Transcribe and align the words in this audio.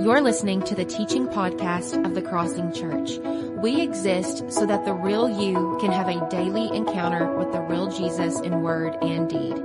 You're 0.00 0.20
listening 0.20 0.62
to 0.62 0.76
the 0.76 0.84
teaching 0.84 1.26
podcast 1.26 2.06
of 2.06 2.14
the 2.14 2.22
Crossing 2.22 2.72
Church. 2.72 3.18
We 3.60 3.80
exist 3.80 4.52
so 4.52 4.64
that 4.64 4.84
the 4.84 4.92
real 4.92 5.28
you 5.28 5.76
can 5.80 5.90
have 5.90 6.06
a 6.06 6.24
daily 6.30 6.68
encounter 6.76 7.36
with 7.36 7.50
the 7.50 7.60
real 7.60 7.90
Jesus 7.90 8.38
in 8.38 8.62
word 8.62 8.96
and 9.02 9.28
deed. 9.28 9.56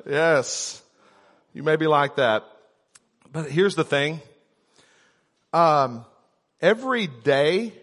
Yes. 0.08 0.80
You 1.54 1.64
may 1.64 1.76
be 1.76 1.88
like 1.88 2.18
that. 2.18 2.44
But 3.32 3.50
here's 3.50 3.74
the 3.74 3.84
thing. 3.84 4.22
Um, 5.54 6.06
every 6.62 7.08
day, 7.08 7.74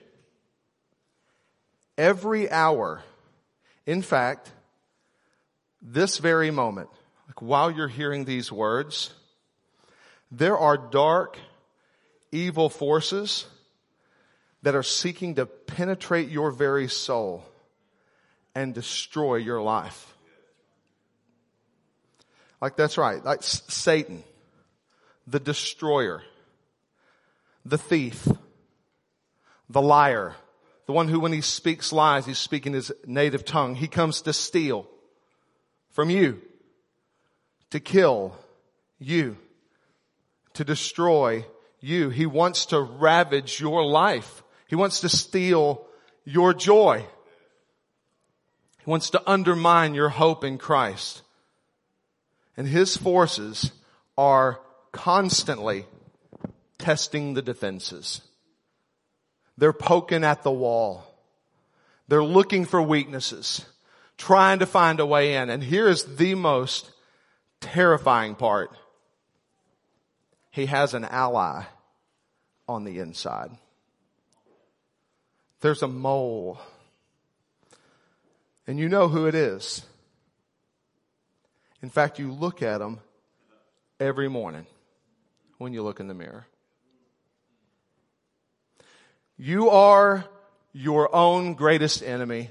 every 1.97 2.49
hour, 2.49 3.03
in 3.85 4.01
fact, 4.01 4.53
this 5.83 6.19
very 6.19 6.53
moment, 6.53 6.89
like 7.27 7.43
while 7.43 7.73
you're 7.73 7.89
hearing 7.89 8.25
these 8.25 8.53
words, 8.53 9.13
there 10.31 10.57
are 10.57 10.77
dark, 10.77 11.37
evil 12.33 12.69
forces 12.69 13.47
that 14.63 14.75
are 14.75 14.83
seeking 14.83 15.37
to 15.37 15.47
penetrate 15.47 16.29
your 16.29 16.51
very 16.51 16.89
soul 16.89 17.45
and 18.55 18.75
destroy 18.75 19.37
your 19.37 19.63
life. 19.63 20.15
Like 22.61 22.77
that's 22.77 22.99
right. 22.99 23.25
Like 23.25 23.43
Satan, 23.43 24.25
the 25.27 25.39
destroyer, 25.39 26.23
the 27.65 27.79
thief, 27.79 28.27
the 29.71 29.83
liar, 29.83 30.35
the 30.87 30.93
one 30.93 31.09
who 31.09 31.21
when 31.21 31.33
he 31.33 31.41
speaks 31.41 31.93
lies, 31.93 32.27
he's 32.27 32.39
speaking 32.39 32.73
his 32.73 32.91
native 33.07 33.45
tongue. 33.45 33.75
He 33.75 33.87
comes 33.87 34.23
to 34.23 34.33
steal 34.33 34.89
from 35.91 36.11
you, 36.11 36.41
to 37.71 37.79
kill 37.79 38.35
you, 38.99 39.37
to 40.55 40.65
destroy 40.65 41.45
you. 41.81 42.11
He 42.11 42.27
wants 42.27 42.67
to 42.67 42.81
ravage 42.81 43.61
your 43.61 43.85
life. 43.85 44.43
He 44.67 44.77
wants 44.77 45.01
to 45.01 45.09
steal 45.09 45.87
your 46.25 46.55
joy. 46.55 47.05
He 48.85 48.91
wants 48.91 49.11
to 49.11 49.31
undermine 49.31 49.95
your 49.95 50.09
hope 50.09 50.45
in 50.45 50.59
Christ. 50.59 51.23
And 52.57 52.67
his 52.67 52.97
forces 52.97 53.73
are 54.17 54.61
constantly 54.93 55.87
testing 56.79 57.35
the 57.35 57.43
defenses. 57.43 58.23
They're 59.57 59.73
poking 59.73 60.25
at 60.25 60.43
the 60.43 60.53
wall. 60.53 61.05
They're 62.09 62.25
looking 62.25 62.65
for 62.65 62.81
weaknesses, 62.81 63.67
trying 64.17 64.61
to 64.61 64.67
find 64.67 65.01
a 65.01 65.07
way 65.07 65.35
in. 65.35 65.51
And 65.51 65.63
here 65.63 65.89
is 65.89 66.17
the 66.17 66.35
most 66.35 66.91
terrifying 67.61 68.35
part. 68.35 68.71
He 70.51 70.67
has 70.67 70.95
an 70.95 71.05
ally 71.05 71.65
on 72.69 72.85
the 72.85 72.99
inside. 72.99 73.51
There's 75.61 75.83
a 75.83 75.89
mole. 75.89 76.59
And 78.67 78.79
you 78.79 78.89
know 78.89 79.09
who 79.09 79.27
it 79.27 79.35
is. 79.35 79.85
In 81.83 81.91
fact, 81.91 82.19
you 82.19 82.33
look 82.33 82.63
at 82.63 82.81
him 82.81 83.01
every 84.01 84.29
morning 84.29 84.67
when 85.59 85.73
you 85.73 85.83
look 85.83 86.01
in 86.01 86.09
the 86.09 86.15
mirror. 86.15 86.47
You 89.37 89.71
are 89.71 90.25
your 90.73 91.15
own 91.15 91.55
greatest 91.55 92.03
enemy. 92.03 92.51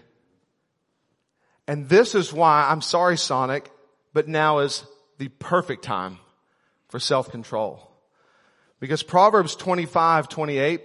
And 1.67 1.89
this 1.89 2.15
is 2.15 2.31
why, 2.31 2.67
I'm 2.69 2.81
sorry 2.81 3.17
Sonic, 3.17 3.69
but 4.13 4.27
now 4.27 4.59
is 4.59 4.85
the 5.17 5.27
perfect 5.27 5.83
time 5.83 6.19
for 6.87 6.99
self-control. 6.99 7.86
Because 8.79 9.03
Proverbs 9.03 9.55
25, 9.55 10.29
28 10.29 10.81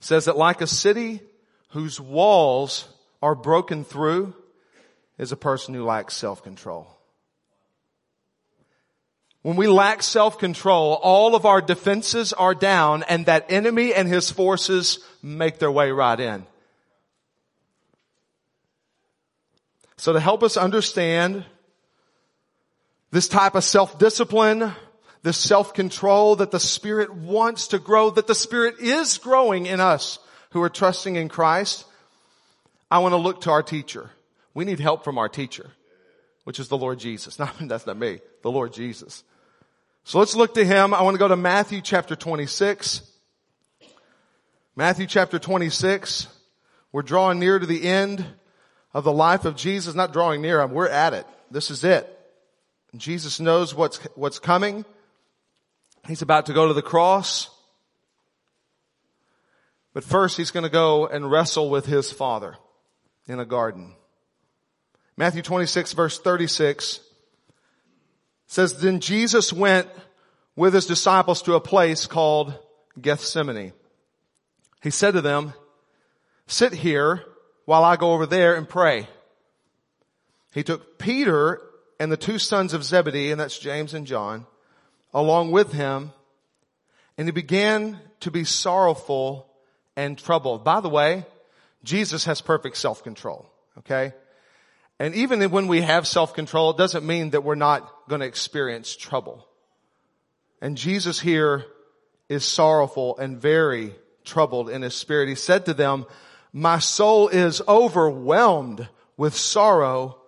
says 0.00 0.24
that 0.24 0.36
like 0.36 0.60
a 0.60 0.66
city 0.66 1.20
whose 1.70 2.00
walls 2.00 2.88
are 3.22 3.34
broken 3.34 3.84
through 3.84 4.34
is 5.18 5.32
a 5.32 5.36
person 5.36 5.74
who 5.74 5.84
lacks 5.84 6.14
self-control. 6.14 6.86
When 9.42 9.56
we 9.56 9.68
lack 9.68 10.02
self-control, 10.02 10.98
all 11.02 11.36
of 11.36 11.46
our 11.46 11.60
defenses 11.60 12.32
are 12.32 12.54
down 12.54 13.04
and 13.04 13.26
that 13.26 13.46
enemy 13.48 13.94
and 13.94 14.08
his 14.08 14.30
forces 14.30 14.98
make 15.22 15.58
their 15.58 15.70
way 15.70 15.92
right 15.92 16.18
in. 16.18 16.44
So 19.98 20.12
to 20.12 20.20
help 20.20 20.42
us 20.42 20.56
understand 20.56 21.44
this 23.12 23.28
type 23.28 23.54
of 23.54 23.64
self-discipline, 23.64 24.72
this 25.26 25.36
self-control 25.38 26.36
that 26.36 26.52
the 26.52 26.60
Spirit 26.60 27.12
wants 27.12 27.66
to 27.68 27.80
grow, 27.80 28.10
that 28.10 28.28
the 28.28 28.34
Spirit 28.34 28.76
is 28.78 29.18
growing 29.18 29.66
in 29.66 29.80
us 29.80 30.20
who 30.50 30.62
are 30.62 30.68
trusting 30.68 31.16
in 31.16 31.28
Christ, 31.28 31.84
I 32.92 33.00
want 33.00 33.10
to 33.10 33.16
look 33.16 33.40
to 33.40 33.50
our 33.50 33.64
teacher. 33.64 34.08
We 34.54 34.64
need 34.64 34.78
help 34.78 35.02
from 35.02 35.18
our 35.18 35.28
teacher, 35.28 35.68
which 36.44 36.60
is 36.60 36.68
the 36.68 36.78
Lord 36.78 37.00
Jesus. 37.00 37.38
No, 37.40 37.48
that's 37.62 37.88
not 37.88 37.98
me. 37.98 38.20
The 38.42 38.52
Lord 38.52 38.72
Jesus. 38.72 39.24
So 40.04 40.20
let's 40.20 40.36
look 40.36 40.54
to 40.54 40.64
Him. 40.64 40.94
I 40.94 41.02
want 41.02 41.16
to 41.16 41.18
go 41.18 41.26
to 41.26 41.34
Matthew 41.34 41.80
chapter 41.80 42.14
26. 42.14 43.02
Matthew 44.76 45.08
chapter 45.08 45.40
26. 45.40 46.28
We're 46.92 47.02
drawing 47.02 47.40
near 47.40 47.58
to 47.58 47.66
the 47.66 47.82
end 47.82 48.24
of 48.94 49.02
the 49.02 49.12
life 49.12 49.44
of 49.44 49.56
Jesus. 49.56 49.96
Not 49.96 50.12
drawing 50.12 50.40
near, 50.40 50.64
we're 50.68 50.86
at 50.86 51.14
it. 51.14 51.26
This 51.50 51.72
is 51.72 51.82
it. 51.82 52.12
Jesus 52.96 53.40
knows 53.40 53.74
what's, 53.74 53.96
what's 54.14 54.38
coming. 54.38 54.84
He's 56.06 56.22
about 56.22 56.46
to 56.46 56.52
go 56.52 56.68
to 56.68 56.74
the 56.74 56.82
cross. 56.82 57.50
But 59.92 60.04
first 60.04 60.36
he's 60.36 60.50
going 60.50 60.64
to 60.64 60.70
go 60.70 61.06
and 61.06 61.30
wrestle 61.30 61.70
with 61.70 61.86
his 61.86 62.12
father 62.12 62.56
in 63.26 63.40
a 63.40 63.46
garden. 63.46 63.94
Matthew 65.16 65.42
26 65.42 65.94
verse 65.94 66.18
36 66.18 67.00
says, 68.46 68.78
Then 68.78 69.00
Jesus 69.00 69.52
went 69.52 69.88
with 70.54 70.74
his 70.74 70.86
disciples 70.86 71.42
to 71.42 71.54
a 71.54 71.60
place 71.60 72.06
called 72.06 72.54
Gethsemane. 73.00 73.72
He 74.82 74.90
said 74.90 75.12
to 75.12 75.20
them, 75.20 75.54
sit 76.46 76.72
here 76.72 77.22
while 77.64 77.84
I 77.84 77.96
go 77.96 78.12
over 78.12 78.26
there 78.26 78.54
and 78.54 78.68
pray. 78.68 79.08
He 80.52 80.62
took 80.62 80.98
Peter 80.98 81.60
and 81.98 82.10
the 82.10 82.16
two 82.16 82.38
sons 82.38 82.72
of 82.72 82.84
Zebedee, 82.84 83.30
and 83.30 83.40
that's 83.40 83.58
James 83.58 83.94
and 83.94 84.06
John, 84.06 84.46
along 85.16 85.50
with 85.50 85.72
him, 85.72 86.12
and 87.16 87.26
he 87.26 87.32
began 87.32 87.98
to 88.20 88.30
be 88.30 88.44
sorrowful 88.44 89.50
and 89.96 90.18
troubled. 90.18 90.62
By 90.62 90.80
the 90.80 90.90
way, 90.90 91.24
Jesus 91.82 92.26
has 92.26 92.42
perfect 92.42 92.76
self-control, 92.76 93.50
okay? 93.78 94.12
And 94.98 95.14
even 95.14 95.42
when 95.50 95.68
we 95.68 95.80
have 95.80 96.06
self-control, 96.06 96.72
it 96.72 96.76
doesn't 96.76 97.06
mean 97.06 97.30
that 97.30 97.44
we're 97.44 97.54
not 97.54 98.08
going 98.08 98.20
to 98.20 98.26
experience 98.26 98.94
trouble. 98.94 99.48
And 100.60 100.76
Jesus 100.76 101.18
here 101.18 101.64
is 102.28 102.44
sorrowful 102.44 103.16
and 103.16 103.40
very 103.40 103.94
troubled 104.22 104.68
in 104.68 104.82
his 104.82 104.94
spirit. 104.94 105.30
He 105.30 105.34
said 105.34 105.64
to 105.64 105.74
them, 105.74 106.04
my 106.52 106.78
soul 106.78 107.28
is 107.28 107.62
overwhelmed 107.66 108.86
with 109.16 109.34
sorrow 109.34 110.18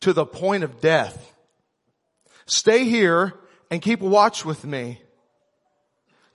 to 0.00 0.12
the 0.12 0.26
point 0.26 0.62
of 0.62 0.82
death. 0.82 1.32
Stay 2.44 2.84
here 2.84 3.32
and 3.70 3.82
keep 3.82 4.00
watch 4.00 4.44
with 4.44 4.64
me. 4.64 5.00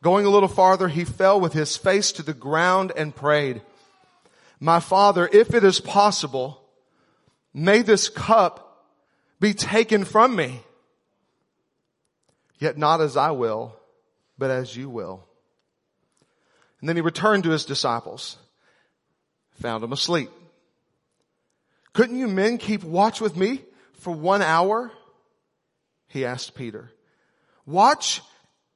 Going 0.04 0.25
a 0.25 0.30
little 0.30 0.50
farther, 0.50 0.88
he 0.88 1.04
fell 1.04 1.39
with 1.39 1.54
his 1.54 1.78
face 1.78 2.12
to 2.13 2.24
the 2.24 2.33
ground 2.33 2.92
and 2.95 3.16
prayed, 3.16 3.62
my 4.60 4.80
father, 4.80 5.28
if 5.33 5.56
it 5.56 5.63
is 5.63 5.80
possible, 5.80 6.62
may 7.51 7.81
this 7.81 8.10
cup 8.10 8.86
be 9.39 9.56
taken 9.56 10.06
from 10.06 10.36
me. 10.36 10.62
Yet 12.60 12.78
not 12.78 13.01
as 13.01 13.18
I 13.18 13.31
will, 13.31 13.75
but 14.38 14.51
as 14.51 14.75
you 14.75 14.88
will. 14.88 15.25
And 16.80 16.88
then 16.88 16.95
he 16.95 17.01
returned 17.01 17.44
to 17.45 17.50
his 17.50 17.66
disciples, 17.66 18.38
found 19.54 19.81
them 19.81 19.94
asleep. 19.94 20.30
Couldn't 21.94 22.19
you 22.19 22.27
men 22.27 22.60
keep 22.60 22.84
watch 22.84 23.19
with 23.19 23.36
me 23.36 23.63
for 23.94 24.13
one 24.13 24.44
hour? 24.44 24.92
He 26.07 26.24
asked 26.24 26.54
Peter. 26.54 26.92
Watch 27.71 28.21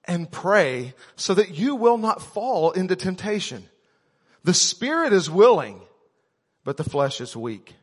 and 0.05 0.31
pray 0.31 0.93
so 1.15 1.33
that 1.33 1.53
you 1.53 1.75
will 1.75 1.97
not 1.97 2.21
fall 2.21 2.71
into 2.71 2.95
temptation. 2.95 3.67
The 4.43 4.53
spirit 4.53 5.11
is 5.11 5.29
willing, 5.29 5.81
but 6.63 6.77
the 6.77 6.83
flesh 6.83 7.19
is 7.19 7.35
weak. 7.35 7.73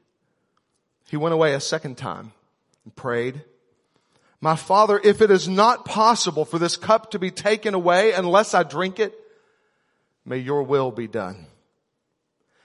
He 1.11 1.17
went 1.17 1.35
away 1.35 1.55
a 1.55 1.61
second 1.61 1.99
time 1.99 2.33
and 2.85 2.97
prayed, 2.97 3.43
my 4.43 4.57
father, 4.57 5.01
if 5.03 5.23
it 5.23 5.31
is 5.31 5.49
not 5.49 5.85
possible 5.85 6.45
for 6.45 6.59
this 6.59 6.77
cup 6.77 7.13
to 7.13 7.21
be 7.21 7.31
taken 7.31 7.75
away 7.75 8.11
unless 8.13 8.55
I 8.55 8.65
drink 8.65 8.99
it, 8.99 9.15
may 10.25 10.39
your 10.39 10.65
will 10.65 10.91
be 10.91 11.07
done. 11.07 11.47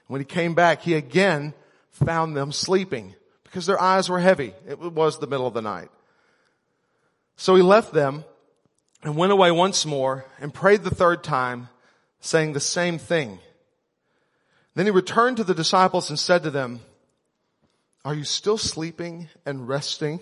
When 0.08 0.20
he 0.20 0.26
came 0.26 0.56
back, 0.56 0.82
he 0.82 0.96
again 0.96 1.54
found 1.92 2.36
them 2.36 2.52
sleeping 2.52 3.14
because 3.44 3.68
their 3.68 3.80
eyes 3.80 4.10
were 4.10 4.20
heavy. 4.20 4.54
It 4.68 4.80
was 4.80 5.20
the 5.20 5.28
middle 5.28 5.46
of 5.46 5.54
the 5.54 5.62
night. 5.62 5.90
So 7.36 7.54
he 7.54 7.62
left 7.62 7.94
them 7.94 8.26
and 9.04 9.16
went 9.16 9.32
away 9.32 9.52
once 9.52 9.86
more 9.86 10.26
and 10.40 10.54
prayed 10.54 10.84
the 10.84 10.94
third 10.94 11.24
time, 11.24 11.70
saying 12.20 12.54
the 12.54 12.60
same 12.60 12.98
thing. 12.98 13.40
Then 14.76 14.86
he 14.86 14.92
returned 14.92 15.38
to 15.38 15.44
the 15.44 15.56
disciples 15.56 16.10
and 16.10 16.20
said 16.20 16.44
to 16.44 16.52
them, 16.52 16.82
are 18.06 18.14
you 18.14 18.24
still 18.24 18.58
sleeping 18.58 19.28
and 19.46 19.68
resting? 19.68 20.20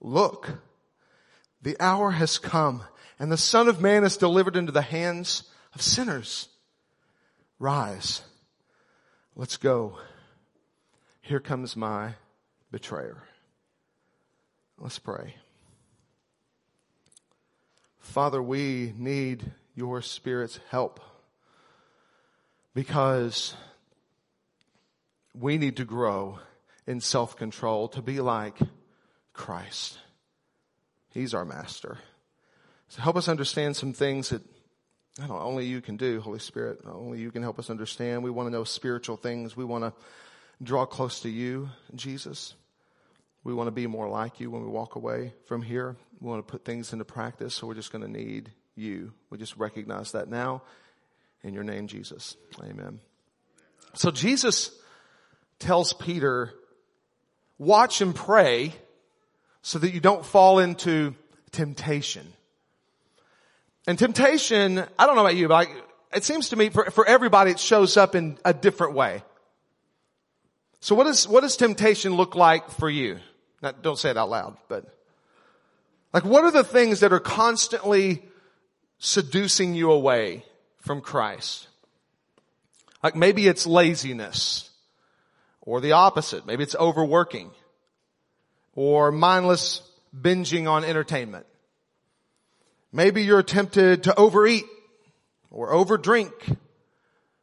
Look, 0.00 0.58
the 1.62 1.76
hour 1.80 2.10
has 2.10 2.38
come 2.38 2.82
and 3.18 3.30
the 3.30 3.36
son 3.36 3.68
of 3.68 3.80
man 3.80 4.04
is 4.04 4.16
delivered 4.16 4.56
into 4.56 4.72
the 4.72 4.82
hands 4.82 5.44
of 5.74 5.82
sinners. 5.82 6.48
Rise. 7.58 8.22
Let's 9.36 9.56
go. 9.56 9.98
Here 11.20 11.40
comes 11.40 11.76
my 11.76 12.14
betrayer. 12.70 13.22
Let's 14.78 14.98
pray. 14.98 15.36
Father, 18.00 18.42
we 18.42 18.92
need 18.96 19.52
your 19.74 20.02
Spirit's 20.02 20.58
help 20.70 21.00
because 22.74 23.54
we 25.34 25.58
need 25.58 25.76
to 25.76 25.84
grow 25.84 26.38
in 26.86 27.00
self-control 27.00 27.88
to 27.88 28.02
be 28.02 28.20
like 28.20 28.58
Christ. 29.32 29.98
He's 31.10 31.34
our 31.34 31.44
master. 31.44 31.98
So 32.88 33.02
help 33.02 33.16
us 33.16 33.28
understand 33.28 33.76
some 33.76 33.92
things 33.92 34.30
that 34.30 34.42
I 35.18 35.26
don't 35.26 35.36
know, 35.36 35.42
only 35.42 35.66
you 35.66 35.80
can 35.80 35.96
do, 35.96 36.20
Holy 36.20 36.38
Spirit. 36.38 36.80
Only 36.86 37.18
you 37.18 37.30
can 37.30 37.42
help 37.42 37.58
us 37.58 37.68
understand. 37.68 38.22
We 38.22 38.30
want 38.30 38.46
to 38.46 38.50
know 38.50 38.64
spiritual 38.64 39.16
things. 39.16 39.56
We 39.56 39.64
want 39.64 39.84
to 39.84 39.92
draw 40.62 40.86
close 40.86 41.20
to 41.20 41.28
you, 41.28 41.68
Jesus. 41.94 42.54
We 43.42 43.54
want 43.54 43.68
to 43.68 43.72
be 43.72 43.86
more 43.86 44.08
like 44.08 44.40
you 44.40 44.50
when 44.50 44.62
we 44.62 44.68
walk 44.68 44.96
away 44.96 45.32
from 45.46 45.62
here. 45.62 45.96
We 46.20 46.28
want 46.28 46.46
to 46.46 46.50
put 46.50 46.64
things 46.64 46.92
into 46.92 47.04
practice, 47.04 47.54
so 47.54 47.66
we're 47.66 47.74
just 47.74 47.92
going 47.92 48.02
to 48.02 48.10
need 48.10 48.50
you. 48.74 49.12
We 49.30 49.38
just 49.38 49.56
recognize 49.56 50.12
that 50.12 50.28
now. 50.28 50.62
In 51.42 51.54
your 51.54 51.64
name, 51.64 51.86
Jesus. 51.86 52.36
Amen. 52.62 53.00
So 53.94 54.10
Jesus 54.10 54.70
tells 55.58 55.94
Peter, 55.94 56.52
watch 57.58 58.02
and 58.02 58.14
pray 58.14 58.74
so 59.62 59.78
that 59.78 59.92
you 59.92 60.00
don't 60.00 60.24
fall 60.24 60.58
into 60.58 61.14
temptation. 61.50 62.26
And 63.86 63.98
temptation, 63.98 64.84
I 64.98 65.06
don't 65.06 65.16
know 65.16 65.22
about 65.22 65.36
you, 65.36 65.48
but 65.48 65.66
I, 65.66 66.16
it 66.16 66.24
seems 66.24 66.50
to 66.50 66.56
me 66.56 66.68
for, 66.68 66.90
for 66.90 67.06
everybody 67.06 67.52
it 67.52 67.58
shows 67.58 67.96
up 67.96 68.14
in 68.14 68.38
a 68.44 68.52
different 68.52 68.94
way. 68.94 69.22
So 70.80 70.94
what 70.94 71.06
is, 71.06 71.26
what 71.26 71.42
does 71.42 71.56
temptation 71.56 72.14
look 72.14 72.34
like 72.34 72.70
for 72.70 72.88
you? 72.88 73.18
Not, 73.62 73.82
don't 73.82 73.98
say 73.98 74.10
it 74.10 74.16
out 74.16 74.30
loud, 74.30 74.56
but 74.68 74.84
like 76.12 76.24
what 76.24 76.44
are 76.44 76.50
the 76.50 76.64
things 76.64 77.00
that 77.00 77.12
are 77.12 77.20
constantly 77.20 78.22
seducing 78.98 79.74
you 79.74 79.92
away 79.92 80.44
from 80.78 81.00
Christ? 81.00 81.68
Like 83.02 83.16
maybe 83.16 83.46
it's 83.46 83.66
laziness 83.66 84.70
or 85.60 85.80
the 85.80 85.92
opposite. 85.92 86.46
Maybe 86.46 86.62
it's 86.62 86.74
overworking 86.74 87.50
or 88.74 89.12
mindless 89.12 89.82
binging 90.18 90.68
on 90.68 90.84
entertainment. 90.84 91.46
Maybe 92.92 93.22
you're 93.22 93.42
tempted 93.42 94.04
to 94.04 94.18
overeat 94.18 94.64
or 95.50 95.72
overdrink. 95.72 96.56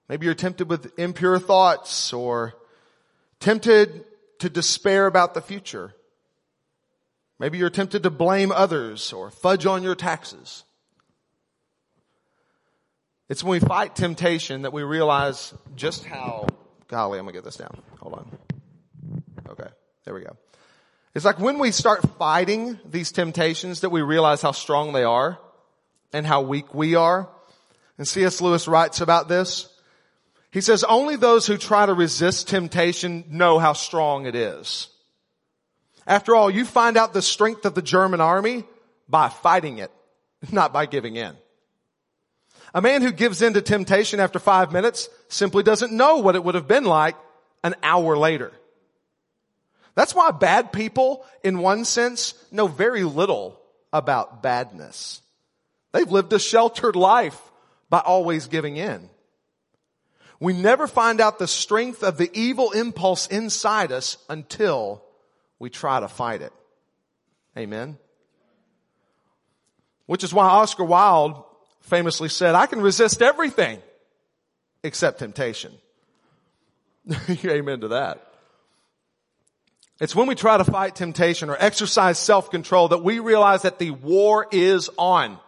Maybe 0.09 0.25
you're 0.25 0.35
tempted 0.35 0.69
with 0.69 0.97
impure 0.99 1.39
thoughts 1.39 2.11
or 2.11 2.53
tempted 3.39 4.03
to 4.39 4.49
despair 4.49 5.07
about 5.07 5.33
the 5.33 5.41
future. 5.41 5.93
Maybe 7.39 7.57
you're 7.57 7.69
tempted 7.69 8.03
to 8.03 8.09
blame 8.09 8.51
others 8.51 9.13
or 9.13 9.29
fudge 9.29 9.65
on 9.65 9.83
your 9.83 9.95
taxes. 9.95 10.63
It's 13.29 13.43
when 13.43 13.61
we 13.61 13.67
fight 13.67 13.95
temptation 13.95 14.63
that 14.63 14.73
we 14.73 14.83
realize 14.83 15.53
just 15.75 16.05
how, 16.05 16.47
golly, 16.87 17.19
I'm 17.19 17.25
gonna 17.25 17.33
get 17.33 17.43
this 17.43 17.57
down. 17.57 17.81
Hold 17.99 18.13
on. 18.13 18.37
Okay. 19.49 19.69
There 20.05 20.13
we 20.13 20.21
go. 20.21 20.37
It's 21.13 21.25
like 21.25 21.39
when 21.39 21.59
we 21.59 21.71
start 21.71 22.07
fighting 22.17 22.79
these 22.85 23.11
temptations 23.11 23.81
that 23.81 23.89
we 23.89 24.01
realize 24.01 24.41
how 24.41 24.51
strong 24.51 24.93
they 24.93 25.03
are 25.03 25.39
and 26.13 26.25
how 26.25 26.41
weak 26.41 26.73
we 26.73 26.95
are. 26.95 27.29
And 27.97 28.07
C.S. 28.07 28.39
Lewis 28.39 28.67
writes 28.67 29.01
about 29.01 29.27
this. 29.27 29.67
He 30.51 30.61
says, 30.61 30.83
only 30.83 31.15
those 31.17 31.45
who 31.45 31.57
try 31.57 31.85
to 31.85 31.93
resist 31.93 32.47
temptation 32.47 33.25
know 33.29 33.59
how 33.59 33.73
strong 33.73 34.25
it 34.25 34.35
is. 34.35 34.87
After 36.07 36.35
all, 36.35 36.49
you 36.49 36.63
find 36.63 36.95
out 36.95 37.13
the 37.13 37.21
strength 37.21 37.65
of 37.65 37.75
the 37.75 37.81
German 37.81 38.21
army 38.21 38.63
by 39.09 39.27
fighting 39.27 39.77
it, 39.79 39.91
not 40.51 40.71
by 40.71 40.85
giving 40.85 41.17
in. 41.17 41.35
A 42.73 42.81
man 42.81 43.01
who 43.01 43.11
gives 43.11 43.41
in 43.41 43.53
to 43.53 43.61
temptation 43.61 44.19
after 44.19 44.39
five 44.39 44.71
minutes 44.71 45.09
simply 45.27 45.63
doesn't 45.63 45.91
know 45.91 46.17
what 46.17 46.35
it 46.35 46.43
would 46.43 46.55
have 46.55 46.67
been 46.67 46.85
like 46.85 47.15
an 47.63 47.75
hour 47.83 48.17
later. 48.17 48.51
That's 49.95 50.15
why 50.15 50.31
bad 50.31 50.71
people, 50.71 51.25
in 51.43 51.59
one 51.59 51.83
sense, 51.83 52.33
know 52.51 52.67
very 52.67 53.03
little 53.03 53.59
about 53.91 54.43
badness. 54.43 55.21
They've 55.91 56.11
lived 56.11 56.33
a 56.33 56.39
sheltered 56.39 56.95
life 56.95 57.39
by 57.89 57.99
always 57.99 58.47
giving 58.47 58.77
in. 58.77 59.09
We 60.39 60.53
never 60.53 60.87
find 60.87 61.19
out 61.19 61.39
the 61.39 61.47
strength 61.47 62.03
of 62.03 62.17
the 62.17 62.29
evil 62.33 62.71
impulse 62.71 63.27
inside 63.27 63.91
us 63.91 64.17
until 64.29 65.03
we 65.59 65.69
try 65.69 65.99
to 65.99 66.07
fight 66.07 66.41
it. 66.41 66.53
Amen. 67.57 67.97
Which 70.05 70.23
is 70.23 70.33
why 70.33 70.47
Oscar 70.47 70.83
Wilde 70.83 71.43
famously 71.81 72.29
said, 72.29 72.55
I 72.55 72.65
can 72.65 72.81
resist 72.81 73.21
everything 73.21 73.81
except 74.83 75.19
temptation. 75.19 75.71
Amen 77.45 77.81
to 77.81 77.87
that. 77.89 78.23
It's 79.99 80.15
when 80.15 80.27
we 80.27 80.35
try 80.35 80.57
to 80.57 80.63
fight 80.63 80.95
temptation 80.95 81.49
or 81.49 81.57
exercise 81.59 82.19
self-control 82.19 82.89
that 82.89 83.03
we 83.03 83.19
realize 83.19 83.63
that 83.63 83.79
the 83.79 83.91
war 83.91 84.47
is 84.51 84.89
on. 84.97 85.39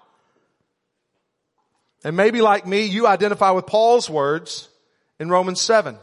And 2.03 2.17
maybe 2.17 2.41
like 2.41 2.65
me, 2.65 2.85
you 2.85 3.05
identify 3.05 3.51
with 3.51 3.67
Paul's 3.67 4.09
words 4.09 4.69
in 5.19 5.29
Romans 5.29 5.61
7. 5.61 5.97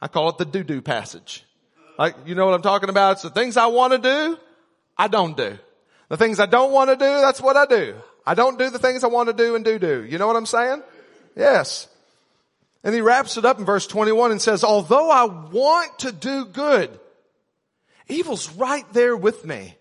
I 0.00 0.08
call 0.08 0.28
it 0.30 0.38
the 0.38 0.44
do-do 0.44 0.82
passage. 0.82 1.45
Like, 1.98 2.14
you 2.26 2.34
know 2.34 2.44
what 2.44 2.54
I'm 2.54 2.62
talking 2.62 2.88
about? 2.88 3.22
The 3.22 3.30
things 3.30 3.56
I 3.56 3.66
want 3.66 3.92
to 3.92 3.98
do, 3.98 4.38
I 4.96 5.08
don't 5.08 5.36
do. 5.36 5.58
The 6.08 6.16
things 6.16 6.38
I 6.38 6.46
don't 6.46 6.72
want 6.72 6.90
to 6.90 6.96
do, 6.96 7.20
that's 7.20 7.40
what 7.40 7.56
I 7.56 7.66
do. 7.66 7.96
I 8.24 8.34
don't 8.34 8.58
do 8.58 8.70
the 8.70 8.78
things 8.78 9.04
I 9.04 9.08
want 9.08 9.28
to 9.28 9.32
do 9.32 9.54
and 9.54 9.64
do 9.64 9.78
do. 9.78 10.04
You 10.04 10.18
know 10.18 10.26
what 10.26 10.36
I'm 10.36 10.46
saying? 10.46 10.82
Yes. 11.36 11.88
And 12.84 12.94
he 12.94 13.00
wraps 13.00 13.36
it 13.36 13.44
up 13.44 13.58
in 13.58 13.64
verse 13.64 13.86
21 13.86 14.30
and 14.30 14.42
says, 14.42 14.62
although 14.62 15.10
I 15.10 15.24
want 15.24 16.00
to 16.00 16.12
do 16.12 16.44
good, 16.44 16.90
evil's 18.08 18.50
right 18.52 18.84
there 18.92 19.16
with 19.16 19.44
me. 19.44 19.76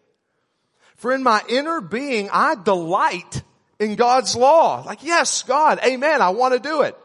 For 0.96 1.14
in 1.14 1.22
my 1.22 1.42
inner 1.50 1.82
being, 1.82 2.30
I 2.32 2.56
delight 2.56 3.44
in 3.80 3.96
God's 3.96 4.36
law. 4.36 4.84
Like, 4.86 5.04
yes, 5.04 5.44
God, 5.44 5.80
amen, 5.86 6.22
I 6.22 6.30
want 6.30 6.54
to 6.54 6.60
do 6.60 6.82
it. 6.82 6.98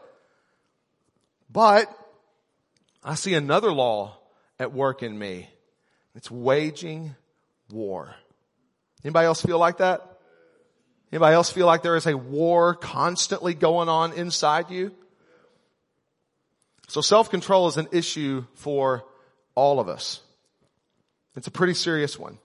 But 1.51 1.93
I 3.03 3.15
see 3.15 3.33
another 3.33 3.71
law 3.71 4.17
at 4.61 4.71
work 4.71 5.01
in 5.01 5.17
me. 5.17 5.49
It's 6.13 6.29
waging 6.29 7.15
war. 7.71 8.13
Anybody 9.03 9.25
else 9.25 9.41
feel 9.41 9.57
like 9.57 9.79
that? 9.79 10.19
Anybody 11.11 11.33
else 11.33 11.49
feel 11.49 11.65
like 11.65 11.81
there 11.81 11.95
is 11.95 12.05
a 12.05 12.15
war 12.15 12.75
constantly 12.75 13.55
going 13.55 13.89
on 13.89 14.13
inside 14.13 14.69
you? 14.69 14.93
So 16.87 17.01
self-control 17.01 17.69
is 17.69 17.77
an 17.77 17.87
issue 17.91 18.45
for 18.53 19.03
all 19.55 19.79
of 19.79 19.89
us. 19.89 20.21
It's 21.35 21.47
a 21.47 21.51
pretty 21.51 21.73
serious 21.73 22.19
one. 22.19 22.37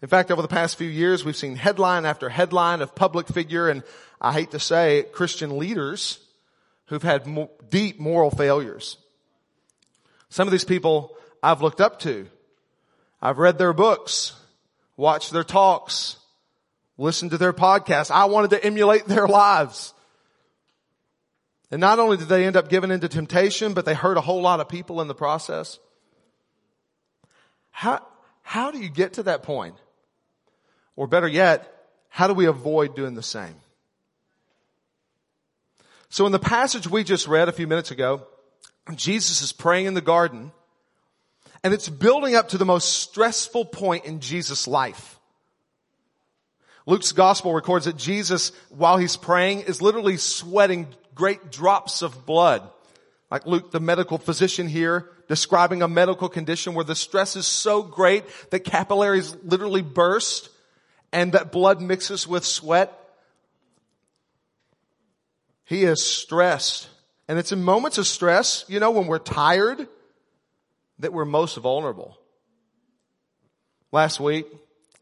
In 0.00 0.08
fact, 0.08 0.30
over 0.30 0.40
the 0.40 0.48
past 0.48 0.78
few 0.78 0.88
years, 0.88 1.22
we've 1.22 1.36
seen 1.36 1.56
headline 1.56 2.06
after 2.06 2.30
headline 2.30 2.80
of 2.80 2.94
public 2.94 3.28
figure 3.28 3.68
and 3.68 3.82
I 4.22 4.32
hate 4.32 4.52
to 4.52 4.58
say 4.58 5.04
Christian 5.12 5.58
leaders 5.58 6.18
who've 6.86 7.02
had 7.02 7.26
mo- 7.26 7.50
deep 7.68 8.00
moral 8.00 8.30
failures. 8.30 8.96
Some 10.30 10.48
of 10.48 10.52
these 10.52 10.64
people 10.64 11.14
I've 11.42 11.62
looked 11.62 11.80
up 11.80 11.98
to. 12.00 12.28
I've 13.20 13.38
read 13.38 13.58
their 13.58 13.72
books, 13.72 14.34
watched 14.96 15.32
their 15.32 15.44
talks, 15.44 16.16
listened 16.98 17.30
to 17.32 17.38
their 17.38 17.52
podcasts. 17.52 18.10
I 18.10 18.26
wanted 18.26 18.50
to 18.50 18.64
emulate 18.64 19.04
their 19.06 19.26
lives. 19.26 19.94
And 21.70 21.80
not 21.80 21.98
only 21.98 22.18
did 22.18 22.28
they 22.28 22.44
end 22.44 22.56
up 22.56 22.68
giving 22.68 22.90
into 22.90 23.08
temptation, 23.08 23.72
but 23.72 23.84
they 23.84 23.94
hurt 23.94 24.18
a 24.18 24.20
whole 24.20 24.42
lot 24.42 24.60
of 24.60 24.68
people 24.68 25.00
in 25.00 25.08
the 25.08 25.14
process. 25.14 25.78
How, 27.70 28.06
how 28.42 28.70
do 28.70 28.78
you 28.78 28.90
get 28.90 29.14
to 29.14 29.22
that 29.24 29.42
point? 29.42 29.76
Or 30.94 31.06
better 31.06 31.28
yet, 31.28 31.72
how 32.10 32.26
do 32.26 32.34
we 32.34 32.44
avoid 32.44 32.94
doing 32.94 33.14
the 33.14 33.22
same? 33.22 33.54
So 36.10 36.26
in 36.26 36.32
the 36.32 36.38
passage 36.38 36.86
we 36.86 37.04
just 37.04 37.26
read 37.26 37.48
a 37.48 37.52
few 37.52 37.66
minutes 37.66 37.90
ago, 37.90 38.26
Jesus 38.94 39.40
is 39.40 39.50
praying 39.52 39.86
in 39.86 39.94
the 39.94 40.02
garden 40.02 40.52
and 41.64 41.72
it's 41.72 41.88
building 41.88 42.34
up 42.34 42.48
to 42.50 42.58
the 42.58 42.64
most 42.64 43.00
stressful 43.00 43.66
point 43.66 44.04
in 44.04 44.20
Jesus' 44.20 44.66
life. 44.66 45.18
Luke's 46.86 47.12
gospel 47.12 47.54
records 47.54 47.84
that 47.84 47.96
Jesus, 47.96 48.50
while 48.70 48.96
he's 48.96 49.16
praying, 49.16 49.60
is 49.60 49.80
literally 49.80 50.16
sweating 50.16 50.88
great 51.14 51.52
drops 51.52 52.02
of 52.02 52.26
blood. 52.26 52.68
Like 53.30 53.46
Luke, 53.46 53.70
the 53.70 53.80
medical 53.80 54.18
physician 54.18 54.68
here, 54.68 55.08
describing 55.28 55.82
a 55.82 55.88
medical 55.88 56.28
condition 56.28 56.74
where 56.74 56.84
the 56.84 56.94
stress 56.94 57.36
is 57.36 57.46
so 57.46 57.82
great 57.82 58.24
that 58.50 58.60
capillaries 58.60 59.34
literally 59.44 59.82
burst 59.82 60.50
and 61.12 61.32
that 61.32 61.52
blood 61.52 61.80
mixes 61.80 62.26
with 62.26 62.44
sweat. 62.44 62.92
He 65.64 65.84
is 65.84 66.04
stressed. 66.04 66.88
And 67.28 67.38
it's 67.38 67.52
in 67.52 67.62
moments 67.62 67.96
of 67.96 68.06
stress, 68.06 68.64
you 68.68 68.80
know, 68.80 68.90
when 68.90 69.06
we're 69.06 69.18
tired, 69.18 69.88
that 70.98 71.12
we're 71.12 71.24
most 71.24 71.56
vulnerable. 71.56 72.18
Last 73.90 74.20
week, 74.20 74.46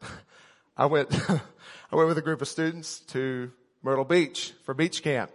I 0.77 0.85
went, 0.85 1.09
I 1.91 1.95
went 1.95 2.07
with 2.07 2.17
a 2.17 2.21
group 2.21 2.41
of 2.41 2.47
students 2.47 2.99
to 3.11 3.51
Myrtle 3.83 4.05
Beach 4.05 4.53
for 4.63 4.73
beach 4.73 5.03
camp. 5.03 5.31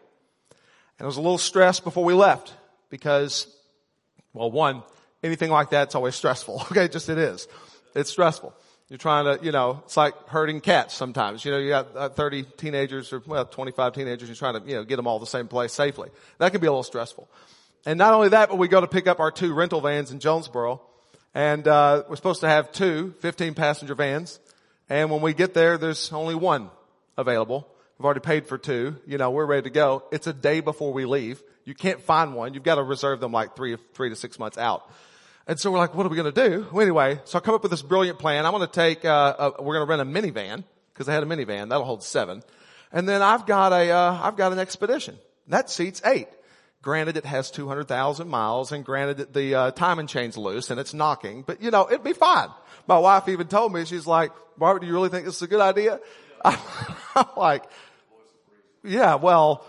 And 0.98 1.04
I 1.04 1.06
was 1.06 1.16
a 1.16 1.20
little 1.20 1.38
stressed 1.38 1.84
before 1.84 2.04
we 2.04 2.14
left 2.14 2.54
because, 2.90 3.46
well, 4.32 4.50
one, 4.50 4.82
anything 5.22 5.50
like 5.50 5.70
that's 5.70 5.94
always 5.94 6.14
stressful. 6.14 6.64
Okay, 6.70 6.88
just 6.88 7.08
it 7.08 7.18
is. 7.18 7.48
It's 7.94 8.10
stressful. 8.10 8.54
You're 8.88 8.98
trying 8.98 9.25
to, 9.25 9.44
you 9.44 9.50
know, 9.50 9.82
it's 9.84 9.96
like 9.96 10.14
herding 10.28 10.60
cats 10.60 10.94
sometimes. 10.94 11.44
You 11.44 11.50
know, 11.50 11.58
you 11.58 11.70
got 11.70 11.96
uh, 11.96 12.08
30 12.08 12.44
teenagers 12.56 13.12
or, 13.12 13.20
well, 13.26 13.44
25 13.44 13.94
teenagers, 13.94 14.28
you're 14.28 14.36
trying 14.36 14.62
to, 14.62 14.68
you 14.68 14.76
know, 14.76 14.84
get 14.84 14.96
them 14.96 15.08
all 15.08 15.18
the 15.18 15.26
same 15.26 15.48
place 15.48 15.72
safely. 15.72 16.10
That 16.38 16.52
can 16.52 16.60
be 16.60 16.68
a 16.68 16.70
little 16.70 16.84
stressful. 16.84 17.28
And 17.86 17.98
not 17.98 18.12
only 18.12 18.30
that, 18.30 18.48
but 18.48 18.58
we 18.58 18.66
go 18.66 18.80
to 18.80 18.88
pick 18.88 19.06
up 19.06 19.20
our 19.20 19.30
two 19.30 19.54
rental 19.54 19.80
vans 19.80 20.10
in 20.10 20.18
Jonesboro. 20.18 20.82
And, 21.34 21.66
uh, 21.68 22.02
we're 22.08 22.16
supposed 22.16 22.40
to 22.40 22.48
have 22.48 22.72
two 22.72 23.14
15 23.20 23.54
passenger 23.54 23.94
vans. 23.94 24.40
And 24.88 25.08
when 25.08 25.22
we 25.22 25.32
get 25.34 25.54
there, 25.54 25.78
there's 25.78 26.12
only 26.12 26.34
one 26.34 26.70
available. 27.16 27.68
We've 27.96 28.04
already 28.04 28.20
paid 28.20 28.46
for 28.46 28.58
two. 28.58 28.96
You 29.06 29.18
know, 29.18 29.30
we're 29.30 29.46
ready 29.46 29.62
to 29.62 29.70
go. 29.70 30.02
It's 30.10 30.26
a 30.26 30.32
day 30.32 30.60
before 30.60 30.92
we 30.92 31.04
leave. 31.04 31.40
You 31.64 31.74
can't 31.74 32.00
find 32.00 32.34
one. 32.34 32.54
You've 32.54 32.64
got 32.64 32.74
to 32.74 32.82
reserve 32.82 33.20
them 33.20 33.30
like 33.30 33.54
three, 33.54 33.76
three 33.94 34.10
to 34.10 34.16
six 34.16 34.38
months 34.38 34.58
out. 34.58 34.90
And 35.46 35.58
so 35.58 35.70
we're 35.70 35.78
like, 35.78 35.94
what 35.94 36.06
are 36.06 36.08
we 36.08 36.16
going 36.16 36.32
to 36.32 36.48
do? 36.48 36.66
Well, 36.72 36.82
anyway, 36.82 37.20
so 37.24 37.38
I 37.38 37.40
come 37.40 37.54
up 37.54 37.62
with 37.62 37.70
this 37.70 37.82
brilliant 37.82 38.18
plan. 38.18 38.44
I'm 38.46 38.52
going 38.52 38.66
to 38.66 38.72
take, 38.72 39.04
uh, 39.04 39.52
a, 39.58 39.62
we're 39.62 39.74
going 39.74 39.86
to 39.86 39.90
rent 39.90 40.02
a 40.02 40.04
minivan 40.04 40.64
because 40.92 41.08
I 41.08 41.14
had 41.14 41.22
a 41.22 41.26
minivan 41.26 41.68
that'll 41.68 41.84
hold 41.84 42.02
seven. 42.02 42.42
And 42.90 43.08
then 43.08 43.22
I've 43.22 43.46
got 43.46 43.72
a, 43.72 43.90
uh, 43.90 44.20
I've 44.22 44.36
got 44.36 44.52
an 44.52 44.58
expedition 44.58 45.18
that 45.48 45.70
seats 45.70 46.02
eight. 46.04 46.28
Granted, 46.86 47.16
it 47.16 47.24
has 47.24 47.50
200,000 47.50 48.28
miles 48.28 48.70
and 48.70 48.84
granted 48.84 49.34
the, 49.34 49.56
uh, 49.56 49.70
timing 49.72 50.06
chain's 50.06 50.36
loose 50.36 50.70
and 50.70 50.78
it's 50.78 50.94
knocking, 50.94 51.42
but 51.42 51.60
you 51.60 51.72
know, 51.72 51.88
it'd 51.88 52.04
be 52.04 52.12
fine. 52.12 52.48
My 52.86 52.96
wife 52.96 53.28
even 53.28 53.48
told 53.48 53.72
me, 53.72 53.84
she's 53.84 54.06
like, 54.06 54.30
Barbara, 54.56 54.82
do 54.82 54.86
you 54.86 54.92
really 54.92 55.08
think 55.08 55.24
this 55.24 55.34
is 55.34 55.42
a 55.42 55.48
good 55.48 55.60
idea? 55.60 55.98
I'm 56.44 57.26
like, 57.36 57.64
yeah, 58.84 59.16
well, 59.16 59.66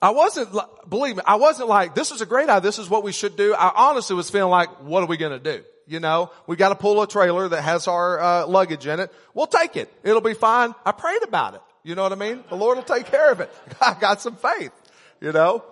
I 0.00 0.12
wasn't, 0.12 0.56
believe 0.88 1.16
me, 1.16 1.22
I 1.26 1.34
wasn't 1.34 1.68
like, 1.68 1.94
this 1.94 2.10
is 2.12 2.22
a 2.22 2.26
great 2.26 2.48
idea. 2.48 2.62
This 2.62 2.78
is 2.78 2.88
what 2.88 3.02
we 3.02 3.12
should 3.12 3.36
do. 3.36 3.52
I 3.52 3.70
honestly 3.90 4.16
was 4.16 4.30
feeling 4.30 4.50
like, 4.50 4.70
what 4.84 5.02
are 5.02 5.06
we 5.06 5.18
going 5.18 5.38
to 5.38 5.58
do? 5.58 5.62
You 5.86 6.00
know, 6.00 6.30
we 6.46 6.56
got 6.56 6.70
to 6.70 6.76
pull 6.76 7.02
a 7.02 7.06
trailer 7.06 7.46
that 7.46 7.60
has 7.60 7.88
our 7.88 8.18
uh, 8.18 8.46
luggage 8.46 8.86
in 8.86 9.00
it. 9.00 9.12
We'll 9.34 9.48
take 9.48 9.76
it. 9.76 9.92
It'll 10.02 10.22
be 10.22 10.32
fine. 10.32 10.74
I 10.86 10.92
prayed 10.92 11.24
about 11.24 11.56
it. 11.56 11.60
You 11.82 11.94
know 11.94 12.04
what 12.04 12.12
I 12.12 12.14
mean? 12.14 12.42
The 12.48 12.56
Lord 12.56 12.78
will 12.78 12.84
take 12.84 13.04
care 13.04 13.30
of 13.30 13.40
it. 13.40 13.52
I 13.82 13.94
got 14.00 14.22
some 14.22 14.36
faith, 14.36 14.72
you 15.20 15.30
know? 15.30 15.62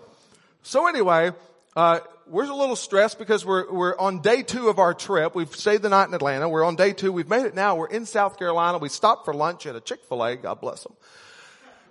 So 0.64 0.86
anyway, 0.86 1.32
uh, 1.74 2.00
we're 2.28 2.44
a 2.44 2.54
little 2.54 2.76
stressed 2.76 3.18
because 3.18 3.44
we're, 3.44 3.70
we're 3.72 3.98
on 3.98 4.20
day 4.20 4.42
two 4.42 4.68
of 4.68 4.78
our 4.78 4.94
trip. 4.94 5.34
We've 5.34 5.54
stayed 5.54 5.82
the 5.82 5.88
night 5.88 6.06
in 6.06 6.14
Atlanta. 6.14 6.48
We're 6.48 6.64
on 6.64 6.76
day 6.76 6.92
two. 6.92 7.10
We've 7.10 7.28
made 7.28 7.46
it 7.46 7.54
now. 7.54 7.74
We're 7.74 7.88
in 7.88 8.06
South 8.06 8.38
Carolina. 8.38 8.78
We 8.78 8.88
stopped 8.88 9.24
for 9.24 9.34
lunch 9.34 9.66
at 9.66 9.74
a 9.74 9.80
Chick-fil-A. 9.80 10.36
God 10.36 10.60
bless 10.60 10.84
them. 10.84 10.94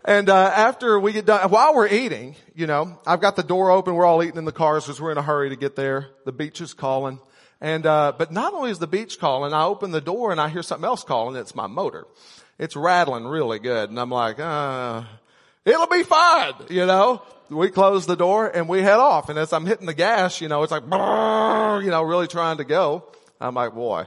And 0.06 0.30
uh, 0.30 0.52
after 0.56 1.00
we 1.00 1.12
get 1.12 1.26
done, 1.26 1.50
while 1.52 1.76
we're 1.76 1.90
eating, 1.90 2.36
you 2.56 2.66
know, 2.66 2.98
I've 3.06 3.20
got 3.20 3.36
the 3.36 3.44
door 3.44 3.72
open. 3.72 3.94
We're 3.94 4.06
all 4.06 4.24
eating 4.24 4.38
in 4.38 4.46
the 4.46 4.54
cars 4.54 4.86
because 4.86 5.02
we're 5.02 5.12
in 5.12 5.18
a 5.18 5.22
hurry 5.22 5.50
to 5.50 5.58
get 5.58 5.76
there. 5.76 6.08
The 6.26 6.32
beach 6.32 6.62
is 6.62 6.74
calling. 6.74 7.20
And, 7.60 7.86
uh, 7.86 8.14
but 8.18 8.32
not 8.32 8.54
only 8.54 8.72
is 8.72 8.80
the 8.80 8.88
beach 8.88 9.20
calling, 9.20 9.54
I 9.54 9.66
open 9.66 9.92
the 9.92 10.02
door 10.02 10.32
and 10.32 10.40
I 10.40 10.48
hear 10.48 10.64
something 10.64 10.86
else 10.86 11.04
calling. 11.04 11.36
It's 11.36 11.54
my 11.54 11.68
motor. 11.68 12.08
It's 12.58 12.76
rattling 12.76 13.26
really 13.26 13.60
good. 13.60 13.90
And 13.90 14.00
I'm 14.00 14.10
like, 14.10 14.40
uh, 14.40 15.04
it'll 15.66 15.88
be 15.88 16.04
fine, 16.04 16.54
you 16.70 16.86
know. 16.86 17.22
We 17.50 17.70
close 17.70 18.06
the 18.06 18.16
door 18.16 18.48
and 18.48 18.70
we 18.70 18.82
head 18.82 19.00
off. 19.00 19.28
And 19.28 19.38
as 19.38 19.52
I'm 19.52 19.66
hitting 19.66 19.86
the 19.86 19.94
gas, 19.94 20.40
you 20.40 20.48
know, 20.48 20.64
it's 20.64 20.72
like, 20.72 20.84
you 20.84 20.90
know, 20.90 22.04
really 22.04 22.28
trying 22.28 22.58
to 22.58 22.64
go. 22.64 23.04
I'm 23.42 23.56
like, 23.56 23.74
boy, 23.74 24.06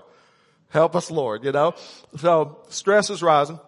help 0.70 0.96
us 0.96 1.11
Lord, 1.11 1.44
you 1.44 1.52
know. 1.52 1.75
So 2.16 2.58
stress 2.70 3.11
is 3.11 3.23
rising. 3.23 3.61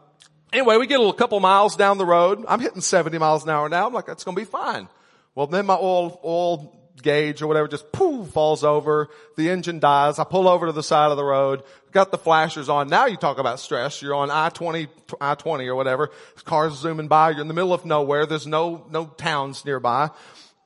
Anyway, 0.52 0.78
we 0.78 0.86
get 0.86 1.00
a 1.00 1.12
couple 1.12 1.38
miles 1.40 1.76
down 1.76 1.98
the 1.98 2.06
road. 2.06 2.42
I'm 2.48 2.60
hitting 2.60 2.80
70 2.80 3.18
miles 3.18 3.44
an 3.44 3.50
hour 3.50 3.68
now. 3.68 3.86
I'm 3.86 3.92
like, 3.92 4.06
that's 4.06 4.24
going 4.24 4.34
to 4.34 4.40
be 4.40 4.46
fine. 4.46 4.88
Well, 5.34 5.46
then 5.46 5.66
my 5.66 5.74
oil, 5.74 6.18
oil 6.24 6.72
gauge 7.02 7.42
or 7.42 7.46
whatever 7.46 7.68
just 7.68 7.92
poof 7.92 8.28
falls 8.28 8.64
over. 8.64 9.08
The 9.36 9.50
engine 9.50 9.80
dies. 9.80 10.18
I 10.18 10.24
pull 10.24 10.48
over 10.48 10.66
to 10.66 10.72
the 10.72 10.82
side 10.82 11.10
of 11.10 11.18
the 11.18 11.24
road. 11.24 11.62
Got 11.96 12.10
the 12.10 12.18
flashers 12.18 12.68
on. 12.68 12.88
Now 12.88 13.06
you 13.06 13.16
talk 13.16 13.38
about 13.38 13.58
stress. 13.58 14.02
You're 14.02 14.14
on 14.14 14.30
I-20, 14.30 14.88
I-20 15.18 15.66
or 15.66 15.74
whatever. 15.74 16.10
Cars 16.44 16.74
zooming 16.74 17.08
by. 17.08 17.30
You're 17.30 17.40
in 17.40 17.48
the 17.48 17.54
middle 17.54 17.72
of 17.72 17.86
nowhere. 17.86 18.26
There's 18.26 18.46
no, 18.46 18.84
no 18.90 19.06
towns 19.06 19.64
nearby. 19.64 20.10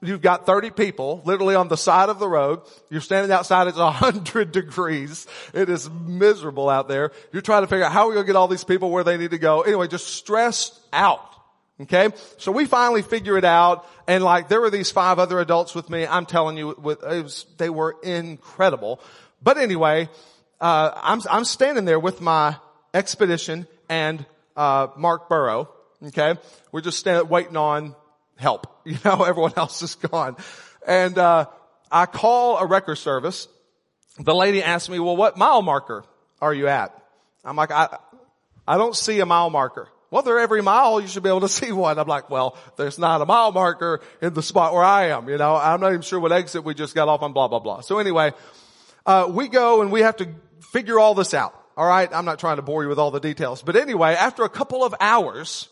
You've 0.03 0.23
got 0.23 0.45
30 0.45 0.71
people 0.71 1.23
literally 1.25 1.55
on 1.55 1.69
the 1.69 1.77
side 1.77 2.09
of 2.09 2.19
the 2.19 2.27
road. 2.27 2.63
You're 2.91 3.01
standing 3.01 3.31
outside. 3.31 3.69
It's 3.69 3.79
100 3.79 4.51
degrees. 4.53 5.29
It 5.55 5.69
is 5.69 5.89
miserable 5.89 6.69
out 6.69 6.89
there. 6.89 7.13
You're 7.31 7.43
trying 7.43 7.63
to 7.63 7.69
figure 7.69 7.85
out 7.85 7.93
how 7.93 8.09
we're 8.09 8.15
going 8.15 8.27
to 8.27 8.33
get 8.33 8.37
all 8.37 8.49
these 8.49 8.65
people 8.65 8.91
where 8.91 9.05
they 9.05 9.17
need 9.17 9.31
to 9.31 9.39
go. 9.39 9.61
Anyway, 9.61 9.87
just 9.87 10.09
stressed 10.09 10.81
out. 10.93 11.25
Okay. 11.83 12.09
So 12.39 12.51
we 12.51 12.65
finally 12.65 13.03
figure 13.03 13.39
it 13.39 13.45
out. 13.45 13.87
And 14.09 14.25
like 14.25 14.49
there 14.49 14.61
were 14.61 14.71
these 14.71 14.91
five 14.91 15.21
other 15.21 15.39
adults 15.39 15.77
with 15.77 15.91
me. 15.91 16.09
I'm 16.09 16.27
telling 16.27 16.57
you, 16.57 16.75
with, 16.77 17.03
was, 17.03 17.47
they 17.57 17.71
were 17.71 17.95
incredible. 18.03 19.01
But 19.41 19.59
anyway, 19.59 20.09
uh, 20.61 20.93
I'm, 20.95 21.21
I'm 21.31 21.45
standing 21.45 21.85
there 21.85 21.99
with 21.99 22.21
my 22.21 22.57
expedition 22.93 23.67
and, 23.89 24.25
uh, 24.57 24.89
Mark 24.97 25.29
Burrow. 25.29 25.71
Okay. 26.09 26.35
We're 26.73 26.81
just 26.81 26.99
standing, 26.99 27.29
waiting 27.29 27.57
on 27.57 27.95
help. 28.37 28.67
You 28.87 28.97
know, 29.05 29.25
everyone 29.25 29.53
else 29.57 29.83
is 29.83 29.95
gone. 29.95 30.37
And, 30.87 31.17
uh, 31.19 31.47
I 31.93 32.07
call 32.07 32.59
a 32.59 32.67
record 32.67 32.97
service. 32.97 33.47
The 34.19 34.35
lady 34.35 34.63
asked 34.63 34.89
me, 34.89 34.99
well, 34.99 35.17
what 35.17 35.37
mile 35.37 35.61
marker 35.61 36.05
are 36.41 36.55
you 36.55 36.69
at? 36.69 36.97
I'm 37.45 37.57
like, 37.57 37.71
I, 37.71 37.97
I 38.67 38.79
don't 38.79 38.97
see 38.97 39.21
a 39.21 39.27
mile 39.27 39.51
marker. 39.51 39.89
Well, 40.11 40.23
they're 40.23 40.39
every 40.39 40.63
mile. 40.63 41.01
You 41.01 41.09
should 41.09 41.23
be 41.23 41.29
able 41.29 41.43
to 41.43 41.49
see 41.61 41.73
one. 41.73 41.99
I'm 41.99 42.09
like, 42.09 42.31
well, 42.31 42.57
there's 42.77 42.99
not 42.99 43.21
a 43.21 43.27
mile 43.27 43.53
marker 43.53 44.01
in 44.21 44.35
the 44.35 44.43
spot 44.43 44.73
where 44.73 44.85
I 44.85 45.07
am. 45.09 45.29
You 45.29 45.37
know, 45.37 45.57
I'm 45.57 45.81
not 45.81 45.89
even 45.89 46.03
sure 46.03 46.21
what 46.21 46.33
exit 46.33 46.65
we 46.65 46.75
just 46.75 46.95
got 46.95 47.09
off 47.09 47.23
on 47.23 47.33
blah, 47.33 47.49
blah, 47.49 47.61
blah. 47.61 47.81
So 47.81 47.99
anyway, 47.99 48.33
uh, 49.07 49.29
we 49.31 49.49
go 49.49 49.83
and 49.83 49.91
we 49.91 50.01
have 50.03 50.17
to 50.17 50.29
figure 50.71 50.99
all 50.99 51.15
this 51.15 51.35
out. 51.35 51.55
All 51.77 51.87
right. 51.87 52.09
I'm 52.13 52.25
not 52.25 52.39
trying 52.39 52.57
to 52.57 52.63
bore 52.63 52.83
you 52.83 52.89
with 52.89 52.99
all 52.99 53.11
the 53.11 53.21
details, 53.21 53.63
but 53.63 53.77
anyway, 53.77 54.15
after 54.15 54.43
a 54.43 54.49
couple 54.49 54.85
of 54.85 54.95
hours, 55.01 55.69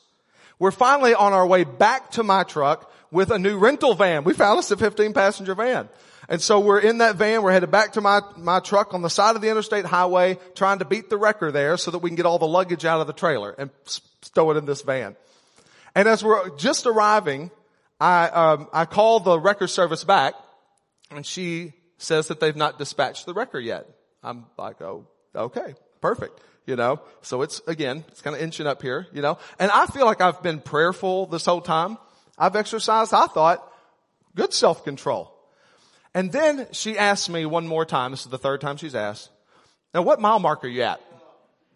we're 0.59 0.71
finally 0.71 1.15
on 1.15 1.33
our 1.33 1.47
way 1.47 1.65
back 1.65 2.13
to 2.13 2.23
my 2.23 2.43
truck 2.45 2.93
with 3.11 3.31
a 3.31 3.39
new 3.39 3.59
rental 3.59 3.95
van. 3.95 4.25
We 4.25 4.35
found 4.35 4.59
us 4.59 4.71
a 4.71 4.77
15 4.77 5.13
passenger 5.13 5.55
van. 5.55 5.89
And 6.29 6.43
so 6.43 6.61
we're 6.61 6.81
in 6.81 6.99
that 6.99 7.17
van. 7.17 7.43
We're 7.43 7.53
headed 7.53 7.71
back 7.71 7.95
to 7.95 8.03
my, 8.03 8.21
my 8.37 8.61
truck 8.61 8.93
on 8.93 9.01
the 9.01 9.09
side 9.09 9.35
of 9.35 9.41
the 9.41 9.49
interstate 9.49 9.87
highway, 9.87 10.39
trying 10.55 10.81
to 10.81 10.85
beat 10.85 11.09
the 11.09 11.17
wrecker 11.17 11.51
there 11.51 11.77
so 11.79 11.91
that 11.91 11.99
we 11.99 12.11
can 12.11 12.17
get 12.17 12.27
all 12.27 12.39
the 12.39 12.47
luggage 12.47 12.85
out 12.85 13.01
of 13.01 13.07
the 13.07 13.15
trailer 13.15 13.55
and 13.57 13.71
stow 14.21 14.51
it 14.51 14.59
in 14.59 14.67
this 14.67 14.83
van. 14.83 15.17
And 15.95 16.07
as 16.07 16.23
we're 16.23 16.55
just 16.57 16.87
arriving, 16.87 17.51
I, 17.99 18.29
um, 18.29 18.69
I 18.73 18.85
call 18.85 19.21
the 19.21 19.41
wrecker 19.41 19.67
service 19.67 20.05
back 20.05 20.35
and 21.11 21.25
she 21.25 21.73
says 21.97 22.29
that 22.29 22.41
they've 22.41 22.55
not 22.55 22.79
dispatched 22.79 23.25
the 23.25 23.33
wrecker 23.33 23.59
yet. 23.59 23.87
I'm 24.23 24.47
like, 24.57 24.81
oh, 24.83 25.07
okay, 25.35 25.75
perfect. 26.01 26.41
You 26.67 26.77
know, 26.77 27.01
so 27.23 27.41
it's 27.43 27.63
again, 27.67 28.05
it's 28.09 28.21
kind 28.21 28.37
of 28.37 28.43
inching 28.43 28.67
up 28.67 28.83
here, 28.83 29.07
you 29.13 29.23
know, 29.23 29.39
and 29.59 29.71
I 29.71 29.87
feel 29.87 30.05
like 30.05 30.21
I've 30.21 30.43
been 30.43 30.61
prayerful 30.61 31.27
this 31.27 31.47
whole 31.47 31.63
time. 31.63 31.97
I've 32.37 32.57
exercised, 32.57 33.15
I 33.15 33.27
thought, 33.27 33.67
good 34.35 34.53
self-control. 34.53 35.35
And 36.15 36.31
then 36.31 36.67
she 36.73 36.99
asked 36.99 37.31
me 37.31 37.47
one 37.47 37.67
more 37.67 37.87
time, 37.87 38.11
this 38.11 38.21
is 38.21 38.31
the 38.31 38.39
third 38.39 38.61
time 38.61 38.77
she's 38.77 38.95
asked, 38.95 39.31
now 39.95 40.03
what 40.03 40.21
mile 40.21 40.39
mark 40.39 40.63
are 40.63 40.69
you 40.69 40.83
at? 40.83 41.01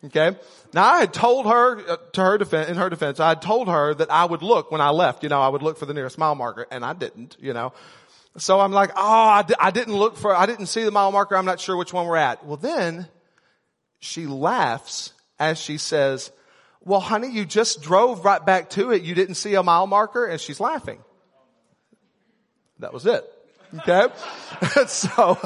Okay. 0.05 0.37
Now 0.75 0.85
I 0.85 1.01
had 1.01 1.15
told 1.15 1.47
her, 1.47 1.79
uh, 1.89 1.97
to 2.15 2.21
her 2.21 2.39
defense, 2.39 2.69
in 2.69 2.77
her 2.77 2.91
defense, 2.91 3.21
I 3.21 3.31
had 3.31 3.43
told 3.43 3.69
her 3.69 3.95
that 3.95 4.11
I 4.11 4.25
would 4.25 4.43
look 4.43 4.73
when 4.73 4.81
I 4.81 4.91
left, 4.91 5.23
you 5.23 5.29
know, 5.29 5.41
I 5.41 5.49
would 5.49 5.63
look 5.63 5.79
for 5.79 5.87
the 5.87 5.95
nearest 5.95 6.19
mile 6.19 6.35
marker 6.35 6.67
and 6.71 6.85
I 6.85 6.93
didn't, 6.93 7.37
you 7.41 7.53
know. 7.53 7.73
So 8.39 8.61
I'm 8.61 8.73
like, 8.73 8.91
oh, 8.97 9.45
I 9.61 9.71
didn't 9.71 9.95
look 9.95 10.17
for, 10.17 10.35
I 10.35 10.47
didn't 10.47 10.67
see 10.67 10.85
the 10.85 10.91
mile 10.91 11.13
marker. 11.13 11.37
I'm 11.37 11.45
not 11.45 11.61
sure 11.61 11.77
which 11.77 11.93
one 11.93 12.07
we're 12.07 12.17
at. 12.17 12.45
Well 12.47 12.57
then 12.57 13.09
she 13.99 14.27
laughs 14.27 15.13
as 15.39 15.59
she 15.59 15.77
says, 15.79 16.33
well 16.85 17.01
honey, 17.01 17.31
you 17.31 17.45
just 17.45 17.83
drove 17.83 18.25
right 18.25 18.45
back 18.45 18.71
to 18.71 18.91
it. 18.91 19.03
You 19.03 19.15
didn't 19.15 19.35
see 19.35 19.55
a 19.55 19.63
mile 19.63 19.87
marker 19.87 20.27
and 20.27 20.41
she's 20.41 20.61
laughing. 20.61 21.01
That 22.79 22.93
was 22.93 23.07
it. 23.07 23.25
Okay. 23.81 24.09
so 24.87 25.39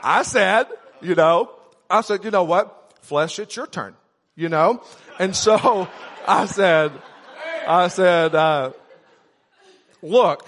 I 0.00 0.22
said, 0.22 0.66
you 1.00 1.14
know, 1.14 1.50
I 1.88 2.00
said, 2.00 2.24
you 2.24 2.30
know 2.30 2.44
what? 2.44 2.94
Flesh, 3.02 3.38
it's 3.38 3.56
your 3.56 3.66
turn 3.66 3.94
you 4.36 4.48
know? 4.48 4.82
And 5.18 5.34
so 5.34 5.88
I 6.26 6.46
said, 6.46 6.92
I 7.66 7.88
said, 7.88 8.34
uh, 8.34 8.72
look, 10.02 10.46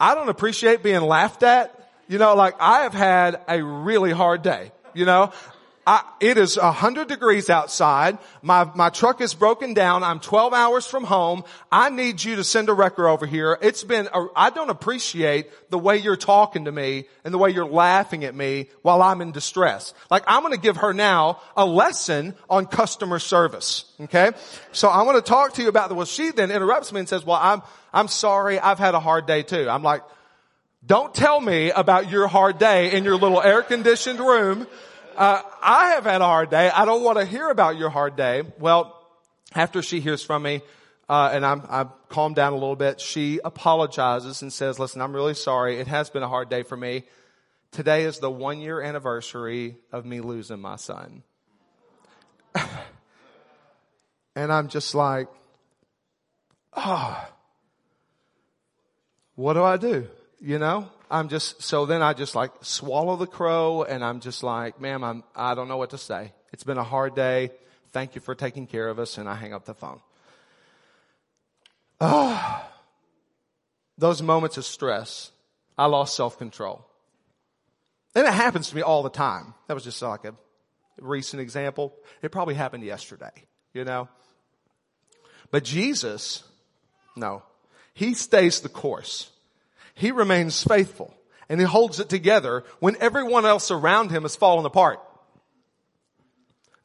I 0.00 0.14
don't 0.14 0.28
appreciate 0.28 0.82
being 0.82 1.00
laughed 1.00 1.42
at. 1.42 1.74
You 2.08 2.18
know, 2.18 2.34
like 2.34 2.54
I 2.60 2.82
have 2.82 2.94
had 2.94 3.40
a 3.48 3.62
really 3.62 4.12
hard 4.12 4.42
day. 4.42 4.72
You 4.94 5.04
know, 5.04 5.32
I, 5.88 6.04
it 6.20 6.36
is 6.36 6.58
a 6.58 6.70
hundred 6.70 7.08
degrees 7.08 7.48
outside. 7.48 8.18
My, 8.42 8.70
my 8.74 8.90
truck 8.90 9.22
is 9.22 9.32
broken 9.32 9.72
down. 9.72 10.02
I'm 10.04 10.20
12 10.20 10.52
hours 10.52 10.86
from 10.86 11.02
home. 11.02 11.44
I 11.72 11.88
need 11.88 12.22
you 12.22 12.36
to 12.36 12.44
send 12.44 12.68
a 12.68 12.74
wrecker 12.74 13.08
over 13.08 13.24
here. 13.24 13.56
It's 13.62 13.84
been, 13.84 14.06
I 14.36 14.50
don't 14.50 14.68
appreciate 14.68 15.48
the 15.70 15.78
way 15.78 15.96
you're 15.96 16.18
talking 16.18 16.66
to 16.66 16.72
me 16.72 17.06
and 17.24 17.32
the 17.32 17.38
way 17.38 17.52
you're 17.52 17.64
laughing 17.64 18.24
at 18.24 18.34
me 18.34 18.68
while 18.82 19.00
I'm 19.00 19.22
in 19.22 19.32
distress. 19.32 19.94
Like 20.10 20.24
I'm 20.26 20.42
going 20.42 20.52
to 20.52 20.60
give 20.60 20.76
her 20.76 20.92
now 20.92 21.40
a 21.56 21.64
lesson 21.64 22.34
on 22.50 22.66
customer 22.66 23.18
service. 23.18 23.86
Okay. 23.98 24.32
So 24.72 24.88
I 24.88 25.04
want 25.04 25.16
to 25.16 25.26
talk 25.26 25.54
to 25.54 25.62
you 25.62 25.70
about 25.70 25.88
the, 25.88 25.94
well, 25.94 26.04
she 26.04 26.32
then 26.32 26.50
interrupts 26.50 26.92
me 26.92 27.00
and 27.00 27.08
says, 27.08 27.24
well, 27.24 27.40
I'm, 27.40 27.62
I'm 27.94 28.08
sorry. 28.08 28.60
I've 28.60 28.78
had 28.78 28.94
a 28.94 29.00
hard 29.00 29.24
day 29.24 29.42
too. 29.42 29.70
I'm 29.70 29.82
like, 29.82 30.02
don't 30.84 31.14
tell 31.14 31.40
me 31.40 31.70
about 31.70 32.10
your 32.10 32.28
hard 32.28 32.58
day 32.58 32.92
in 32.92 33.04
your 33.04 33.16
little 33.16 33.40
air 33.40 33.62
conditioned 33.62 34.20
room 34.20 34.66
uh, 35.18 35.42
I 35.60 35.90
have 35.94 36.04
had 36.04 36.20
a 36.20 36.24
hard 36.24 36.48
day. 36.48 36.70
I 36.70 36.84
don't 36.84 37.02
want 37.02 37.18
to 37.18 37.24
hear 37.24 37.50
about 37.50 37.76
your 37.76 37.90
hard 37.90 38.14
day. 38.14 38.44
Well, 38.60 38.96
after 39.52 39.82
she 39.82 39.98
hears 39.98 40.22
from 40.22 40.44
me, 40.44 40.62
uh, 41.08 41.30
and 41.32 41.44
I'm, 41.44 41.62
I've 41.68 41.88
calmed 42.08 42.36
down 42.36 42.52
a 42.52 42.56
little 42.56 42.76
bit, 42.76 43.00
she 43.00 43.40
apologizes 43.44 44.42
and 44.42 44.52
says, 44.52 44.78
listen, 44.78 45.02
I'm 45.02 45.12
really 45.12 45.34
sorry. 45.34 45.80
It 45.80 45.88
has 45.88 46.08
been 46.08 46.22
a 46.22 46.28
hard 46.28 46.48
day 46.48 46.62
for 46.62 46.76
me. 46.76 47.02
Today 47.72 48.04
is 48.04 48.20
the 48.20 48.30
one 48.30 48.60
year 48.60 48.80
anniversary 48.80 49.76
of 49.90 50.06
me 50.06 50.20
losing 50.20 50.60
my 50.60 50.76
son. 50.76 51.24
and 54.36 54.52
I'm 54.52 54.68
just 54.68 54.94
like, 54.94 55.26
oh, 56.76 57.28
what 59.34 59.54
do 59.54 59.64
I 59.64 59.78
do? 59.78 60.06
You 60.40 60.60
know? 60.60 60.88
I'm 61.10 61.28
just, 61.28 61.62
so 61.62 61.86
then 61.86 62.02
I 62.02 62.12
just 62.12 62.34
like 62.34 62.52
swallow 62.62 63.16
the 63.16 63.26
crow 63.26 63.82
and 63.82 64.04
I'm 64.04 64.20
just 64.20 64.42
like, 64.42 64.80
ma'am, 64.80 65.02
I'm, 65.02 65.24
I 65.34 65.54
don't 65.54 65.68
know 65.68 65.76
what 65.76 65.90
to 65.90 65.98
say. 65.98 66.32
It's 66.52 66.64
been 66.64 66.78
a 66.78 66.84
hard 66.84 67.14
day. 67.14 67.50
Thank 67.92 68.14
you 68.14 68.20
for 68.20 68.34
taking 68.34 68.66
care 68.66 68.88
of 68.88 68.98
us. 68.98 69.18
And 69.18 69.28
I 69.28 69.34
hang 69.34 69.54
up 69.54 69.64
the 69.64 69.74
phone. 69.74 70.00
Ah, 72.00 72.68
those 73.98 74.22
moments 74.22 74.56
of 74.56 74.64
stress, 74.64 75.30
I 75.76 75.86
lost 75.86 76.14
self-control. 76.14 76.84
And 78.14 78.26
it 78.26 78.32
happens 78.32 78.70
to 78.70 78.76
me 78.76 78.82
all 78.82 79.02
the 79.02 79.10
time. 79.10 79.54
That 79.66 79.74
was 79.74 79.84
just 79.84 80.00
like 80.02 80.24
a 80.24 80.34
recent 81.00 81.40
example. 81.40 81.94
It 82.22 82.32
probably 82.32 82.54
happened 82.54 82.84
yesterday, 82.84 83.32
you 83.72 83.84
know? 83.84 84.08
But 85.50 85.64
Jesus, 85.64 86.42
no, 87.16 87.42
he 87.94 88.14
stays 88.14 88.60
the 88.60 88.68
course. 88.68 89.30
He 89.98 90.12
remains 90.12 90.62
faithful 90.62 91.12
and 91.48 91.58
he 91.58 91.66
holds 91.66 91.98
it 91.98 92.08
together 92.08 92.62
when 92.78 92.96
everyone 93.00 93.44
else 93.44 93.72
around 93.72 94.12
him 94.12 94.22
has 94.22 94.36
fallen 94.36 94.64
apart. 94.64 95.00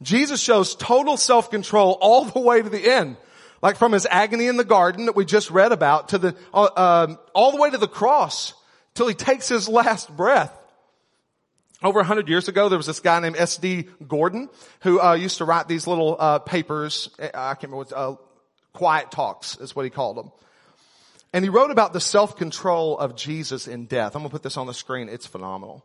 Jesus 0.02 0.42
shows 0.42 0.74
total 0.74 1.16
self-control 1.16 2.00
all 2.02 2.26
the 2.26 2.40
way 2.40 2.64
to 2.64 2.70
the 2.70 2.92
end. 2.92 3.18
Like 3.62 3.78
from 3.78 3.92
his 3.92 4.08
agony 4.10 4.48
in 4.48 4.58
the 4.58 4.66
garden 4.66 5.06
that 5.06 5.16
we 5.16 5.26
just 5.26 5.52
read 5.52 5.72
about 5.72 6.10
to 6.10 6.18
the, 6.18 6.36
uh, 6.56 6.70
um, 7.08 7.20
all 7.36 7.52
the 7.52 7.62
way 7.62 7.70
to 7.70 7.78
the 7.78 7.88
cross 7.88 8.56
till 8.96 9.08
he 9.08 9.14
takes 9.14 9.48
his 9.48 9.70
last 9.70 10.10
breath. 10.10 10.52
Over 11.84 12.00
a 12.00 12.04
hundred 12.04 12.30
years 12.30 12.48
ago, 12.48 12.68
there 12.68 12.80
was 12.80 12.88
this 12.88 13.00
guy 13.00 13.20
named 13.20 13.38
S.D. 13.38 13.90
Gordon 14.08 14.50
who 14.82 15.00
uh, 15.00 15.14
used 15.14 15.38
to 15.38 15.46
write 15.46 15.68
these 15.68 15.86
little 15.86 16.16
uh, 16.18 16.40
papers. 16.40 17.12
I 17.20 17.54
can't 17.54 17.72
remember 17.72 17.78
what 17.78 17.94
uh, 17.94 18.16
quiet 18.74 19.12
talks 19.12 19.56
is 19.58 19.76
what 19.76 19.84
he 19.84 19.92
called 19.92 20.18
them. 20.18 20.32
And 21.34 21.44
he 21.44 21.50
wrote 21.50 21.72
about 21.72 21.94
the 21.94 22.00
self-control 22.00 22.98
of 23.00 23.16
Jesus 23.16 23.68
in 23.68 23.88
death. 23.88 24.16
I'm 24.16 24.22
going 24.22 24.30
to 24.30 24.34
put 24.34 24.44
this 24.44 24.56
on 24.56 24.68
the 24.68 24.74
screen. 24.74 25.10
It's 25.10 25.26
phenomenal. 25.26 25.84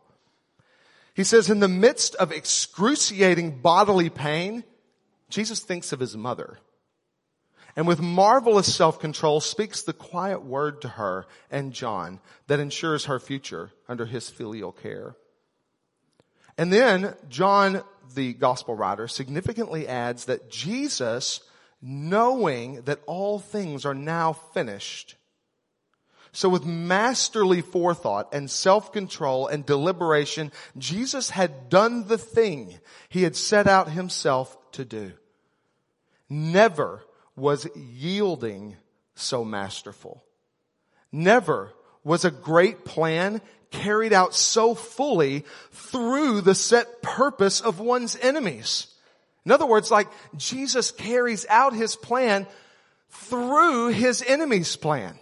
He 1.15 1.23
says, 1.23 1.49
in 1.49 1.59
the 1.59 1.67
midst 1.67 2.13
of 2.15 2.31
excruciating 2.31 3.61
bodily 3.61 4.09
pain, 4.09 4.63
Jesus 5.29 5.59
thinks 5.59 5.91
of 5.91 5.99
his 5.99 6.15
mother. 6.15 6.59
And 7.75 7.87
with 7.87 7.99
marvelous 7.99 8.73
self-control 8.73 9.41
speaks 9.41 9.81
the 9.81 9.93
quiet 9.93 10.43
word 10.43 10.81
to 10.81 10.87
her 10.87 11.25
and 11.49 11.73
John 11.73 12.19
that 12.47 12.59
ensures 12.59 13.05
her 13.05 13.19
future 13.19 13.71
under 13.87 14.05
his 14.05 14.29
filial 14.29 14.71
care. 14.71 15.15
And 16.57 16.71
then 16.73 17.15
John, 17.29 17.83
the 18.15 18.33
gospel 18.33 18.75
writer, 18.75 19.07
significantly 19.07 19.87
adds 19.87 20.25
that 20.25 20.49
Jesus, 20.49 21.41
knowing 21.81 22.81
that 22.81 22.99
all 23.05 23.39
things 23.39 23.85
are 23.85 23.93
now 23.93 24.33
finished, 24.33 25.15
so 26.31 26.49
with 26.49 26.65
masterly 26.65 27.61
forethought 27.61 28.33
and 28.33 28.49
self-control 28.49 29.47
and 29.47 29.65
deliberation, 29.65 30.51
Jesus 30.77 31.29
had 31.29 31.69
done 31.69 32.07
the 32.07 32.17
thing 32.17 32.79
he 33.09 33.23
had 33.23 33.35
set 33.35 33.67
out 33.67 33.89
himself 33.89 34.55
to 34.73 34.85
do. 34.85 35.11
Never 36.29 37.03
was 37.35 37.67
yielding 37.75 38.77
so 39.15 39.43
masterful. 39.43 40.23
Never 41.11 41.73
was 42.03 42.25
a 42.25 42.31
great 42.31 42.85
plan 42.85 43.41
carried 43.71 44.13
out 44.13 44.33
so 44.33 44.73
fully 44.75 45.45
through 45.71 46.41
the 46.41 46.55
set 46.55 47.01
purpose 47.01 47.61
of 47.61 47.79
one's 47.79 48.15
enemies. 48.15 48.87
In 49.45 49.51
other 49.51 49.65
words, 49.65 49.89
like 49.89 50.07
Jesus 50.35 50.91
carries 50.91 51.45
out 51.49 51.73
his 51.73 51.95
plan 51.95 52.47
through 53.09 53.89
his 53.89 54.21
enemy's 54.21 54.75
plan. 54.75 55.17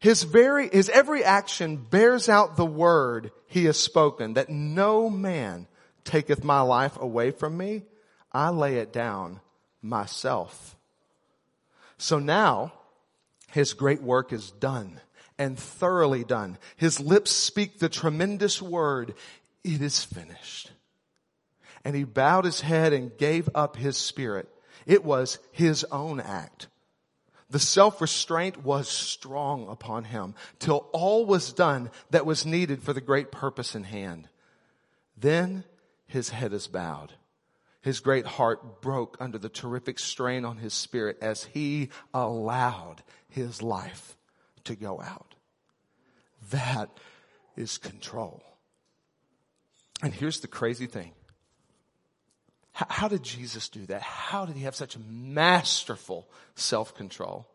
His 0.00 0.22
very, 0.22 0.70
his 0.70 0.88
every 0.88 1.22
action 1.22 1.76
bears 1.76 2.28
out 2.28 2.56
the 2.56 2.64
word 2.64 3.32
he 3.46 3.66
has 3.66 3.78
spoken 3.78 4.34
that 4.34 4.48
no 4.48 5.10
man 5.10 5.66
taketh 6.04 6.42
my 6.42 6.62
life 6.62 6.98
away 6.98 7.30
from 7.30 7.56
me. 7.56 7.82
I 8.32 8.48
lay 8.48 8.76
it 8.76 8.94
down 8.94 9.40
myself. 9.82 10.74
So 11.98 12.18
now 12.18 12.72
his 13.50 13.74
great 13.74 14.02
work 14.02 14.32
is 14.32 14.50
done 14.52 15.00
and 15.38 15.58
thoroughly 15.58 16.24
done. 16.24 16.56
His 16.76 16.98
lips 16.98 17.30
speak 17.30 17.78
the 17.78 17.90
tremendous 17.90 18.62
word. 18.62 19.14
It 19.62 19.82
is 19.82 20.02
finished. 20.02 20.70
And 21.84 21.94
he 21.94 22.04
bowed 22.04 22.46
his 22.46 22.62
head 22.62 22.94
and 22.94 23.16
gave 23.18 23.50
up 23.54 23.76
his 23.76 23.98
spirit. 23.98 24.48
It 24.86 25.04
was 25.04 25.38
his 25.52 25.84
own 25.84 26.20
act 26.20 26.68
the 27.50 27.58
self-restraint 27.58 28.62
was 28.64 28.88
strong 28.88 29.68
upon 29.68 30.04
him 30.04 30.34
till 30.58 30.88
all 30.92 31.26
was 31.26 31.52
done 31.52 31.90
that 32.10 32.26
was 32.26 32.46
needed 32.46 32.82
for 32.82 32.92
the 32.92 33.00
great 33.00 33.32
purpose 33.32 33.74
in 33.74 33.84
hand. 33.84 34.28
Then 35.16 35.64
his 36.06 36.30
head 36.30 36.52
is 36.52 36.68
bowed. 36.68 37.12
His 37.82 38.00
great 38.00 38.26
heart 38.26 38.82
broke 38.82 39.16
under 39.20 39.38
the 39.38 39.48
terrific 39.48 39.98
strain 39.98 40.44
on 40.44 40.58
his 40.58 40.74
spirit 40.74 41.18
as 41.20 41.44
he 41.44 41.88
allowed 42.12 43.02
his 43.28 43.62
life 43.62 44.16
to 44.64 44.76
go 44.76 45.00
out. 45.00 45.34
That 46.50 46.90
is 47.56 47.78
control. 47.78 48.42
And 50.02 50.12
here's 50.12 50.40
the 50.40 50.48
crazy 50.48 50.86
thing. 50.86 51.12
How, 52.72 53.08
did 53.08 53.22
Jesus 53.22 53.68
do 53.68 53.84
that? 53.86 54.00
How 54.02 54.46
did 54.46 54.56
he 54.56 54.62
have 54.62 54.76
such 54.76 54.96
masterful 54.98 56.28
self-control? 56.54 57.46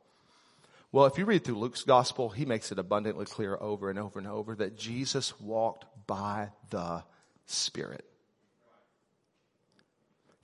Well, 0.91 1.05
if 1.05 1.17
you 1.17 1.25
read 1.25 1.43
through 1.43 1.57
Luke's 1.57 1.83
gospel, 1.83 2.29
he 2.29 2.45
makes 2.45 2.71
it 2.71 2.79
abundantly 2.79 3.25
clear 3.25 3.57
over 3.59 3.89
and 3.89 3.97
over 3.97 4.19
and 4.19 4.27
over 4.27 4.55
that 4.55 4.77
Jesus 4.77 5.39
walked 5.39 5.85
by 6.05 6.51
the 6.69 7.03
Spirit. 7.47 8.05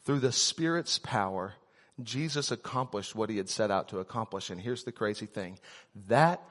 Through 0.04 0.20
the 0.20 0.32
Spirit's 0.32 1.00
power, 1.00 1.54
Jesus 2.02 2.52
accomplished 2.52 3.16
what 3.16 3.30
he 3.30 3.38
had 3.38 3.50
set 3.50 3.72
out 3.72 3.90
to 3.90 4.00
accomplish. 4.00 4.50
And 4.50 4.60
here's 4.60 4.84
the 4.84 4.92
crazy 4.92 5.26
thing. 5.26 5.60
That 6.08 6.42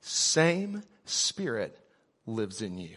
same 0.00 0.82
Spirit 1.04 1.78
lives 2.26 2.60
in 2.60 2.78
you. 2.78 2.96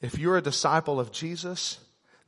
If 0.00 0.18
you're 0.18 0.36
a 0.36 0.42
disciple 0.42 1.00
of 1.00 1.12
Jesus, 1.12 1.78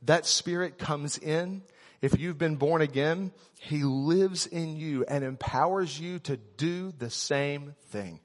that 0.03 0.25
Spirit 0.25 0.77
comes 0.77 1.17
in. 1.17 1.63
If 2.01 2.19
you've 2.19 2.37
been 2.37 2.55
born 2.55 2.81
again, 2.81 3.31
He 3.59 3.83
lives 3.83 4.47
in 4.47 4.75
you 4.75 5.05
and 5.07 5.23
empowers 5.23 5.99
you 5.99 6.19
to 6.19 6.37
do 6.37 6.91
the 6.91 7.09
same 7.09 7.75
thing. 7.89 8.19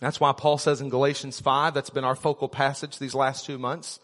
That's 0.00 0.20
why 0.20 0.32
Paul 0.32 0.58
says 0.58 0.80
in 0.80 0.90
Galatians 0.90 1.40
5, 1.40 1.72
that's 1.72 1.90
been 1.90 2.04
our 2.04 2.14
focal 2.14 2.48
passage 2.48 2.98
these 2.98 3.14
last 3.14 3.46
two 3.46 3.58
months. 3.58 3.98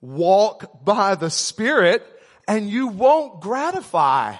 Walk 0.00 0.84
by 0.84 1.14
the 1.14 1.30
Spirit 1.30 2.04
and 2.48 2.68
you 2.68 2.88
won't 2.88 3.40
gratify 3.40 4.34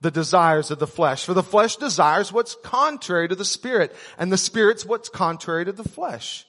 the 0.00 0.10
desires 0.10 0.70
of 0.70 0.78
the 0.78 0.86
flesh. 0.86 1.24
For 1.24 1.34
the 1.34 1.42
flesh 1.42 1.76
desires 1.76 2.32
what's 2.32 2.56
contrary 2.62 3.28
to 3.28 3.34
the 3.34 3.44
Spirit 3.44 3.94
and 4.16 4.32
the 4.32 4.38
Spirit's 4.38 4.86
what's 4.86 5.08
contrary 5.08 5.64
to 5.64 5.72
the 5.72 5.88
flesh. 5.88 6.46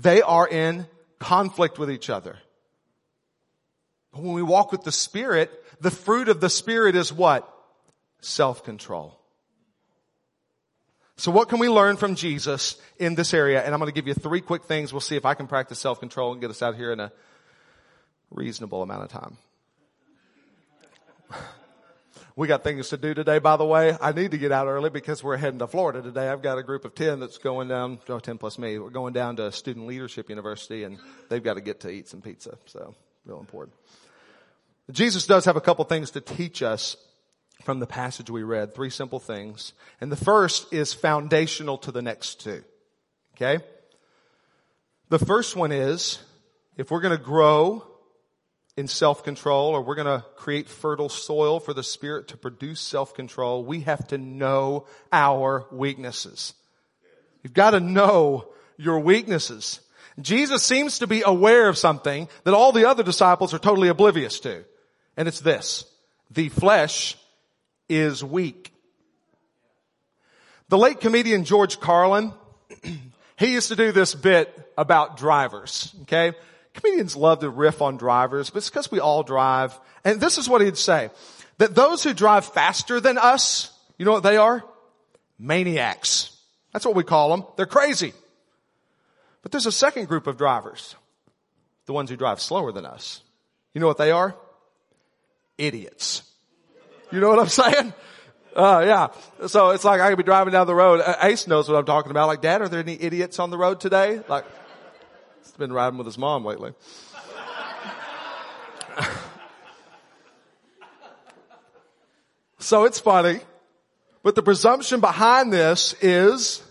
They 0.00 0.22
are 0.22 0.48
in 0.48 0.86
conflict 1.18 1.78
with 1.78 1.90
each 1.90 2.08
other. 2.08 2.38
But 4.12 4.22
when 4.22 4.32
we 4.32 4.42
walk 4.42 4.72
with 4.72 4.82
the 4.82 4.92
Spirit, 4.92 5.50
the 5.80 5.90
fruit 5.90 6.28
of 6.28 6.40
the 6.40 6.48
Spirit 6.48 6.96
is 6.96 7.12
what? 7.12 7.46
Self-control. 8.20 9.16
So 11.16 11.30
what 11.30 11.50
can 11.50 11.58
we 11.58 11.68
learn 11.68 11.98
from 11.98 12.14
Jesus 12.14 12.80
in 12.98 13.14
this 13.14 13.34
area? 13.34 13.62
And 13.62 13.74
I'm 13.74 13.78
going 13.78 13.92
to 13.92 13.94
give 13.94 14.08
you 14.08 14.14
three 14.14 14.40
quick 14.40 14.64
things. 14.64 14.90
We'll 14.90 15.00
see 15.00 15.16
if 15.16 15.26
I 15.26 15.34
can 15.34 15.46
practice 15.46 15.78
self-control 15.78 16.32
and 16.32 16.40
get 16.40 16.48
us 16.50 16.62
out 16.62 16.76
here 16.76 16.92
in 16.92 17.00
a 17.00 17.12
reasonable 18.30 18.82
amount 18.82 19.02
of 19.02 19.10
time. 19.10 19.36
We 22.36 22.46
got 22.46 22.62
things 22.62 22.88
to 22.90 22.96
do 22.96 23.12
today, 23.12 23.38
by 23.38 23.56
the 23.56 23.64
way. 23.64 23.96
I 24.00 24.12
need 24.12 24.30
to 24.30 24.38
get 24.38 24.52
out 24.52 24.66
early 24.66 24.90
because 24.90 25.22
we're 25.22 25.36
heading 25.36 25.58
to 25.58 25.66
Florida 25.66 26.00
today. 26.00 26.28
I've 26.28 26.42
got 26.42 26.58
a 26.58 26.62
group 26.62 26.84
of 26.84 26.94
10 26.94 27.20
that's 27.20 27.38
going 27.38 27.68
down, 27.68 27.98
oh, 28.08 28.18
10 28.18 28.38
plus 28.38 28.58
me. 28.58 28.78
We're 28.78 28.90
going 28.90 29.12
down 29.12 29.36
to 29.36 29.50
Student 29.50 29.86
Leadership 29.86 30.28
University 30.28 30.84
and 30.84 30.98
they've 31.28 31.42
got 31.42 31.54
to 31.54 31.60
get 31.60 31.80
to 31.80 31.90
eat 31.90 32.08
some 32.08 32.22
pizza. 32.22 32.56
So 32.66 32.94
real 33.24 33.40
important. 33.40 33.76
Jesus 34.92 35.26
does 35.26 35.44
have 35.44 35.56
a 35.56 35.60
couple 35.60 35.84
things 35.84 36.12
to 36.12 36.20
teach 36.20 36.62
us 36.62 36.96
from 37.62 37.80
the 37.80 37.86
passage 37.86 38.30
we 38.30 38.42
read. 38.42 38.74
Three 38.74 38.90
simple 38.90 39.20
things. 39.20 39.72
And 40.00 40.10
the 40.10 40.16
first 40.16 40.72
is 40.72 40.94
foundational 40.94 41.78
to 41.78 41.92
the 41.92 42.02
next 42.02 42.40
two. 42.40 42.62
Okay? 43.36 43.62
The 45.08 45.18
first 45.18 45.56
one 45.56 45.72
is, 45.72 46.20
if 46.76 46.90
we're 46.90 47.00
going 47.00 47.16
to 47.16 47.22
grow 47.22 47.84
in 48.80 48.88
self-control 48.88 49.68
or 49.68 49.82
we're 49.82 49.94
going 49.94 50.06
to 50.06 50.24
create 50.36 50.68
fertile 50.68 51.10
soil 51.10 51.60
for 51.60 51.74
the 51.74 51.82
spirit 51.82 52.28
to 52.28 52.36
produce 52.36 52.80
self-control, 52.80 53.64
we 53.64 53.80
have 53.80 54.08
to 54.08 54.18
know 54.18 54.86
our 55.12 55.66
weaknesses. 55.70 56.54
You've 57.42 57.54
got 57.54 57.72
to 57.72 57.80
know 57.80 58.48
your 58.78 58.98
weaknesses. 58.98 59.80
Jesus 60.20 60.62
seems 60.62 60.98
to 60.98 61.06
be 61.06 61.22
aware 61.24 61.68
of 61.68 61.78
something 61.78 62.28
that 62.44 62.54
all 62.54 62.72
the 62.72 62.88
other 62.88 63.02
disciples 63.02 63.54
are 63.54 63.58
totally 63.58 63.88
oblivious 63.88 64.40
to. 64.40 64.64
And 65.16 65.28
it's 65.28 65.40
this. 65.40 65.84
The 66.30 66.48
flesh 66.48 67.16
is 67.88 68.24
weak. 68.24 68.72
The 70.68 70.78
late 70.78 71.00
comedian 71.00 71.44
George 71.44 71.80
Carlin, 71.80 72.32
he 73.36 73.52
used 73.52 73.68
to 73.68 73.76
do 73.76 73.92
this 73.92 74.14
bit 74.14 74.72
about 74.78 75.18
drivers, 75.18 75.94
okay? 76.02 76.32
Comedians 76.74 77.16
love 77.16 77.40
to 77.40 77.50
riff 77.50 77.82
on 77.82 77.96
drivers, 77.96 78.50
but 78.50 78.58
it's 78.58 78.70
because 78.70 78.90
we 78.90 79.00
all 79.00 79.22
drive. 79.22 79.78
And 80.04 80.20
this 80.20 80.38
is 80.38 80.48
what 80.48 80.60
he'd 80.60 80.78
say. 80.78 81.10
That 81.58 81.74
those 81.74 82.02
who 82.02 82.14
drive 82.14 82.46
faster 82.46 83.00
than 83.00 83.18
us, 83.18 83.72
you 83.98 84.04
know 84.04 84.12
what 84.12 84.22
they 84.22 84.36
are? 84.36 84.64
Maniacs. 85.38 86.36
That's 86.72 86.84
what 86.84 86.94
we 86.94 87.04
call 87.04 87.30
them. 87.30 87.46
They're 87.56 87.66
crazy. 87.66 88.12
But 89.42 89.52
there's 89.52 89.66
a 89.66 89.72
second 89.72 90.06
group 90.06 90.26
of 90.26 90.36
drivers. 90.36 90.94
The 91.86 91.92
ones 91.92 92.10
who 92.10 92.16
drive 92.16 92.40
slower 92.40 92.72
than 92.72 92.86
us. 92.86 93.22
You 93.74 93.80
know 93.80 93.86
what 93.86 93.98
they 93.98 94.10
are? 94.10 94.36
Idiots. 95.58 96.22
You 97.10 97.20
know 97.20 97.28
what 97.28 97.38
I'm 97.38 97.48
saying? 97.48 97.92
Uh, 98.54 98.82
yeah. 98.84 99.46
So 99.48 99.70
it's 99.70 99.84
like 99.84 100.00
I 100.00 100.08
could 100.10 100.18
be 100.18 100.24
driving 100.24 100.52
down 100.52 100.66
the 100.66 100.74
road. 100.74 101.02
Ace 101.22 101.46
knows 101.46 101.68
what 101.68 101.76
I'm 101.76 101.84
talking 101.84 102.10
about. 102.10 102.26
Like, 102.26 102.42
Dad, 102.42 102.62
are 102.62 102.68
there 102.68 102.80
any 102.80 103.00
idiots 103.00 103.38
on 103.38 103.50
the 103.50 103.58
road 103.58 103.80
today? 103.80 104.20
Like, 104.28 104.44
He's 105.42 105.52
been 105.52 105.72
riding 105.72 105.98
with 105.98 106.06
his 106.06 106.18
mom 106.18 106.44
lately. 106.44 106.72
so 112.58 112.84
it's 112.84 113.00
funny. 113.00 113.40
But 114.22 114.34
the 114.34 114.42
presumption 114.42 115.00
behind 115.00 115.52
this 115.52 115.94
is 116.02 116.62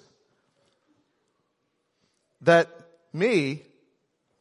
that 2.42 2.70
me, 3.12 3.64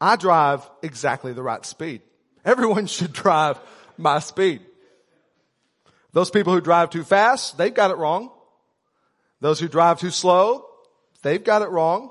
I 0.00 0.16
drive 0.16 0.68
exactly 0.82 1.32
the 1.32 1.42
right 1.42 1.64
speed. 1.64 2.02
Everyone 2.44 2.86
should 2.88 3.12
drive 3.12 3.58
my 3.96 4.18
speed. 4.18 4.60
Those 6.12 6.30
people 6.30 6.52
who 6.52 6.60
drive 6.60 6.90
too 6.90 7.04
fast, 7.04 7.58
they've 7.58 7.74
got 7.74 7.90
it 7.90 7.96
wrong. 7.96 8.30
Those 9.40 9.60
who 9.60 9.68
drive 9.68 10.00
too 10.00 10.10
slow, 10.10 10.66
they've 11.22 11.42
got 11.42 11.62
it 11.62 11.68
wrong. 11.68 12.10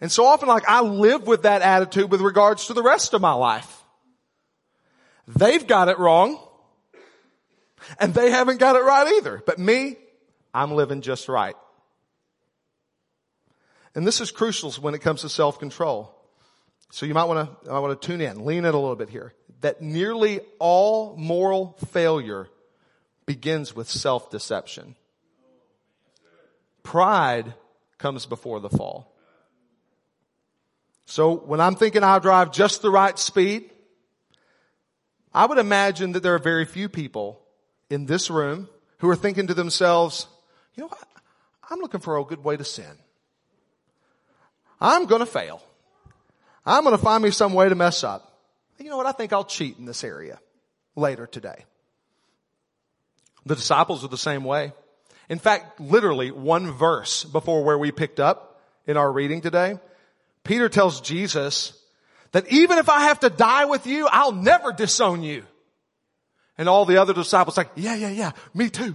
And 0.00 0.12
so 0.12 0.26
often 0.26 0.48
like 0.48 0.68
I 0.68 0.82
live 0.82 1.26
with 1.26 1.42
that 1.42 1.62
attitude 1.62 2.10
with 2.10 2.20
regards 2.20 2.66
to 2.66 2.74
the 2.74 2.82
rest 2.82 3.14
of 3.14 3.20
my 3.20 3.32
life. 3.32 3.82
They've 5.26 5.66
got 5.66 5.88
it 5.88 5.98
wrong. 5.98 6.38
And 7.98 8.12
they 8.14 8.30
haven't 8.30 8.58
got 8.58 8.76
it 8.76 8.80
right 8.80 9.06
either. 9.18 9.42
But 9.46 9.58
me, 9.58 9.96
I'm 10.52 10.72
living 10.72 11.02
just 11.02 11.28
right. 11.28 11.54
And 13.94 14.06
this 14.06 14.20
is 14.20 14.30
crucial 14.30 14.72
when 14.72 14.94
it 14.94 15.00
comes 15.00 15.22
to 15.22 15.28
self-control. 15.28 16.12
So 16.90 17.06
you 17.06 17.14
might 17.14 17.24
want 17.24 17.64
to, 17.64 17.70
I 17.70 17.78
want 17.78 18.00
to 18.00 18.06
tune 18.06 18.20
in, 18.20 18.44
lean 18.44 18.64
in 18.64 18.74
a 18.74 18.78
little 18.78 18.96
bit 18.96 19.08
here. 19.08 19.34
That 19.60 19.80
nearly 19.80 20.40
all 20.58 21.16
moral 21.16 21.76
failure 21.88 22.48
begins 23.24 23.74
with 23.74 23.88
self-deception. 23.88 24.96
Pride 26.82 27.54
comes 27.98 28.26
before 28.26 28.60
the 28.60 28.68
fall. 28.68 29.15
So 31.06 31.36
when 31.36 31.60
I'm 31.60 31.76
thinking 31.76 32.04
I'll 32.04 32.20
drive 32.20 32.52
just 32.52 32.82
the 32.82 32.90
right 32.90 33.18
speed, 33.18 33.70
I 35.32 35.46
would 35.46 35.58
imagine 35.58 36.12
that 36.12 36.22
there 36.22 36.34
are 36.34 36.40
very 36.40 36.64
few 36.64 36.88
people 36.88 37.40
in 37.88 38.06
this 38.06 38.28
room 38.28 38.68
who 38.98 39.08
are 39.08 39.16
thinking 39.16 39.46
to 39.46 39.54
themselves, 39.54 40.26
you 40.74 40.82
know 40.82 40.88
what? 40.88 41.08
I'm 41.70 41.78
looking 41.78 42.00
for 42.00 42.16
a 42.16 42.24
good 42.24 42.42
way 42.42 42.56
to 42.56 42.64
sin. 42.64 42.98
I'm 44.80 45.06
going 45.06 45.20
to 45.20 45.26
fail. 45.26 45.62
I'm 46.64 46.82
going 46.82 46.96
to 46.96 47.02
find 47.02 47.22
me 47.22 47.30
some 47.30 47.54
way 47.54 47.68
to 47.68 47.74
mess 47.74 48.02
up. 48.02 48.40
You 48.78 48.90
know 48.90 48.96
what? 48.96 49.06
I 49.06 49.12
think 49.12 49.32
I'll 49.32 49.44
cheat 49.44 49.78
in 49.78 49.84
this 49.84 50.04
area 50.04 50.38
later 50.96 51.26
today. 51.26 51.64
The 53.46 53.54
disciples 53.54 54.04
are 54.04 54.08
the 54.08 54.18
same 54.18 54.42
way. 54.42 54.72
In 55.28 55.38
fact, 55.38 55.80
literally 55.80 56.30
one 56.30 56.72
verse 56.72 57.24
before 57.24 57.64
where 57.64 57.78
we 57.78 57.92
picked 57.92 58.20
up 58.20 58.60
in 58.86 58.96
our 58.96 59.10
reading 59.10 59.40
today, 59.40 59.78
Peter 60.46 60.68
tells 60.68 61.00
Jesus 61.00 61.72
that 62.30 62.46
even 62.52 62.78
if 62.78 62.88
I 62.88 63.00
have 63.04 63.20
to 63.20 63.30
die 63.30 63.64
with 63.64 63.86
you, 63.86 64.06
I'll 64.10 64.32
never 64.32 64.72
disown 64.72 65.22
you. 65.22 65.44
And 66.56 66.68
all 66.68 66.84
the 66.84 66.98
other 66.98 67.12
disciples 67.12 67.56
like, 67.56 67.70
yeah, 67.74 67.96
yeah, 67.96 68.10
yeah, 68.10 68.32
me 68.54 68.70
too. 68.70 68.94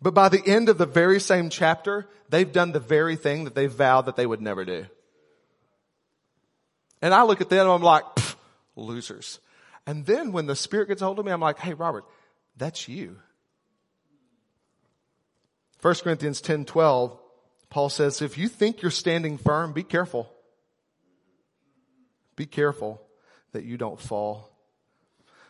But 0.00 0.14
by 0.14 0.28
the 0.28 0.42
end 0.46 0.68
of 0.68 0.78
the 0.78 0.86
very 0.86 1.20
same 1.20 1.50
chapter, 1.50 2.08
they've 2.30 2.50
done 2.50 2.72
the 2.72 2.80
very 2.80 3.16
thing 3.16 3.44
that 3.44 3.54
they 3.54 3.66
vowed 3.66 4.06
that 4.06 4.16
they 4.16 4.26
would 4.26 4.40
never 4.40 4.64
do. 4.64 4.86
And 7.02 7.12
I 7.12 7.24
look 7.24 7.40
at 7.40 7.50
them 7.50 7.60
and 7.60 7.70
I'm 7.70 7.82
like, 7.82 8.04
losers. 8.76 9.40
And 9.86 10.06
then 10.06 10.32
when 10.32 10.46
the 10.46 10.56
Spirit 10.56 10.88
gets 10.88 11.02
hold 11.02 11.18
of 11.18 11.26
me, 11.26 11.32
I'm 11.32 11.40
like, 11.40 11.58
hey, 11.58 11.74
Robert, 11.74 12.04
that's 12.56 12.88
you. 12.88 13.16
1 15.82 15.94
Corinthians 15.96 16.40
10, 16.40 16.64
12 16.64 17.19
Paul 17.70 17.88
says, 17.88 18.20
if 18.20 18.36
you 18.36 18.48
think 18.48 18.82
you're 18.82 18.90
standing 18.90 19.38
firm, 19.38 19.72
be 19.72 19.84
careful. 19.84 20.30
Be 22.36 22.46
careful 22.46 23.00
that 23.52 23.64
you 23.64 23.76
don't 23.76 24.00
fall. 24.00 24.50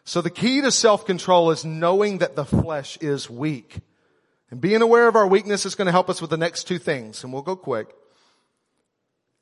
So 0.04 0.20
the 0.20 0.30
key 0.30 0.60
to 0.60 0.70
self-control 0.70 1.50
is 1.50 1.64
knowing 1.64 2.18
that 2.18 2.36
the 2.36 2.44
flesh 2.44 2.98
is 2.98 3.30
weak. 3.30 3.78
And 4.50 4.60
being 4.60 4.82
aware 4.82 5.08
of 5.08 5.16
our 5.16 5.26
weakness 5.26 5.64
is 5.64 5.74
going 5.74 5.86
to 5.86 5.92
help 5.92 6.10
us 6.10 6.20
with 6.20 6.30
the 6.30 6.36
next 6.36 6.64
two 6.64 6.78
things, 6.78 7.22
and 7.22 7.32
we'll 7.32 7.42
go 7.42 7.56
quick. 7.56 7.88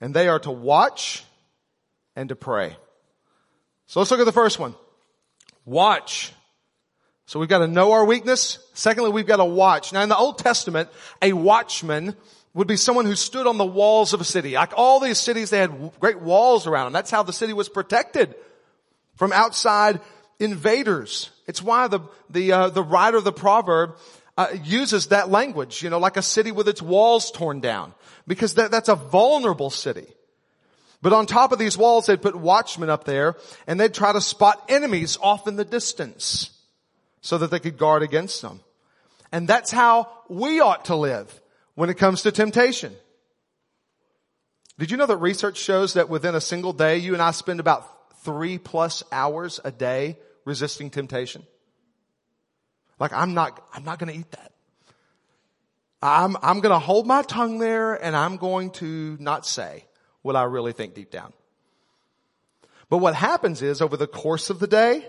And 0.01 0.14
they 0.14 0.29
are 0.29 0.38
to 0.41 0.51
watch 0.51 1.25
and 2.14 2.29
to 2.29 2.37
pray. 2.37 2.77
So 3.87 4.01
let's 4.01 4.11
look 4.11 4.21
at 4.21 4.27
the 4.27 4.33
first 4.33 4.59
one. 4.59 4.75
Watch. 5.64 6.33
So 7.27 7.41
we've 7.41 7.49
got 7.49 7.59
to 7.59 7.67
know 7.67 7.93
our 7.93 8.05
weakness. 8.05 8.59
Secondly, 8.75 9.11
we've 9.11 9.27
got 9.27 9.37
to 9.37 9.45
watch. 9.45 9.93
Now 9.93 10.03
in 10.03 10.09
the 10.09 10.17
Old 10.17 10.38
Testament, 10.38 10.91
a 11.23 11.33
watchman 11.33 12.14
would 12.55 12.67
be 12.67 12.77
someone 12.77 13.05
who 13.05 13.15
stood 13.15 13.47
on 13.47 13.59
the 13.59 13.67
walls 13.67 14.13
of 14.13 14.21
a 14.21 14.25
city. 14.25 14.55
Like 14.55 14.73
all 14.77 15.01
these 15.01 15.19
cities, 15.19 15.51
they 15.51 15.59
had 15.59 15.93
great 16.01 16.21
walls 16.21 16.67
around 16.67 16.87
them. 16.87 16.93
That's 16.93 17.11
how 17.11 17.23
the 17.23 17.33
city 17.33 17.53
was 17.53 17.69
protected 17.69 18.35
from 19.17 19.33
outside 19.33 20.01
invaders. 20.39 21.31
It's 21.47 21.63
why 21.63 21.89
the, 21.89 22.01
the, 22.31 22.53
uh, 22.53 22.69
the 22.71 22.83
writer 22.83 23.19
of 23.19 23.25
the 23.25 23.33
proverb 23.33 23.97
uh, 24.37 24.49
uses 24.65 25.09
that 25.09 25.31
language, 25.31 25.83
you 25.83 25.91
know, 25.91 25.99
like 25.99 26.17
a 26.17 26.23
city 26.23 26.53
with 26.53 26.69
its 26.69 26.81
walls 26.81 27.31
torn 27.31 27.61
down. 27.61 27.93
Because 28.27 28.55
that, 28.55 28.71
that's 28.71 28.89
a 28.89 28.95
vulnerable 28.95 29.71
city. 29.71 30.07
But 31.01 31.13
on 31.13 31.27
top 31.27 31.53
of 31.53 31.59
these 31.59 31.79
walls, 31.79 32.07
they'd 32.07 32.21
put 32.21 32.35
watchmen 32.35 32.91
up 32.91 33.05
there 33.05 33.37
and 33.67 33.79
they'd 33.79 33.95
try 33.95 34.13
to 34.13 34.21
spot 34.21 34.65
enemies 34.69 35.17
off 35.21 35.47
in 35.47 35.57
the 35.57 35.65
distance 35.65 36.51
so 37.21 37.39
that 37.39 37.51
they 37.51 37.61
could 37.61 37.79
guard 37.79 38.03
against 38.03 38.43
them. 38.43 38.61
And 39.31 39.47
that's 39.47 39.71
how 39.71 40.09
we 40.29 40.61
ought 40.61 40.87
to 40.87 40.97
live 40.97 41.41
when 41.79 41.91
it 41.91 41.95
comes 41.95 42.23
to 42.23 42.33
temptation. 42.33 42.93
Did 44.81 44.91
you 44.91 44.97
know 44.97 45.07
that 45.07 45.19
research 45.19 45.57
shows 45.59 45.95
that 45.95 46.09
within 46.09 46.35
a 46.35 46.41
single 46.41 46.73
day, 46.73 46.99
you 46.99 47.12
and 47.12 47.23
I 47.23 47.31
spend 47.31 47.61
about 47.61 48.19
three 48.25 48.59
plus 48.59 49.05
hours 49.12 49.61
a 49.62 49.71
day 49.71 50.19
resisting 50.45 50.91
temptation? 50.91 51.47
Like 52.99 53.12
I'm 53.12 53.33
not, 53.33 53.64
I'm 53.73 53.85
not 53.85 54.01
going 54.01 54.12
to 54.12 54.19
eat 54.19 54.29
that. 54.33 54.51
I'm, 56.03 56.37
I'm 56.43 56.59
going 56.59 56.73
to 56.73 56.81
hold 56.81 57.07
my 57.07 57.23
tongue 57.23 57.61
there 57.61 57.95
and 57.95 58.17
I'm 58.17 58.38
going 58.38 58.73
to 58.73 59.17
not 59.21 59.47
say 59.47 59.85
what 60.23 60.35
I 60.35 60.43
really 60.43 60.73
think 60.73 60.95
deep 60.95 61.12
down. 61.12 61.33
But 62.91 62.99
what 62.99 63.14
happens 63.14 63.62
is 63.62 63.81
over 63.81 63.97
the 63.97 64.09
course 64.09 64.51
of 64.51 64.59
the 64.59 64.67
day 64.67 65.07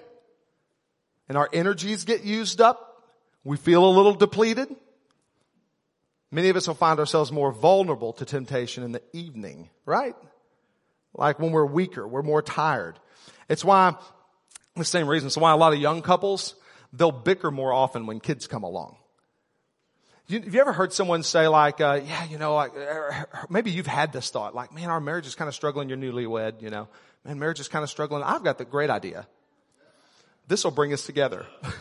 and 1.27 1.35
our 1.35 1.49
energies 1.51 2.03
get 2.03 2.23
used 2.23 2.61
up, 2.61 3.07
we 3.43 3.57
feel 3.57 3.83
a 3.83 3.89
little 3.89 4.13
depleted. 4.13 4.69
Many 6.31 6.49
of 6.49 6.55
us 6.55 6.67
will 6.67 6.75
find 6.75 6.99
ourselves 6.99 7.31
more 7.31 7.51
vulnerable 7.51 8.13
to 8.13 8.25
temptation 8.25 8.83
in 8.83 8.91
the 8.91 9.01
evening, 9.13 9.69
right? 9.85 10.15
Like 11.13 11.39
when 11.39 11.51
we're 11.51 11.65
weaker, 11.65 12.07
we're 12.07 12.21
more 12.21 12.41
tired. 12.41 12.99
It's 13.47 13.65
why, 13.65 13.95
the 14.75 14.85
same 14.85 15.07
reason, 15.07 15.27
it's 15.27 15.37
why 15.37 15.51
a 15.51 15.57
lot 15.57 15.73
of 15.73 15.79
young 15.79 16.03
couples, 16.03 16.53
they'll 16.93 17.11
bicker 17.11 17.49
more 17.49 17.73
often 17.73 18.05
when 18.05 18.19
kids 18.19 18.45
come 18.45 18.63
along. 18.63 18.97
You, 20.27 20.41
have 20.41 20.53
you 20.53 20.61
ever 20.61 20.73
heard 20.73 20.93
someone 20.93 21.23
say 21.23 21.47
like, 21.47 21.81
uh, 21.81 22.01
yeah, 22.05 22.25
you 22.25 22.37
know, 22.37 22.53
like, 22.53 22.75
er, 22.75 23.27
maybe 23.49 23.71
you've 23.71 23.87
had 23.87 24.13
this 24.13 24.29
thought, 24.29 24.53
like, 24.53 24.71
man, 24.71 24.91
our 24.91 25.01
marriage 25.01 25.25
is 25.25 25.33
kind 25.33 25.47
of 25.47 25.55
struggling, 25.55 25.89
you're 25.89 25.97
newlywed, 25.97 26.61
you 26.61 26.69
know, 26.69 26.87
man, 27.25 27.39
marriage 27.39 27.59
is 27.59 27.67
kind 27.67 27.81
of 27.81 27.89
struggling. 27.89 28.21
I've 28.21 28.43
got 28.43 28.59
the 28.59 28.65
great 28.65 28.91
idea. 28.91 29.27
This 30.47 30.63
will 30.63 30.71
bring 30.71 30.93
us 30.93 31.03
together. 31.03 31.47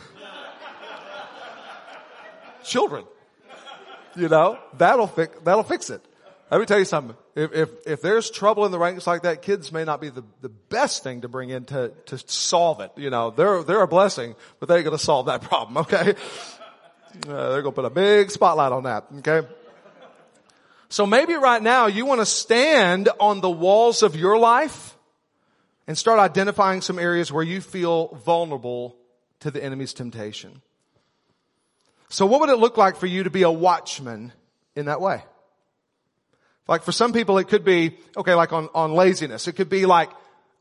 Children. 2.65 3.05
You 4.19 4.29
know, 4.29 4.59
that'll 4.77 5.07
fix, 5.07 5.39
that'll 5.45 5.63
fix 5.63 5.91
it. 5.91 6.05
Let 6.51 6.59
me 6.59 6.67
tell 6.67 6.79
you 6.79 6.85
something. 6.85 7.17
If, 7.37 7.53
if, 7.53 7.87
if 7.87 8.03
there's 8.03 8.31
trouble 8.31 8.65
in 8.65 8.73
the 8.73 8.79
ranks 8.79 9.07
like 9.07 9.23
that, 9.23 9.43
kids 9.43 9.71
may 9.71 9.85
not 9.85 10.01
be 10.01 10.09
the, 10.09 10.25
the 10.41 10.49
best 10.49 11.05
thing 11.05 11.21
to 11.21 11.29
bring 11.29 11.51
in 11.51 11.67
to, 11.67 11.93
to 12.07 12.19
solve 12.27 12.81
it. 12.81 12.91
You 12.97 13.11
know, 13.11 13.31
they're, 13.31 13.63
they're 13.63 13.83
a 13.83 13.87
blessing, 13.87 14.35
but 14.59 14.69
they 14.69 14.77
ain't 14.77 14.85
gonna 14.85 14.99
solve 14.99 15.27
that 15.27 15.43
problem, 15.43 15.77
okay? 15.79 16.15
Uh, 17.29 17.51
they're 17.51 17.63
gonna 17.63 17.73
put 17.73 17.85
a 17.85 17.91
big 17.91 18.31
spotlight 18.33 18.73
on 18.73 18.85
that, 18.85 19.07
okay? 19.19 19.47
So 20.89 21.07
maybe 21.07 21.35
right 21.35 21.63
now 21.63 21.87
you 21.87 22.07
want 22.07 22.21
to 22.21 22.27
stand 22.27 23.11
on 23.21 23.41
the 23.41 23.51
walls 23.51 24.03
of 24.03 24.17
your 24.17 24.37
life 24.37 24.97
and 25.87 25.97
start 25.97 26.19
identifying 26.19 26.81
some 26.81 26.99
areas 26.99 27.31
where 27.31 27.45
you 27.45 27.61
feel 27.61 28.09
vulnerable 28.25 28.97
to 29.41 29.51
the 29.51 29.63
enemy's 29.63 29.93
temptation. 29.93 30.63
So 32.09 32.27
what 32.27 32.41
would 32.41 32.51
it 32.51 32.57
look 32.57 32.77
like 32.77 32.97
for 32.97 33.07
you 33.07 33.25
to 33.25 33.31
be 33.31 33.43
a 33.43 33.51
watchman 33.51 34.33
in 34.75 34.87
that 34.87 35.01
way? 35.01 35.23
Like 36.67 36.83
for 36.83 36.93
some 36.93 37.13
people 37.13 37.39
it 37.39 37.49
could 37.49 37.65
be, 37.65 37.99
okay, 38.17 38.35
like 38.35 38.53
on, 38.53 38.69
on 38.75 38.93
laziness. 38.93 39.49
It 39.49 39.53
could 39.53 39.69
be 39.69 39.87
like 39.87 40.11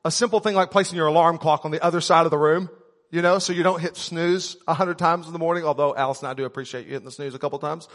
a 0.04 0.12
simple 0.12 0.40
thing 0.40 0.56
like 0.56 0.72
placing 0.72 0.98
your 0.98 1.08
alarm 1.08 1.38
clock 1.38 1.66
on 1.66 1.72
the 1.72 1.84
other 1.84 2.02
side 2.02 2.26
of 2.26 2.32
the 2.32 2.38
room, 2.38 2.70
you 3.12 3.22
know, 3.22 3.40
so 3.40 3.54
you 3.54 3.64
don't 3.64 3.82
hit 3.82 3.96
snooze 3.96 4.58
a 4.68 4.74
hundred 4.74 4.98
times 4.98 5.28
in 5.28 5.34
the 5.34 5.40
morning, 5.40 5.64
although 5.64 5.96
Alice 5.96 6.20
and 6.20 6.28
I 6.30 6.34
do 6.34 6.46
appreciate 6.46 6.86
you 6.86 6.94
hitting 6.94 7.06
the 7.06 7.12
snooze 7.12 7.36
a 7.36 7.40
couple 7.40 7.60
times. 7.60 7.88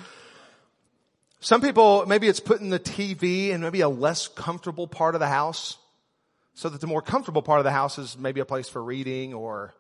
Some 1.41 1.61
people, 1.61 2.07
maybe 2.07 2.29
it's 2.29 2.41
putting 2.41 2.71
the 2.71 2.79
TV 2.79 3.49
in 3.49 3.62
maybe 3.62 3.81
a 3.81 3.88
less 3.88 4.29
comfortable 4.29 4.87
part 4.87 5.15
of 5.15 5.21
the 5.21 5.27
house 5.27 5.77
so 6.55 6.69
that 6.69 6.81
the 6.81 6.87
more 6.87 7.03
comfortable 7.03 7.43
part 7.43 7.59
of 7.59 7.65
the 7.65 7.73
house 7.73 7.99
is 7.99 8.17
maybe 8.17 8.41
a 8.41 8.45
place 8.45 8.69
for 8.69 8.83
reading 8.83 9.35
or 9.35 9.75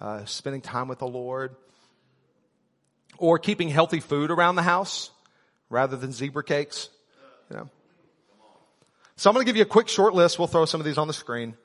uh, 0.00 0.24
spending 0.26 0.60
time 0.60 0.88
with 0.88 0.98
the 0.98 1.06
Lord 1.06 1.56
or 3.18 3.38
keeping 3.38 3.68
healthy 3.68 4.00
food 4.00 4.30
around 4.30 4.56
the 4.56 4.62
house 4.62 5.10
rather 5.70 5.96
than 5.96 6.12
zebra 6.12 6.44
cakes. 6.44 6.88
You 7.50 7.56
know. 7.56 7.70
So 9.16 9.28
I'm 9.28 9.34
going 9.34 9.44
to 9.44 9.48
give 9.48 9.56
you 9.56 9.62
a 9.62 9.66
quick 9.66 9.88
short 9.88 10.14
list. 10.14 10.38
We'll 10.38 10.48
throw 10.48 10.64
some 10.64 10.80
of 10.80 10.84
these 10.84 10.98
on 10.98 11.08
the 11.08 11.12
screen. 11.12 11.56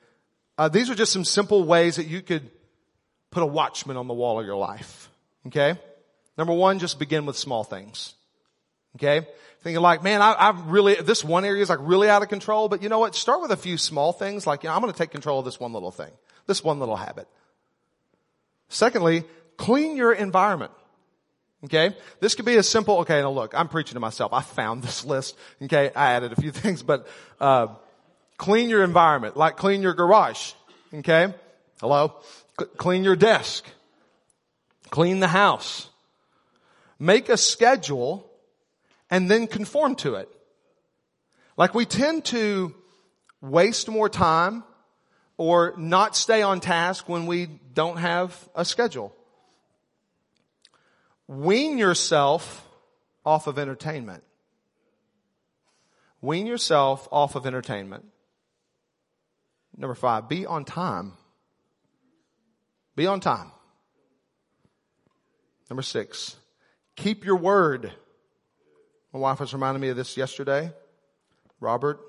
Uh, 0.58 0.68
these 0.68 0.90
are 0.90 0.94
just 0.94 1.12
some 1.12 1.24
simple 1.24 1.64
ways 1.64 1.96
that 1.96 2.06
you 2.06 2.20
could 2.20 2.50
put 3.30 3.42
a 3.42 3.46
watchman 3.46 3.96
on 3.96 4.08
the 4.08 4.14
wall 4.14 4.40
of 4.40 4.46
your 4.46 4.56
life. 4.56 5.08
Okay. 5.46 5.78
Number 6.36 6.52
one, 6.52 6.78
just 6.78 6.98
begin 6.98 7.26
with 7.26 7.36
small 7.36 7.64
things. 7.64 8.14
Okay. 8.96 9.26
Thinking 9.62 9.82
like, 9.82 10.02
man, 10.02 10.20
I, 10.20 10.34
I've 10.36 10.66
really, 10.66 10.94
this 10.96 11.24
one 11.24 11.44
area 11.44 11.62
is 11.62 11.70
like 11.70 11.78
really 11.80 12.08
out 12.08 12.22
of 12.22 12.28
control, 12.28 12.68
but 12.68 12.82
you 12.82 12.88
know 12.88 12.98
what? 12.98 13.14
Start 13.14 13.40
with 13.40 13.50
a 13.50 13.56
few 13.56 13.78
small 13.78 14.12
things 14.12 14.46
like, 14.46 14.62
you 14.62 14.68
know, 14.68 14.74
I'm 14.74 14.80
going 14.80 14.92
to 14.92 14.98
take 14.98 15.10
control 15.10 15.38
of 15.38 15.44
this 15.44 15.58
one 15.58 15.72
little 15.72 15.90
thing, 15.90 16.10
this 16.46 16.62
one 16.62 16.80
little 16.80 16.96
habit. 16.96 17.26
Secondly, 18.68 19.24
clean 19.56 19.96
your 19.96 20.12
environment. 20.12 20.72
Okay? 21.64 21.96
This 22.20 22.34
could 22.34 22.44
be 22.44 22.56
as 22.56 22.68
simple, 22.68 22.98
okay, 22.98 23.22
now 23.22 23.30
look, 23.30 23.54
I'm 23.56 23.68
preaching 23.68 23.94
to 23.94 24.00
myself. 24.00 24.32
I 24.32 24.42
found 24.42 24.82
this 24.82 25.04
list. 25.04 25.36
Okay? 25.62 25.90
I 25.94 26.12
added 26.12 26.32
a 26.32 26.40
few 26.40 26.50
things, 26.52 26.82
but, 26.82 27.06
uh, 27.40 27.68
clean 28.36 28.68
your 28.68 28.84
environment, 28.84 29.36
like 29.36 29.56
clean 29.56 29.82
your 29.82 29.94
garage. 29.94 30.52
Okay? 30.92 31.32
Hello? 31.80 32.14
C- 32.60 32.66
clean 32.76 33.04
your 33.04 33.16
desk. 33.16 33.64
Clean 34.90 35.20
the 35.20 35.28
house. 35.28 35.88
Make 36.98 37.28
a 37.28 37.36
schedule 37.36 38.30
and 39.10 39.30
then 39.30 39.46
conform 39.46 39.96
to 39.96 40.16
it. 40.16 40.28
Like 41.56 41.74
we 41.74 41.86
tend 41.86 42.26
to 42.26 42.74
waste 43.40 43.88
more 43.88 44.08
time 44.08 44.64
or 45.36 45.74
not 45.76 46.16
stay 46.16 46.42
on 46.42 46.60
task 46.60 47.08
when 47.08 47.26
we 47.26 47.46
don't 47.72 47.96
have 47.96 48.48
a 48.54 48.64
schedule 48.64 49.14
wean 51.28 51.78
yourself 51.78 52.66
off 53.24 53.46
of 53.46 53.58
entertainment. 53.58 54.22
Wean 56.20 56.46
yourself 56.46 57.06
off 57.12 57.34
of 57.34 57.46
entertainment. 57.46 58.06
Number 59.76 59.94
five, 59.94 60.28
be 60.28 60.46
on 60.46 60.64
time. 60.64 61.12
Be 62.96 63.06
on 63.06 63.20
time. 63.20 63.50
Number 65.68 65.82
six, 65.82 66.36
keep 66.96 67.24
your 67.24 67.36
word. 67.36 67.92
My 69.12 69.18
wife 69.18 69.40
was 69.40 69.52
reminding 69.52 69.80
me 69.80 69.88
of 69.88 69.96
this 69.96 70.16
yesterday. 70.16 70.72
Robert, 71.60 72.00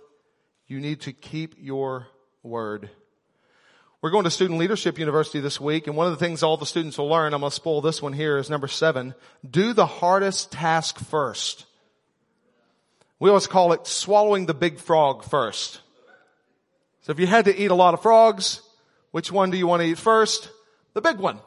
you 0.68 0.80
need 0.80 1.02
to 1.02 1.14
keep 1.14 1.56
your 1.58 2.08
word. 2.44 2.90
We're 4.06 4.12
going 4.12 4.26
to 4.26 4.30
Student 4.30 4.60
Leadership 4.60 5.00
University 5.00 5.40
this 5.40 5.60
week, 5.60 5.88
and 5.88 5.96
one 5.96 6.06
of 6.06 6.14
the 6.14 6.24
things 6.24 6.44
all 6.44 6.58
the 6.58 6.66
students 6.68 6.96
will 7.00 7.10
learn, 7.10 7.34
I'm 7.34 7.40
going 7.40 7.50
to 7.50 7.56
spoil 7.56 7.82
this 7.82 8.04
one 8.04 8.14
here, 8.14 8.38
is 8.38 8.52
number 8.52 8.68
seven, 8.68 9.16
do 9.50 9.74
the 9.74 9.88
hardest 9.88 10.52
task 10.52 11.00
first. 11.00 11.66
We 13.20 13.32
always 13.32 13.48
call 13.48 13.74
it 13.74 13.88
swallowing 13.88 14.46
the 14.46 14.54
big 14.54 14.78
frog 14.78 15.24
first. 15.24 15.82
So 17.02 17.14
if 17.14 17.20
you 17.20 17.26
had 17.26 17.46
to 17.46 17.60
eat 17.60 17.72
a 17.72 17.74
lot 17.74 17.96
of 17.96 18.04
frogs, 18.04 18.62
which 19.10 19.32
one 19.32 19.50
do 19.50 19.58
you 19.58 19.66
want 19.66 19.82
to 19.82 19.88
eat 19.88 19.98
first? 19.98 20.52
The 20.94 21.02
big 21.02 21.18
one. 21.18 21.40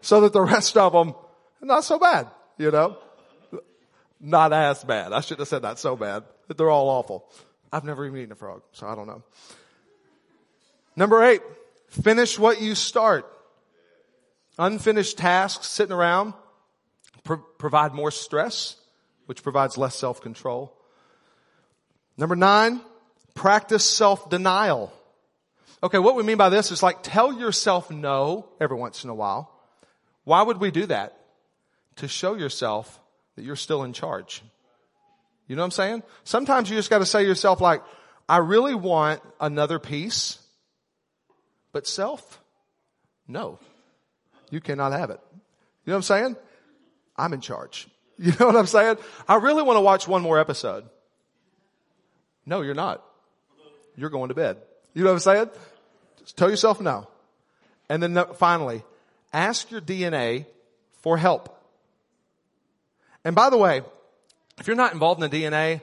So 0.00 0.22
that 0.22 0.32
the 0.32 0.40
rest 0.40 0.78
of 0.78 0.94
them, 0.94 1.14
not 1.60 1.84
so 1.84 1.98
bad, 1.98 2.28
you 2.56 2.70
know? 2.70 2.96
Not 4.18 4.54
as 4.54 4.82
bad. 4.84 5.12
I 5.12 5.20
shouldn't 5.20 5.40
have 5.40 5.48
said 5.48 5.60
not 5.60 5.78
so 5.78 5.96
bad. 5.96 6.24
They're 6.48 6.70
all 6.70 6.88
awful. 6.88 7.30
I've 7.70 7.84
never 7.84 8.06
even 8.06 8.20
eaten 8.20 8.32
a 8.32 8.36
frog, 8.36 8.62
so 8.72 8.86
I 8.86 8.94
don't 8.94 9.06
know. 9.06 9.22
Number 10.96 11.22
eight, 11.22 11.42
Finish 12.02 12.38
what 12.38 12.60
you 12.60 12.74
start. 12.74 13.30
Unfinished 14.58 15.18
tasks 15.18 15.66
sitting 15.66 15.94
around 15.94 16.34
pro- 17.24 17.38
provide 17.38 17.92
more 17.92 18.10
stress, 18.10 18.76
which 19.26 19.42
provides 19.42 19.76
less 19.76 19.96
self-control. 19.96 20.72
Number 22.16 22.36
nine, 22.36 22.80
practice 23.34 23.88
self-denial. 23.88 24.92
Okay, 25.82 25.98
what 25.98 26.16
we 26.16 26.22
mean 26.22 26.36
by 26.36 26.48
this 26.48 26.70
is 26.70 26.82
like 26.82 26.98
tell 27.02 27.32
yourself 27.32 27.90
no 27.90 28.48
every 28.60 28.76
once 28.76 29.04
in 29.04 29.10
a 29.10 29.14
while. 29.14 29.50
Why 30.24 30.42
would 30.42 30.58
we 30.58 30.70
do 30.70 30.86
that? 30.86 31.16
To 31.96 32.08
show 32.08 32.34
yourself 32.34 33.00
that 33.36 33.44
you're 33.44 33.56
still 33.56 33.82
in 33.82 33.92
charge. 33.92 34.42
You 35.46 35.56
know 35.56 35.62
what 35.62 35.66
I'm 35.66 35.70
saying? 35.72 36.02
Sometimes 36.24 36.70
you 36.70 36.76
just 36.76 36.90
gotta 36.90 37.06
say 37.06 37.22
to 37.22 37.28
yourself 37.28 37.60
like, 37.60 37.82
I 38.28 38.38
really 38.38 38.74
want 38.74 39.20
another 39.40 39.78
piece, 39.78 40.38
but 41.74 41.86
self? 41.88 42.40
No. 43.26 43.58
You 44.50 44.60
cannot 44.60 44.92
have 44.92 45.10
it. 45.10 45.20
You 45.84 45.90
know 45.90 45.94
what 45.94 45.96
I'm 45.96 46.02
saying? 46.02 46.36
I'm 47.18 47.34
in 47.34 47.42
charge. 47.42 47.88
You 48.16 48.30
know 48.38 48.46
what 48.46 48.54
I'm 48.54 48.66
saying? 48.66 48.98
I 49.26 49.34
really 49.38 49.64
want 49.64 49.76
to 49.76 49.80
watch 49.80 50.06
one 50.06 50.22
more 50.22 50.38
episode. 50.38 50.84
No, 52.46 52.60
you're 52.60 52.72
not. 52.72 53.04
You're 53.96 54.08
going 54.08 54.28
to 54.28 54.36
bed. 54.36 54.58
You 54.94 55.02
know 55.02 55.10
what 55.10 55.14
I'm 55.14 55.18
saying? 55.18 55.50
Just 56.20 56.36
tell 56.36 56.48
yourself 56.48 56.80
no. 56.80 57.08
And 57.88 58.00
then 58.00 58.24
finally, 58.36 58.84
ask 59.32 59.68
your 59.72 59.80
DNA 59.80 60.46
for 61.02 61.16
help. 61.16 61.60
And 63.24 63.34
by 63.34 63.50
the 63.50 63.58
way, 63.58 63.82
if 64.60 64.68
you're 64.68 64.76
not 64.76 64.92
involved 64.92 65.20
in 65.20 65.28
the 65.28 65.42
DNA, 65.42 65.80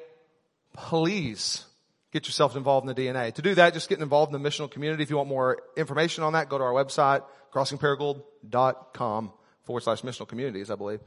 please 0.74 1.66
get 2.12 2.28
yourself 2.28 2.56
involved 2.56 2.88
in 2.88 2.94
the 2.94 3.02
DNA. 3.02 3.34
To 3.34 3.42
do 3.42 3.56
that, 3.56 3.74
just 3.74 3.90
get 3.90 4.00
involved 4.00 4.34
in 4.34 4.42
the 4.42 4.50
missional 4.50 4.70
community. 4.70 5.04
If 5.04 5.10
you 5.10 5.18
want 5.18 5.30
more 5.30 5.62
information 5.78 6.24
on 6.24 6.34
that, 6.34 6.50
go 6.50 6.58
to 6.58 6.64
our 6.64 6.74
website, 6.74 7.24
crossingparagould.com 7.54 9.32
forward 9.64 9.82
slash 9.82 10.02
missional 10.02 10.28
communities, 10.28 10.70
I 10.70 10.76
believe. 10.76 11.00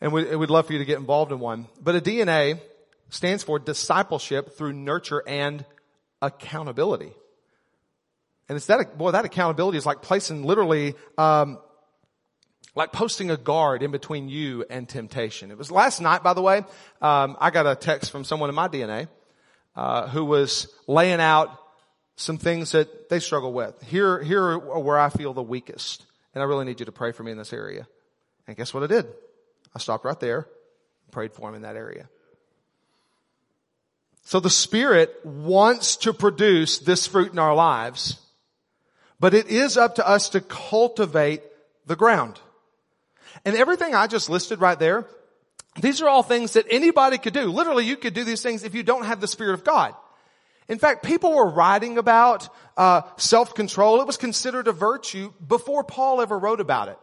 And 0.00 0.12
we, 0.12 0.36
we'd 0.36 0.50
love 0.50 0.66
for 0.66 0.72
you 0.72 0.78
to 0.78 0.84
get 0.84 0.98
involved 0.98 1.32
in 1.32 1.40
one. 1.40 1.66
But 1.80 1.96
a 1.96 2.00
DNA 2.00 2.60
stands 3.10 3.42
for 3.42 3.58
discipleship 3.58 4.56
through 4.56 4.72
nurture 4.72 5.22
and 5.26 5.64
accountability. 6.20 7.12
And 8.48 8.56
it's 8.56 8.66
that, 8.66 8.98
boy, 8.98 9.12
that 9.12 9.24
accountability 9.24 9.78
is 9.78 9.86
like 9.86 10.02
placing 10.02 10.44
literally, 10.44 10.94
um, 11.16 11.58
like 12.74 12.92
posting 12.92 13.30
a 13.30 13.36
guard 13.36 13.82
in 13.82 13.90
between 13.90 14.28
you 14.28 14.64
and 14.68 14.88
temptation. 14.88 15.50
It 15.50 15.58
was 15.58 15.70
last 15.70 16.00
night, 16.00 16.22
by 16.22 16.34
the 16.34 16.42
way, 16.42 16.58
um, 17.00 17.36
I 17.40 17.50
got 17.50 17.66
a 17.66 17.74
text 17.74 18.10
from 18.10 18.24
someone 18.24 18.50
in 18.50 18.54
my 18.54 18.68
DNA, 18.68 19.08
uh, 19.76 20.08
who 20.08 20.24
was 20.24 20.68
laying 20.86 21.20
out 21.20 21.58
some 22.16 22.38
things 22.38 22.72
that 22.72 23.08
they 23.08 23.18
struggle 23.18 23.52
with. 23.52 23.80
Here, 23.82 24.22
here 24.22 24.42
are 24.42 24.78
where 24.78 24.98
I 24.98 25.08
feel 25.08 25.32
the 25.32 25.42
weakest. 25.42 26.04
And 26.34 26.42
I 26.42 26.46
really 26.46 26.64
need 26.64 26.80
you 26.80 26.86
to 26.86 26.92
pray 26.92 27.12
for 27.12 27.22
me 27.22 27.32
in 27.32 27.38
this 27.38 27.52
area. 27.52 27.86
And 28.46 28.56
guess 28.56 28.74
what 28.74 28.82
I 28.82 28.86
did? 28.86 29.06
I 29.74 29.78
stopped 29.78 30.04
right 30.04 30.18
there, 30.20 30.38
and 31.04 31.12
prayed 31.12 31.32
for 31.32 31.48
him 31.48 31.54
in 31.54 31.62
that 31.62 31.76
area. 31.76 32.08
So 34.22 34.40
the 34.40 34.50
Spirit 34.50 35.14
wants 35.24 35.96
to 35.96 36.12
produce 36.12 36.78
this 36.78 37.06
fruit 37.06 37.32
in 37.32 37.38
our 37.38 37.54
lives, 37.54 38.18
but 39.20 39.34
it 39.34 39.48
is 39.48 39.76
up 39.76 39.96
to 39.96 40.08
us 40.08 40.30
to 40.30 40.40
cultivate 40.40 41.42
the 41.86 41.96
ground. 41.96 42.40
And 43.44 43.56
everything 43.56 43.94
I 43.94 44.06
just 44.06 44.30
listed 44.30 44.60
right 44.60 44.78
there, 44.78 45.06
these 45.80 46.00
are 46.00 46.08
all 46.08 46.22
things 46.22 46.52
that 46.52 46.66
anybody 46.70 47.18
could 47.18 47.34
do. 47.34 47.50
Literally, 47.50 47.84
you 47.84 47.96
could 47.96 48.14
do 48.14 48.24
these 48.24 48.42
things 48.42 48.62
if 48.62 48.74
you 48.74 48.82
don't 48.82 49.04
have 49.04 49.20
the 49.20 49.26
Spirit 49.28 49.54
of 49.54 49.64
God. 49.64 49.94
In 50.68 50.78
fact, 50.78 51.04
people 51.04 51.34
were 51.34 51.50
writing 51.50 51.98
about 51.98 52.48
uh, 52.76 53.02
self-control. 53.16 54.00
It 54.00 54.06
was 54.06 54.16
considered 54.16 54.68
a 54.68 54.72
virtue 54.72 55.32
before 55.46 55.84
Paul 55.84 56.20
ever 56.20 56.38
wrote 56.38 56.60
about 56.60 56.88
it. 56.88 56.98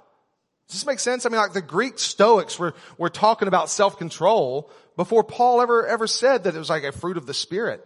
Does 0.68 0.78
this 0.78 0.86
make 0.86 1.00
sense? 1.00 1.26
I 1.26 1.30
mean, 1.30 1.38
like 1.38 1.54
the 1.54 1.62
Greek 1.62 2.00
Stoics 2.00 2.58
were, 2.58 2.74
were 2.98 3.10
talking 3.10 3.48
about 3.48 3.70
self-control 3.70 4.72
before 4.96 5.24
Paul 5.24 5.62
ever, 5.62 5.86
ever 5.86 6.08
said 6.08 6.46
that 6.46 6.56
it 6.56 6.58
was 6.58 6.70
like 6.70 6.84
a 6.84 6.92
fruit 6.92 7.18
of 7.18 7.26
the 7.26 7.34
Spirit. 7.34 7.86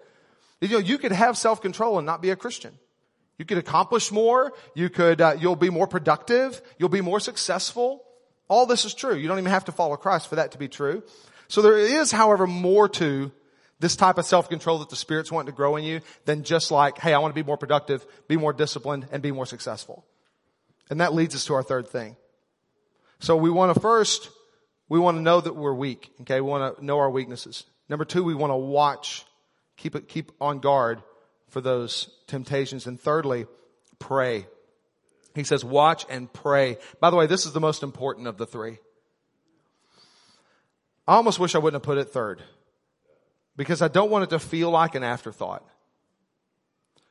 You 0.62 0.69
know, 0.69 0.78
you 0.78 0.98
could 0.98 1.12
have 1.12 1.38
self-control 1.38 1.98
and 1.98 2.06
not 2.06 2.21
be 2.21 2.30
a 2.30 2.36
Christian. 2.36 2.78
You 3.38 3.45
could 3.45 3.58
accomplish 3.58 4.12
more. 4.12 4.54
You 4.76 4.89
could, 4.89 5.19
uh, 5.19 5.36
you'll 5.38 5.56
be 5.56 5.69
more 5.69 5.88
productive. 5.88 6.62
You'll 6.78 6.89
be 6.89 7.02
more 7.02 7.19
successful. 7.19 8.04
All 8.47 8.65
this 8.65 8.86
is 8.86 8.93
true. 8.93 9.15
You 9.15 9.27
don't 9.27 9.39
even 9.39 9.51
have 9.51 9.65
to 9.65 9.71
follow 9.71 9.95
Christ 9.95 10.27
for 10.27 10.36
that 10.36 10.51
to 10.51 10.58
be 10.58 10.67
true. 10.67 11.03
So 11.47 11.62
there 11.62 11.77
is, 11.77 12.12
however, 12.12 12.47
more 12.47 12.89
to 12.89 13.31
this 13.79 13.95
type 13.95 14.17
of 14.17 14.25
self-control 14.25 14.79
that 14.79 14.89
the 14.89 14.95
Spirit's 14.95 15.31
wanting 15.31 15.51
to 15.51 15.55
grow 15.55 15.75
in 15.75 15.84
you 15.84 16.01
than 16.25 16.43
just 16.43 16.71
like, 16.71 16.97
hey, 16.97 17.13
I 17.13 17.19
want 17.19 17.36
to 17.36 17.41
be 17.41 17.45
more 17.45 17.58
productive, 17.58 18.05
be 18.27 18.38
more 18.38 18.53
disciplined, 18.53 19.08
and 19.12 19.21
be 19.21 19.31
more 19.31 19.45
successful. 19.45 20.05
And 20.89 21.01
that 21.01 21.13
leads 21.13 21.36
us 21.36 21.45
to 21.45 21.55
our 21.55 21.63
third 21.63 21.88
thing. 21.88 22.15
So 23.19 23.36
we 23.36 23.49
want 23.49 23.73
to 23.73 23.79
first, 23.79 24.29
we 24.88 24.99
want 24.99 25.17
to 25.17 25.21
know 25.21 25.41
that 25.41 25.55
we're 25.55 25.73
weak. 25.73 26.12
Okay. 26.21 26.41
We 26.41 26.49
want 26.49 26.77
to 26.77 26.86
know 26.86 26.99
our 26.99 27.10
weaknesses. 27.10 27.63
Number 27.89 28.05
two, 28.05 28.23
we 28.23 28.36
want 28.36 28.51
to 28.51 28.58
watch, 28.58 29.25
keep 29.77 29.95
it, 29.95 30.08
keep 30.08 30.31
on 30.39 30.60
guard 30.60 31.01
for 31.49 31.62
those 31.62 32.10
temptations. 32.27 32.88
And 32.88 32.99
thirdly, 32.99 33.45
pray. 33.99 34.47
He 35.36 35.43
says, 35.43 35.63
watch 35.63 36.06
and 36.10 36.32
pray. 36.32 36.78
By 37.00 37.10
the 37.10 37.17
way, 37.17 37.28
this 37.28 37.45
is 37.45 37.52
the 37.52 37.60
most 37.60 37.84
important 37.84 38.28
of 38.28 38.38
the 38.38 38.45
three. 38.45 38.80
I 41.08 41.15
almost 41.15 41.39
wish 41.39 41.54
I 41.54 41.60
wouldn't 41.60 41.84
have 41.84 41.86
put 41.86 41.98
it 41.98 42.10
third 42.10 42.41
because 43.58 43.82
I 43.82 43.89
don't 43.89 44.10
want 44.10 44.24
it 44.24 44.30
to 44.32 44.39
feel 44.39 44.71
like 44.71 44.95
an 44.95 45.04
afterthought. 45.04 45.63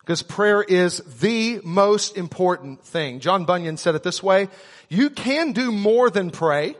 Because 0.00 0.22
prayer 0.22 0.62
is 0.62 0.98
the 1.20 1.60
most 1.64 2.16
important 2.16 2.82
thing. 2.84 3.20
John 3.20 3.44
Bunyan 3.44 3.76
said 3.76 3.94
it 3.94 4.02
this 4.02 4.22
way, 4.22 4.48
you 4.88 5.10
can 5.10 5.52
do 5.52 5.70
more 5.70 6.10
than 6.10 6.30
pray 6.30 6.76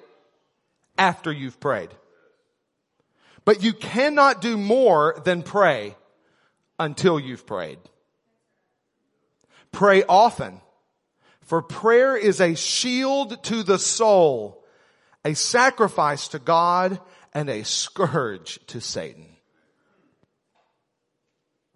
after 0.98 1.32
you've 1.32 1.60
prayed. 1.60 1.90
But 3.44 3.62
you 3.62 3.72
cannot 3.72 4.40
do 4.40 4.56
more 4.56 5.20
than 5.24 5.42
pray 5.42 5.94
until 6.78 7.20
you've 7.20 7.46
prayed. 7.46 7.78
Pray 9.72 10.04
often, 10.04 10.60
for 11.44 11.62
prayer 11.62 12.16
is 12.16 12.40
a 12.40 12.54
shield 12.54 13.42
to 13.44 13.62
the 13.62 13.78
soul, 13.78 14.64
a 15.24 15.34
sacrifice 15.34 16.28
to 16.28 16.38
God, 16.38 17.00
and 17.32 17.48
a 17.48 17.64
scourge 17.64 18.58
to 18.68 18.80
Satan. 18.80 19.26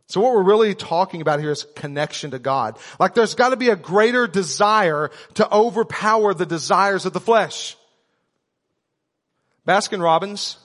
So 0.06 0.22
what 0.22 0.32
we're 0.32 0.42
really 0.42 0.74
talking 0.74 1.20
about 1.20 1.38
here 1.38 1.50
is 1.50 1.66
connection 1.76 2.30
to 2.30 2.38
God. 2.38 2.78
Like 2.98 3.14
there's 3.14 3.34
got 3.34 3.50
to 3.50 3.56
be 3.56 3.68
a 3.68 3.76
greater 3.76 4.26
desire 4.26 5.10
to 5.34 5.54
overpower 5.54 6.32
the 6.32 6.46
desires 6.46 7.04
of 7.04 7.12
the 7.12 7.20
flesh. 7.20 7.76
Baskin 9.66 10.02
Robbins, 10.02 10.56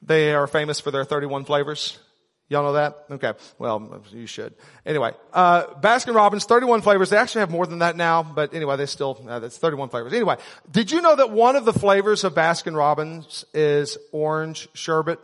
they 0.00 0.32
are 0.32 0.46
famous 0.46 0.80
for 0.80 0.90
their 0.90 1.04
31 1.04 1.44
flavors. 1.44 1.98
Y'all 2.48 2.62
know 2.62 2.72
that? 2.72 3.04
Okay. 3.10 3.32
Well, 3.58 4.02
you 4.10 4.26
should. 4.26 4.54
Anyway, 4.86 5.12
uh, 5.34 5.66
Baskin 5.80 6.14
Robbins, 6.14 6.46
31 6.46 6.80
flavors. 6.80 7.10
They 7.10 7.18
actually 7.18 7.40
have 7.40 7.50
more 7.50 7.66
than 7.66 7.80
that 7.80 7.94
now, 7.94 8.22
but 8.22 8.54
anyway, 8.54 8.76
they 8.76 8.86
still, 8.86 9.22
uh, 9.28 9.38
that's 9.38 9.58
31 9.58 9.90
flavors. 9.90 10.14
Anyway, 10.14 10.36
did 10.70 10.90
you 10.90 11.02
know 11.02 11.14
that 11.14 11.30
one 11.30 11.56
of 11.56 11.66
the 11.66 11.74
flavors 11.74 12.24
of 12.24 12.34
Baskin 12.34 12.74
Robbins 12.74 13.44
is 13.52 13.98
orange 14.12 14.68
sherbet? 14.72 15.20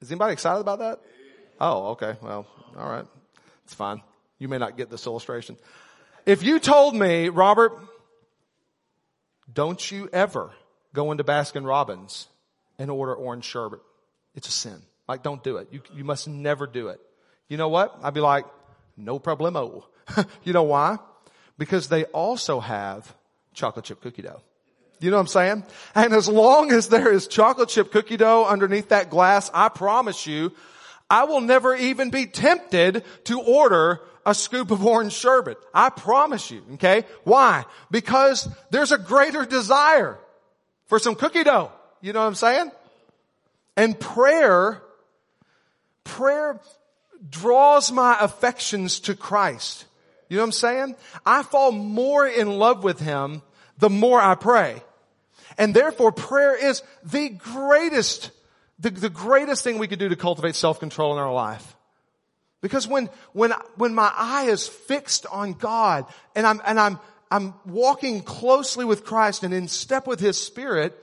Is 0.00 0.10
anybody 0.10 0.32
excited 0.32 0.60
about 0.60 0.78
that? 0.78 1.00
Oh, 1.60 1.90
okay. 1.90 2.16
Well, 2.22 2.46
all 2.76 2.88
right. 2.88 3.04
It's 3.64 3.74
fine. 3.74 4.02
You 4.38 4.48
may 4.48 4.58
not 4.58 4.76
get 4.76 4.90
this 4.90 5.06
illustration. 5.06 5.58
If 6.24 6.42
you 6.42 6.60
told 6.60 6.94
me, 6.96 7.28
Robert, 7.28 7.72
don't 9.52 9.90
you 9.90 10.08
ever 10.12 10.50
go 10.92 11.10
into 11.12 11.24
Baskin 11.24 11.66
Robbins 11.66 12.28
and 12.78 12.90
order 12.90 13.14
orange 13.14 13.44
sherbet. 13.44 13.80
It's 14.34 14.48
a 14.48 14.52
sin. 14.52 14.82
Like, 15.12 15.22
don't 15.22 15.44
do 15.44 15.58
it. 15.58 15.68
You, 15.70 15.82
you 15.94 16.04
must 16.04 16.26
never 16.26 16.66
do 16.66 16.88
it. 16.88 16.98
You 17.46 17.58
know 17.58 17.68
what? 17.68 17.98
I'd 18.02 18.14
be 18.14 18.20
like, 18.20 18.46
no 18.96 19.20
problemo. 19.20 19.82
you 20.42 20.54
know 20.54 20.62
why? 20.62 20.96
Because 21.58 21.90
they 21.90 22.04
also 22.04 22.60
have 22.60 23.14
chocolate 23.52 23.84
chip 23.84 24.00
cookie 24.00 24.22
dough. 24.22 24.40
You 25.00 25.10
know 25.10 25.18
what 25.18 25.24
I'm 25.24 25.26
saying? 25.26 25.64
And 25.94 26.14
as 26.14 26.30
long 26.30 26.72
as 26.72 26.88
there 26.88 27.12
is 27.12 27.26
chocolate 27.26 27.68
chip 27.68 27.92
cookie 27.92 28.16
dough 28.16 28.46
underneath 28.46 28.88
that 28.88 29.10
glass, 29.10 29.50
I 29.52 29.68
promise 29.68 30.26
you, 30.26 30.54
I 31.10 31.24
will 31.24 31.42
never 31.42 31.74
even 31.74 32.08
be 32.08 32.24
tempted 32.24 33.04
to 33.24 33.38
order 33.38 34.00
a 34.24 34.34
scoop 34.34 34.70
of 34.70 34.82
orange 34.86 35.12
sherbet. 35.12 35.58
I 35.74 35.90
promise 35.90 36.50
you. 36.50 36.62
Okay. 36.74 37.04
Why? 37.24 37.66
Because 37.90 38.48
there's 38.70 38.92
a 38.92 38.98
greater 38.98 39.44
desire 39.44 40.18
for 40.86 40.98
some 40.98 41.16
cookie 41.16 41.44
dough. 41.44 41.70
You 42.00 42.14
know 42.14 42.20
what 42.20 42.28
I'm 42.28 42.34
saying? 42.34 42.70
And 43.76 43.98
prayer, 43.98 44.82
prayer 46.04 46.60
draws 47.28 47.92
my 47.92 48.16
affections 48.20 49.00
to 49.00 49.14
Christ. 49.14 49.84
You 50.28 50.36
know 50.36 50.42
what 50.42 50.46
I'm 50.48 50.52
saying? 50.52 50.96
I 51.26 51.42
fall 51.42 51.72
more 51.72 52.26
in 52.26 52.58
love 52.58 52.84
with 52.84 53.00
Him 53.00 53.42
the 53.78 53.90
more 53.90 54.20
I 54.20 54.34
pray. 54.34 54.82
And 55.58 55.74
therefore 55.74 56.12
prayer 56.12 56.54
is 56.54 56.82
the 57.04 57.28
greatest 57.28 58.30
the, 58.82 58.90
the 58.90 59.10
greatest 59.10 59.62
thing 59.62 59.78
we 59.78 59.86
could 59.86 60.00
do 60.00 60.08
to 60.08 60.16
cultivate 60.16 60.56
self-control 60.56 61.12
in 61.12 61.18
our 61.18 61.32
life. 61.32 61.76
Because 62.60 62.86
when, 62.86 63.08
when, 63.32 63.52
when 63.76 63.94
my 63.94 64.12
eye 64.14 64.46
is 64.46 64.66
fixed 64.66 65.24
on 65.26 65.52
God 65.52 66.04
and 66.34 66.46
I'm, 66.46 66.60
and 66.66 66.78
I'm, 66.78 66.98
I'm 67.30 67.54
walking 67.64 68.22
closely 68.22 68.84
with 68.84 69.04
Christ 69.04 69.44
and 69.44 69.54
in 69.54 69.68
step 69.68 70.06
with 70.06 70.20
His 70.20 70.36
Spirit, 70.36 70.98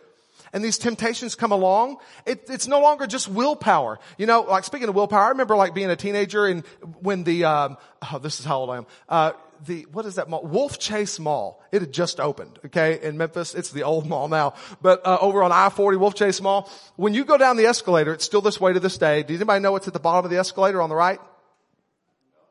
and 0.54 0.64
these 0.64 0.78
temptations 0.78 1.36
come 1.36 1.52
along, 1.52 1.98
it, 2.26 2.46
it's 2.50 2.68
no 2.68 2.82
longer 2.82 3.08
just 3.08 3.28
willpower. 3.28 4.00
You 4.18 4.26
know, 4.26 4.42
like 4.42 4.64
speaking 4.64 4.90
of 4.90 4.96
willpower, 4.96 5.22
I 5.22 5.30
remember 5.30 5.56
like 5.56 5.74
being 5.74 5.90
a 5.90 5.96
teenager 5.96 6.46
and 6.46 6.66
when 7.02 7.24
the, 7.24 7.46
um, 7.46 7.78
oh, 8.12 8.20
this 8.20 8.40
is 8.40 8.46
how 8.46 8.60
old 8.60 8.70
I 8.70 8.78
am. 8.78 8.86
Uh, 9.08 9.32
the, 9.66 9.86
what 9.92 10.06
is 10.06 10.16
that 10.16 10.30
mall? 10.30 10.44
Wolf 10.44 10.80
Chase 10.80 11.20
Mall. 11.20 11.62
It 11.72 11.82
had 11.82 11.92
just 11.92 12.20
opened, 12.20 12.60
okay, 12.68 13.00
in 13.02 13.18
Memphis. 13.18 13.54
It's 13.54 13.72
the 13.72 13.84
old 13.84 14.08
mall 14.08 14.28
now. 14.28 14.54
But, 14.82 15.06
uh, 15.06 15.18
over 15.20 15.44
on 15.44 15.52
I-40 15.52 16.00
Wolf 16.00 16.16
Chase 16.16 16.42
Mall, 16.42 16.72
when 16.96 17.14
you 17.14 17.26
go 17.26 17.38
down 17.38 17.58
the 17.58 17.66
escalator, 17.66 18.14
it's 18.14 18.26
still 18.26 18.42
this 18.42 18.60
way 18.60 18.74
to 18.74 18.80
this 18.80 18.98
day. 18.98 19.24
Does 19.24 19.36
anybody 19.36 19.62
know 19.62 19.74
what's 19.74 19.88
at 19.88 19.94
the 19.94 20.00
bottom 20.00 20.26
of 20.26 20.32
the 20.32 20.38
escalator 20.38 20.82
on 20.82 20.90
the 20.90 20.96
right? 20.96 21.20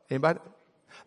Anybody? 0.09 0.39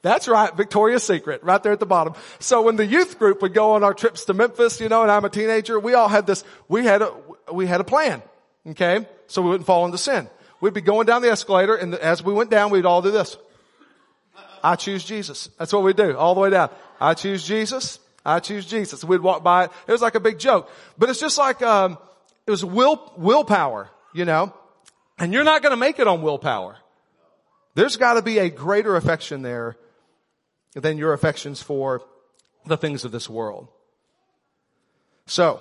That's 0.03 0.27
right, 0.27 0.53
Victoria's 0.57 1.05
Secret, 1.05 1.45
right 1.45 1.63
there 1.63 1.73
at 1.73 1.79
the 1.79 1.87
bottom. 1.87 2.15
So 2.41 2.63
when 2.63 2.75
the 2.75 2.85
youth 2.85 3.21
group 3.21 3.41
would 3.41 3.55
go 3.55 3.73
on 3.73 3.85
our 3.85 3.95
trips 3.95 4.25
to 4.25 4.35
Memphis, 4.35 4.81
you 4.81 4.89
know, 4.89 5.03
and 5.03 5.11
I'm 5.11 5.25
a 5.25 5.31
teenager, 5.31 5.79
we 5.79 5.95
all 5.95 6.09
had 6.09 6.27
this, 6.27 6.43
we 6.69 6.85
had 6.85 7.03
a, 7.03 7.15
we 7.53 7.69
had 7.69 7.81
a 7.81 7.85
plan, 7.85 8.21
okay? 8.67 9.07
So 9.29 9.43
we 9.43 9.51
wouldn't 9.51 9.67
fall 9.67 9.87
into 9.87 9.99
sin. 9.99 10.29
We'd 10.61 10.75
be 10.75 10.81
going 10.81 11.07
down 11.07 11.23
the 11.23 11.31
escalator 11.31 11.77
and 11.77 11.95
as 11.95 12.23
we 12.23 12.33
went 12.33 12.51
down, 12.51 12.71
we'd 12.71 12.85
all 12.85 13.01
do 13.01 13.13
this. 13.13 13.37
I 14.63 14.75
choose 14.75 15.05
Jesus. 15.05 15.51
That's 15.59 15.73
what 15.73 15.85
we 15.85 15.93
do 15.93 16.17
all 16.17 16.35
the 16.35 16.41
way 16.41 16.51
down. 16.51 16.71
I 17.01 17.15
choose 17.15 17.45
Jesus. 17.45 18.01
I 18.25 18.41
choose 18.41 18.67
Jesus. 18.67 19.05
We'd 19.05 19.21
walk 19.21 19.45
by 19.45 19.65
it. 19.65 19.71
It 19.87 19.93
was 19.93 20.03
like 20.03 20.17
a 20.17 20.21
big 20.21 20.41
joke, 20.41 20.69
but 20.99 21.11
it's 21.11 21.21
just 21.21 21.39
like, 21.39 21.63
um, 21.63 21.97
it 22.45 22.51
was 22.51 22.65
will, 22.65 23.13
willpower, 23.17 23.89
you 24.13 24.25
know, 24.25 24.53
and 25.19 25.33
you're 25.33 25.45
not 25.45 25.63
going 25.63 25.71
to 25.71 25.77
make 25.77 26.01
it 26.01 26.09
on 26.09 26.23
willpower. 26.23 26.77
There's 27.75 27.97
got 27.97 28.15
to 28.15 28.23
be 28.23 28.39
a 28.39 28.51
greater 28.51 28.97
affection 28.97 29.43
there 29.43 29.77
than 30.75 30.99
your 30.99 31.13
affections 31.13 31.63
for 31.63 32.03
the 32.67 32.77
things 32.77 33.05
of 33.05 33.13
this 33.13 33.29
world. 33.29 33.69
So, 35.27 35.61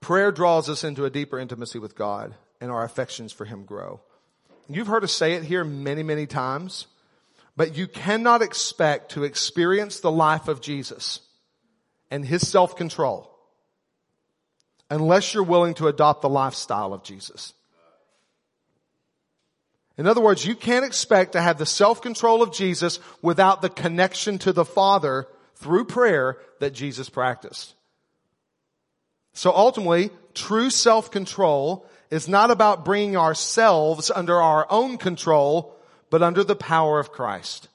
prayer 0.00 0.32
draws 0.32 0.68
us 0.68 0.84
into 0.84 1.04
a 1.04 1.10
deeper 1.10 1.38
intimacy 1.38 1.78
with 1.78 1.96
God 1.96 2.34
and 2.60 2.70
our 2.70 2.84
affections 2.84 3.32
for 3.32 3.44
Him 3.44 3.64
grow. 3.64 4.00
You've 4.68 4.86
heard 4.86 5.04
us 5.04 5.12
say 5.12 5.34
it 5.34 5.44
here 5.44 5.64
many, 5.64 6.02
many 6.02 6.26
times. 6.26 6.86
But 7.56 7.76
you 7.76 7.86
cannot 7.86 8.42
expect 8.42 9.12
to 9.12 9.24
experience 9.24 10.00
the 10.00 10.10
life 10.10 10.48
of 10.48 10.60
Jesus 10.60 11.20
and 12.10 12.24
his 12.24 12.46
self-control 12.48 13.30
unless 14.90 15.32
you're 15.32 15.42
willing 15.42 15.74
to 15.74 15.88
adopt 15.88 16.22
the 16.22 16.28
lifestyle 16.28 16.92
of 16.92 17.04
Jesus. 17.04 17.52
In 19.96 20.06
other 20.06 20.20
words, 20.20 20.44
you 20.44 20.56
can't 20.56 20.84
expect 20.84 21.32
to 21.32 21.40
have 21.40 21.58
the 21.58 21.66
self-control 21.66 22.42
of 22.42 22.52
Jesus 22.52 22.98
without 23.22 23.62
the 23.62 23.70
connection 23.70 24.38
to 24.38 24.52
the 24.52 24.64
Father 24.64 25.28
through 25.56 25.84
prayer 25.84 26.38
that 26.58 26.72
Jesus 26.74 27.08
practiced. 27.08 27.74
So 29.34 29.52
ultimately, 29.54 30.10
true 30.34 30.70
self-control 30.70 31.86
is 32.10 32.28
not 32.28 32.50
about 32.50 32.84
bringing 32.84 33.16
ourselves 33.16 34.10
under 34.10 34.40
our 34.40 34.66
own 34.70 34.98
control, 34.98 35.76
but 36.10 36.22
under 36.22 36.44
the 36.44 36.56
power 36.56 36.98
of 36.98 37.12
Christ. 37.12 37.68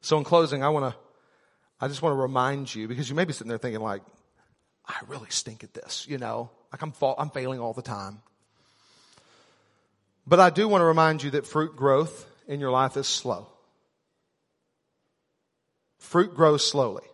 So 0.00 0.18
in 0.18 0.24
closing, 0.24 0.62
I 0.62 0.68
want 0.68 0.92
to, 0.92 1.00
I 1.80 1.88
just 1.88 2.02
want 2.02 2.14
to 2.14 2.20
remind 2.20 2.72
you 2.74 2.86
because 2.88 3.08
you 3.08 3.16
may 3.16 3.24
be 3.24 3.32
sitting 3.32 3.48
there 3.48 3.58
thinking 3.58 3.80
like, 3.80 4.02
I 4.86 4.96
really 5.08 5.30
stink 5.30 5.64
at 5.64 5.72
this, 5.72 6.06
you 6.08 6.18
know, 6.18 6.50
like 6.72 6.82
I'm, 6.82 6.92
fa- 6.92 7.14
I'm 7.18 7.30
failing 7.30 7.58
all 7.58 7.72
the 7.72 7.82
time. 7.82 8.20
But 10.26 10.40
I 10.40 10.50
do 10.50 10.68
want 10.68 10.80
to 10.82 10.86
remind 10.86 11.22
you 11.22 11.30
that 11.32 11.46
fruit 11.46 11.76
growth 11.76 12.26
in 12.48 12.60
your 12.60 12.70
life 12.70 12.96
is 12.96 13.06
slow. 13.06 13.46
Fruit 15.98 16.34
grows 16.34 16.66
slowly. 16.66 17.04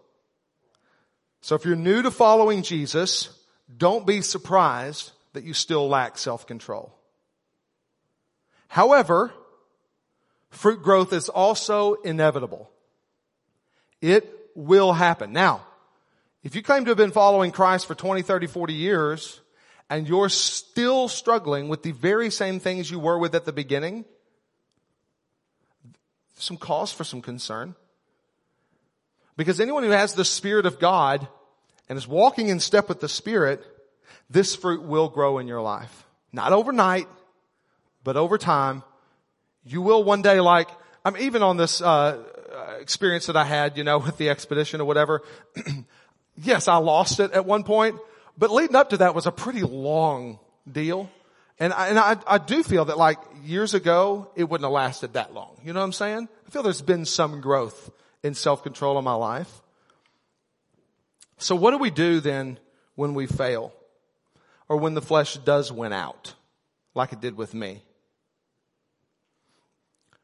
So 1.41 1.55
if 1.55 1.65
you're 1.65 1.77
new 1.77 2.03
to 2.03 2.11
following 2.11 2.63
Jesus, 2.63 3.29
don't 3.75 4.07
be 4.07 4.21
surprised 4.21 5.13
that 5.33 5.45
you 5.45 5.55
still 5.55 5.89
lack 5.89 6.19
self-control. 6.19 6.93
However, 8.69 9.33
fruit 10.51 10.83
growth 10.83 11.13
is 11.13 11.29
also 11.29 11.95
inevitable. 11.95 12.71
It 14.01 14.29
will 14.55 14.93
happen. 14.93 15.33
Now, 15.33 15.67
if 16.43 16.55
you 16.55 16.63
claim 16.63 16.85
to 16.85 16.91
have 16.91 16.99
been 16.99 17.11
following 17.11 17.51
Christ 17.51 17.87
for 17.87 17.95
20, 17.95 18.23
30, 18.23 18.47
40 18.47 18.75
years, 18.75 19.41
and 19.91 20.09
you're 20.09 20.29
still 20.29 21.09
struggling 21.09 21.69
with 21.69 21.83
the 21.83 21.91
very 21.91 22.31
same 22.31 22.61
things 22.61 22.91
you 22.91 23.01
were 23.01 23.19
with 23.19 23.35
at 23.35 23.45
the 23.45 23.53
beginning, 23.53 24.05
some 26.37 26.57
cause 26.57 26.93
for 26.93 27.03
some 27.03 27.21
concern. 27.21 27.75
Because 29.37 29.61
anyone 29.61 29.83
who 29.83 29.91
has 29.91 30.15
the 30.15 30.25
Spirit 30.25 30.65
of 30.65 30.79
God 30.79 31.27
and 31.89 31.99
is 31.99 32.07
walking 32.07 32.49
in 32.49 32.61
step 32.61 32.89
with 32.89 33.01
the 33.01 33.09
Spirit, 33.09 33.65
this 34.31 34.55
fruit 34.55 34.83
will 34.83 35.09
grow 35.09 35.39
in 35.39 35.49
your 35.49 35.61
life. 35.61 36.07
Not 36.33 36.53
overnight, 36.53 37.09
but 38.05 38.17
over 38.17 38.39
time, 38.39 38.85
you 39.65 39.83
will 39.83 40.05
one 40.05 40.23
day 40.23 40.41
like, 40.41 40.69
I'm 41.05 41.17
even 41.17 41.43
on 41.43 41.57
this, 41.57 41.83
uh, 41.83 42.23
experience 42.79 43.27
that 43.27 43.37
I 43.37 43.45
had, 43.45 43.77
you 43.77 43.85
know, 43.85 43.99
with 43.99 44.17
the 44.19 44.29
expedition 44.29 44.81
or 44.81 44.85
whatever. 44.85 45.23
yes, 46.37 46.69
I 46.69 46.77
lost 46.77 47.21
it 47.21 47.33
at 47.33 47.45
one 47.45 47.65
point, 47.65 47.97
but 48.41 48.51
leading 48.51 48.75
up 48.75 48.91
to 48.91 48.97
that 48.97 49.15
was 49.15 49.27
a 49.27 49.31
pretty 49.31 49.61
long 49.61 50.39
deal. 50.71 51.11
And 51.59 51.75
I, 51.75 51.89
and 51.89 51.99
I, 51.99 52.17
I 52.27 52.39
do 52.39 52.63
feel 52.63 52.87
that 52.87 52.97
like 52.97 53.19
years 53.45 53.75
ago, 53.75 54.31
it 54.35 54.45
wouldn't 54.45 54.65
have 54.65 54.73
lasted 54.73 55.13
that 55.13 55.35
long. 55.35 55.61
You 55.63 55.75
know 55.75 55.81
what 55.81 55.85
I'm 55.85 55.93
saying? 55.93 56.27
I 56.47 56.51
feel 56.51 56.63
there's 56.63 56.81
been 56.81 57.05
some 57.05 57.43
growth 57.43 57.91
in 58.23 58.33
self-control 58.33 58.99
in 58.99 59.05
my 59.05 59.13
life. 59.13 59.61
So 61.37 61.55
what 61.55 61.73
do 61.73 61.79
we 61.79 61.91
do 61.91 62.21
then 62.21 62.59
when 62.95 63.13
we 63.13 63.27
fail? 63.27 63.75
Or 64.71 64.79
when 64.79 64.95
the 64.95 65.03
flesh 65.03 65.37
does 65.37 65.71
win 65.71 65.93
out, 65.93 66.35
like 66.95 67.13
it 67.13 67.21
did 67.21 67.37
with 67.37 67.53
me? 67.53 67.83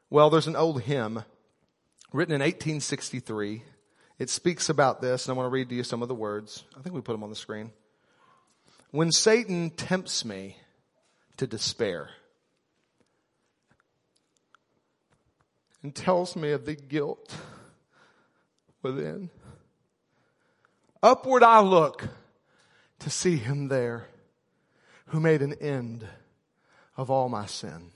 Well, 0.09 0.31
there's 0.31 0.47
an 0.47 0.55
old 0.55 0.81
hymn 0.81 1.23
written 2.11 2.33
in 2.33 2.41
1863. 2.41 3.61
It 4.17 4.31
speaks 4.31 4.69
about 4.69 5.01
this, 5.01 5.27
and 5.27 5.35
I 5.35 5.37
want 5.37 5.45
to 5.45 5.51
read 5.51 5.69
to 5.69 5.75
you 5.75 5.83
some 5.83 6.01
of 6.01 6.07
the 6.07 6.15
words. 6.15 6.63
I 6.75 6.81
think 6.81 6.95
we 6.95 7.01
put 7.01 7.11
them 7.11 7.21
on 7.21 7.29
the 7.29 7.35
screen. 7.35 7.71
When 8.97 9.11
Satan 9.11 9.69
tempts 9.69 10.25
me 10.25 10.57
to 11.37 11.45
despair 11.45 12.09
and 15.83 15.93
tells 15.93 16.35
me 16.35 16.49
of 16.49 16.65
the 16.65 16.73
guilt 16.73 17.31
within, 18.81 19.29
upward 21.03 21.43
I 21.43 21.59
look 21.59 22.09
to 22.97 23.11
see 23.11 23.35
him 23.35 23.67
there 23.67 24.07
who 25.09 25.19
made 25.19 25.43
an 25.43 25.53
end 25.61 26.03
of 26.95 27.11
all 27.11 27.29
my 27.29 27.45
sin. 27.45 27.91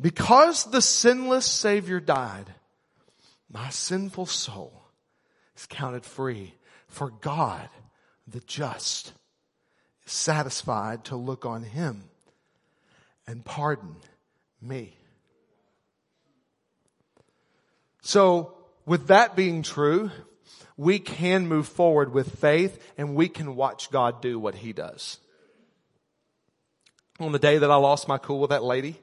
Because 0.00 0.64
the 0.64 0.82
sinless 0.82 1.46
Savior 1.46 2.00
died, 2.00 2.52
my 3.48 3.70
sinful 3.70 4.26
soul 4.26 4.82
is 5.56 5.66
counted 5.66 6.04
free. 6.04 6.56
For 6.88 7.10
God, 7.10 7.68
the 8.26 8.40
just, 8.40 9.12
satisfied 10.06 11.04
to 11.04 11.16
look 11.16 11.44
on 11.46 11.62
Him 11.62 12.04
and 13.26 13.44
pardon 13.44 13.96
me. 14.60 14.96
So, 18.02 18.54
with 18.86 19.06
that 19.06 19.34
being 19.34 19.62
true, 19.62 20.10
we 20.76 20.98
can 20.98 21.46
move 21.46 21.66
forward 21.66 22.12
with 22.12 22.38
faith 22.38 22.78
and 22.98 23.14
we 23.14 23.28
can 23.28 23.56
watch 23.56 23.90
God 23.90 24.20
do 24.20 24.38
what 24.38 24.56
He 24.56 24.72
does. 24.72 25.18
On 27.20 27.32
the 27.32 27.38
day 27.38 27.58
that 27.58 27.70
I 27.70 27.76
lost 27.76 28.08
my 28.08 28.18
cool 28.18 28.40
with 28.40 28.50
that 28.50 28.64
lady, 28.64 28.96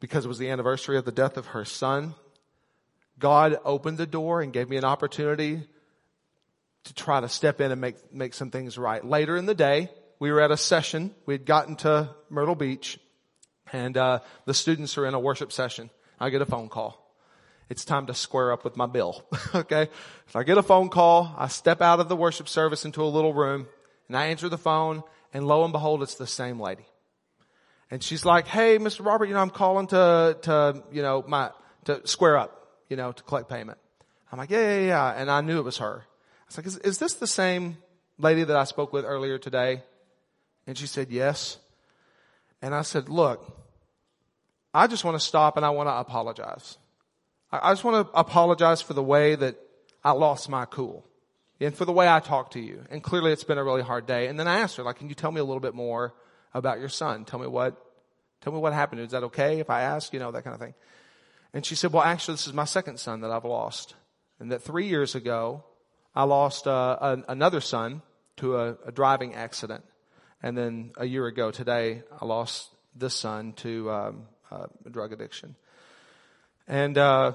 because 0.00 0.24
it 0.24 0.28
was 0.28 0.38
the 0.38 0.50
anniversary 0.50 0.96
of 0.96 1.04
the 1.04 1.12
death 1.12 1.36
of 1.36 1.46
her 1.46 1.64
son, 1.64 2.14
God 3.18 3.58
opened 3.64 3.98
the 3.98 4.06
door 4.06 4.40
and 4.40 4.52
gave 4.52 4.68
me 4.68 4.76
an 4.76 4.84
opportunity 4.84 5.64
to 6.88 6.94
try 6.94 7.20
to 7.20 7.28
step 7.28 7.60
in 7.60 7.70
and 7.70 7.80
make, 7.80 8.12
make 8.12 8.34
some 8.34 8.50
things 8.50 8.78
right. 8.78 9.04
Later 9.04 9.36
in 9.36 9.46
the 9.46 9.54
day, 9.54 9.90
we 10.18 10.32
were 10.32 10.40
at 10.40 10.50
a 10.50 10.56
session. 10.56 11.14
We 11.26 11.34
had 11.34 11.44
gotten 11.44 11.76
to 11.76 12.10
Myrtle 12.30 12.54
Beach 12.54 12.98
and, 13.72 13.96
uh, 13.96 14.20
the 14.46 14.54
students 14.54 14.96
are 14.96 15.06
in 15.06 15.12
a 15.12 15.20
worship 15.20 15.52
session. 15.52 15.90
I 16.18 16.30
get 16.30 16.40
a 16.40 16.46
phone 16.46 16.70
call. 16.70 17.04
It's 17.68 17.84
time 17.84 18.06
to 18.06 18.14
square 18.14 18.52
up 18.52 18.64
with 18.64 18.76
my 18.78 18.86
bill. 18.86 19.26
okay. 19.54 19.88
If 20.26 20.34
I 20.34 20.42
get 20.42 20.56
a 20.56 20.62
phone 20.62 20.88
call. 20.88 21.34
I 21.36 21.48
step 21.48 21.82
out 21.82 22.00
of 22.00 22.08
the 22.08 22.16
worship 22.16 22.48
service 22.48 22.86
into 22.86 23.02
a 23.02 23.04
little 23.04 23.34
room 23.34 23.66
and 24.08 24.16
I 24.16 24.26
answer 24.26 24.48
the 24.48 24.58
phone 24.58 25.02
and 25.34 25.46
lo 25.46 25.64
and 25.64 25.72
behold, 25.72 26.02
it's 26.02 26.14
the 26.14 26.26
same 26.26 26.58
lady. 26.58 26.86
And 27.90 28.02
she's 28.02 28.24
like, 28.24 28.46
hey, 28.46 28.78
Mr. 28.78 29.04
Robert, 29.04 29.26
you 29.26 29.34
know, 29.34 29.40
I'm 29.40 29.50
calling 29.50 29.86
to, 29.88 30.38
to, 30.42 30.82
you 30.90 31.02
know, 31.02 31.22
my, 31.26 31.50
to 31.84 32.06
square 32.06 32.38
up, 32.38 32.66
you 32.88 32.96
know, 32.96 33.12
to 33.12 33.22
collect 33.22 33.50
payment. 33.50 33.78
I'm 34.32 34.38
like, 34.38 34.50
yeah, 34.50 34.78
yeah, 34.78 34.86
yeah. 34.86 35.12
And 35.14 35.30
I 35.30 35.42
knew 35.42 35.58
it 35.58 35.64
was 35.64 35.78
her. 35.78 36.04
Was 36.48 36.56
like, 36.56 36.66
is, 36.66 36.78
is 36.78 36.98
this 36.98 37.14
the 37.14 37.26
same 37.26 37.78
lady 38.18 38.44
that 38.44 38.56
I 38.56 38.64
spoke 38.64 38.92
with 38.92 39.04
earlier 39.04 39.38
today? 39.38 39.82
And 40.66 40.76
she 40.76 40.86
said, 40.86 41.10
yes. 41.10 41.58
And 42.60 42.74
I 42.74 42.82
said, 42.82 43.08
look, 43.08 43.56
I 44.74 44.86
just 44.86 45.04
want 45.04 45.14
to 45.18 45.24
stop 45.24 45.56
and 45.56 45.64
I 45.64 45.70
want 45.70 45.88
to 45.88 45.94
apologize. 45.94 46.76
I, 47.52 47.70
I 47.70 47.72
just 47.72 47.84
want 47.84 48.06
to 48.06 48.18
apologize 48.18 48.82
for 48.82 48.94
the 48.94 49.02
way 49.02 49.34
that 49.34 49.56
I 50.02 50.12
lost 50.12 50.48
my 50.48 50.64
cool 50.64 51.06
and 51.60 51.74
for 51.74 51.84
the 51.84 51.92
way 51.92 52.08
I 52.08 52.20
talked 52.20 52.54
to 52.54 52.60
you. 52.60 52.84
And 52.90 53.02
clearly 53.02 53.32
it's 53.32 53.44
been 53.44 53.58
a 53.58 53.64
really 53.64 53.82
hard 53.82 54.06
day. 54.06 54.26
And 54.26 54.38
then 54.38 54.48
I 54.48 54.58
asked 54.58 54.76
her, 54.76 54.82
like, 54.82 54.96
can 54.96 55.08
you 55.08 55.14
tell 55.14 55.32
me 55.32 55.40
a 55.40 55.44
little 55.44 55.60
bit 55.60 55.74
more 55.74 56.14
about 56.54 56.80
your 56.80 56.88
son. 56.88 57.24
Tell 57.24 57.38
me 57.38 57.46
what, 57.46 57.76
tell 58.40 58.52
me 58.52 58.58
what 58.58 58.72
happened. 58.72 59.00
Is 59.00 59.12
that 59.12 59.24
okay 59.24 59.60
if 59.60 59.70
I 59.70 59.82
ask? 59.82 60.12
You 60.12 60.18
know, 60.18 60.30
that 60.32 60.44
kind 60.44 60.54
of 60.54 60.60
thing. 60.60 60.74
And 61.52 61.64
she 61.64 61.74
said, 61.74 61.92
well, 61.92 62.02
actually, 62.02 62.34
this 62.34 62.46
is 62.46 62.52
my 62.52 62.64
second 62.64 62.98
son 62.98 63.22
that 63.22 63.30
I've 63.30 63.44
lost. 63.44 63.94
And 64.38 64.52
that 64.52 64.62
three 64.62 64.86
years 64.86 65.14
ago, 65.14 65.64
I 66.18 66.24
lost 66.24 66.66
uh, 66.66 67.16
another 67.28 67.60
son 67.60 68.02
to 68.38 68.56
a, 68.56 68.76
a, 68.86 68.90
driving 68.90 69.36
accident. 69.36 69.84
And 70.42 70.58
then 70.58 70.90
a 70.96 71.04
year 71.04 71.28
ago 71.28 71.52
today, 71.52 72.02
I 72.20 72.24
lost 72.24 72.74
this 72.96 73.14
son 73.14 73.52
to 73.58 73.88
um, 73.88 74.22
uh, 74.50 74.66
drug 74.90 75.12
addiction. 75.12 75.54
And 76.66 76.98
uh, 76.98 77.34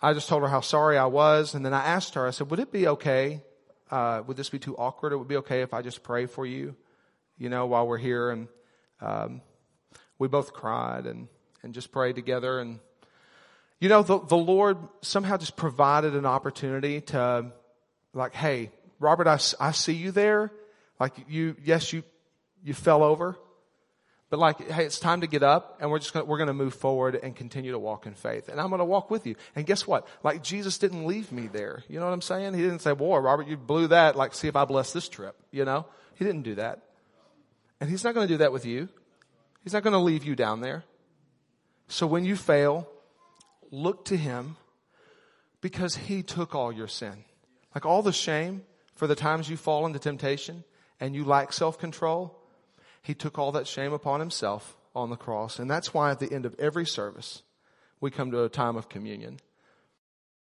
I 0.00 0.12
just 0.12 0.28
told 0.28 0.42
her 0.42 0.48
how 0.48 0.60
sorry 0.60 0.96
I 0.96 1.06
was. 1.06 1.54
And 1.54 1.66
then 1.66 1.74
I 1.74 1.84
asked 1.84 2.14
her, 2.14 2.24
I 2.24 2.30
said, 2.30 2.52
would 2.52 2.60
it 2.60 2.70
be 2.70 2.86
okay? 2.86 3.42
Uh, 3.90 4.22
would 4.24 4.36
this 4.36 4.48
be 4.48 4.60
too 4.60 4.76
awkward? 4.76 5.12
It 5.12 5.16
would 5.16 5.26
be 5.26 5.38
okay 5.38 5.62
if 5.62 5.74
I 5.74 5.82
just 5.82 6.04
pray 6.04 6.26
for 6.26 6.46
you, 6.46 6.76
you 7.36 7.48
know, 7.48 7.66
while 7.66 7.88
we're 7.88 7.98
here. 7.98 8.30
And 8.30 8.46
um, 9.00 9.40
we 10.20 10.28
both 10.28 10.52
cried 10.52 11.06
and, 11.06 11.26
and 11.64 11.74
just 11.74 11.90
prayed 11.90 12.14
together. 12.14 12.60
And 12.60 12.78
you 13.80 13.88
know, 13.88 14.02
the, 14.02 14.18
the 14.20 14.36
Lord 14.36 14.78
somehow 15.02 15.36
just 15.36 15.56
provided 15.56 16.14
an 16.14 16.26
opportunity 16.26 17.00
to, 17.02 17.52
like, 18.14 18.34
hey, 18.34 18.70
Robert, 18.98 19.26
I, 19.26 19.38
I 19.60 19.72
see 19.72 19.92
you 19.92 20.10
there. 20.10 20.50
Like 20.98 21.12
you, 21.28 21.56
yes, 21.62 21.92
you, 21.92 22.02
you 22.64 22.74
fell 22.74 23.02
over. 23.02 23.36
But 24.28 24.40
like, 24.40 24.68
hey, 24.68 24.84
it's 24.84 24.98
time 24.98 25.20
to 25.20 25.28
get 25.28 25.42
up 25.42 25.78
and 25.80 25.90
we're 25.90 26.00
just 26.00 26.12
gonna, 26.12 26.24
we're 26.24 26.38
gonna 26.38 26.52
move 26.52 26.74
forward 26.74 27.14
and 27.14 27.36
continue 27.36 27.72
to 27.72 27.78
walk 27.78 28.06
in 28.06 28.14
faith. 28.14 28.48
And 28.48 28.60
I'm 28.60 28.70
gonna 28.70 28.84
walk 28.84 29.10
with 29.10 29.26
you. 29.26 29.36
And 29.54 29.64
guess 29.64 29.86
what? 29.86 30.08
Like 30.24 30.42
Jesus 30.42 30.78
didn't 30.78 31.06
leave 31.06 31.30
me 31.30 31.46
there. 31.46 31.84
You 31.88 32.00
know 32.00 32.06
what 32.06 32.12
I'm 32.12 32.22
saying? 32.22 32.54
He 32.54 32.62
didn't 32.62 32.80
say, 32.80 32.92
boy, 32.92 33.18
Robert, 33.18 33.46
you 33.46 33.56
blew 33.56 33.88
that. 33.88 34.16
Like, 34.16 34.34
see 34.34 34.48
if 34.48 34.56
I 34.56 34.64
bless 34.64 34.92
this 34.92 35.08
trip. 35.08 35.36
You 35.52 35.64
know? 35.64 35.86
He 36.14 36.24
didn't 36.24 36.42
do 36.42 36.56
that. 36.56 36.80
And 37.80 37.88
he's 37.88 38.02
not 38.02 38.14
gonna 38.14 38.26
do 38.26 38.38
that 38.38 38.52
with 38.52 38.66
you. 38.66 38.88
He's 39.62 39.74
not 39.74 39.84
gonna 39.84 40.02
leave 40.02 40.24
you 40.24 40.34
down 40.34 40.60
there. 40.60 40.82
So 41.86 42.06
when 42.08 42.24
you 42.24 42.34
fail, 42.34 42.88
look 43.76 44.06
to 44.06 44.16
him 44.16 44.56
because 45.60 45.96
he 45.96 46.22
took 46.22 46.54
all 46.54 46.72
your 46.72 46.88
sin. 46.88 47.24
Like 47.74 47.84
all 47.84 48.02
the 48.02 48.12
shame 48.12 48.62
for 48.94 49.06
the 49.06 49.14
times 49.14 49.50
you 49.50 49.56
fall 49.56 49.84
into 49.84 49.98
temptation 49.98 50.64
and 50.98 51.14
you 51.14 51.24
lack 51.24 51.52
self-control, 51.52 52.34
he 53.02 53.14
took 53.14 53.38
all 53.38 53.52
that 53.52 53.66
shame 53.66 53.92
upon 53.92 54.20
himself 54.20 54.76
on 54.94 55.10
the 55.10 55.16
cross. 55.16 55.58
And 55.58 55.70
that's 55.70 55.92
why 55.92 56.10
at 56.10 56.20
the 56.20 56.32
end 56.32 56.46
of 56.46 56.56
every 56.58 56.86
service, 56.86 57.42
we 58.00 58.10
come 58.10 58.30
to 58.30 58.44
a 58.44 58.48
time 58.48 58.76
of 58.76 58.88
communion. 58.88 59.40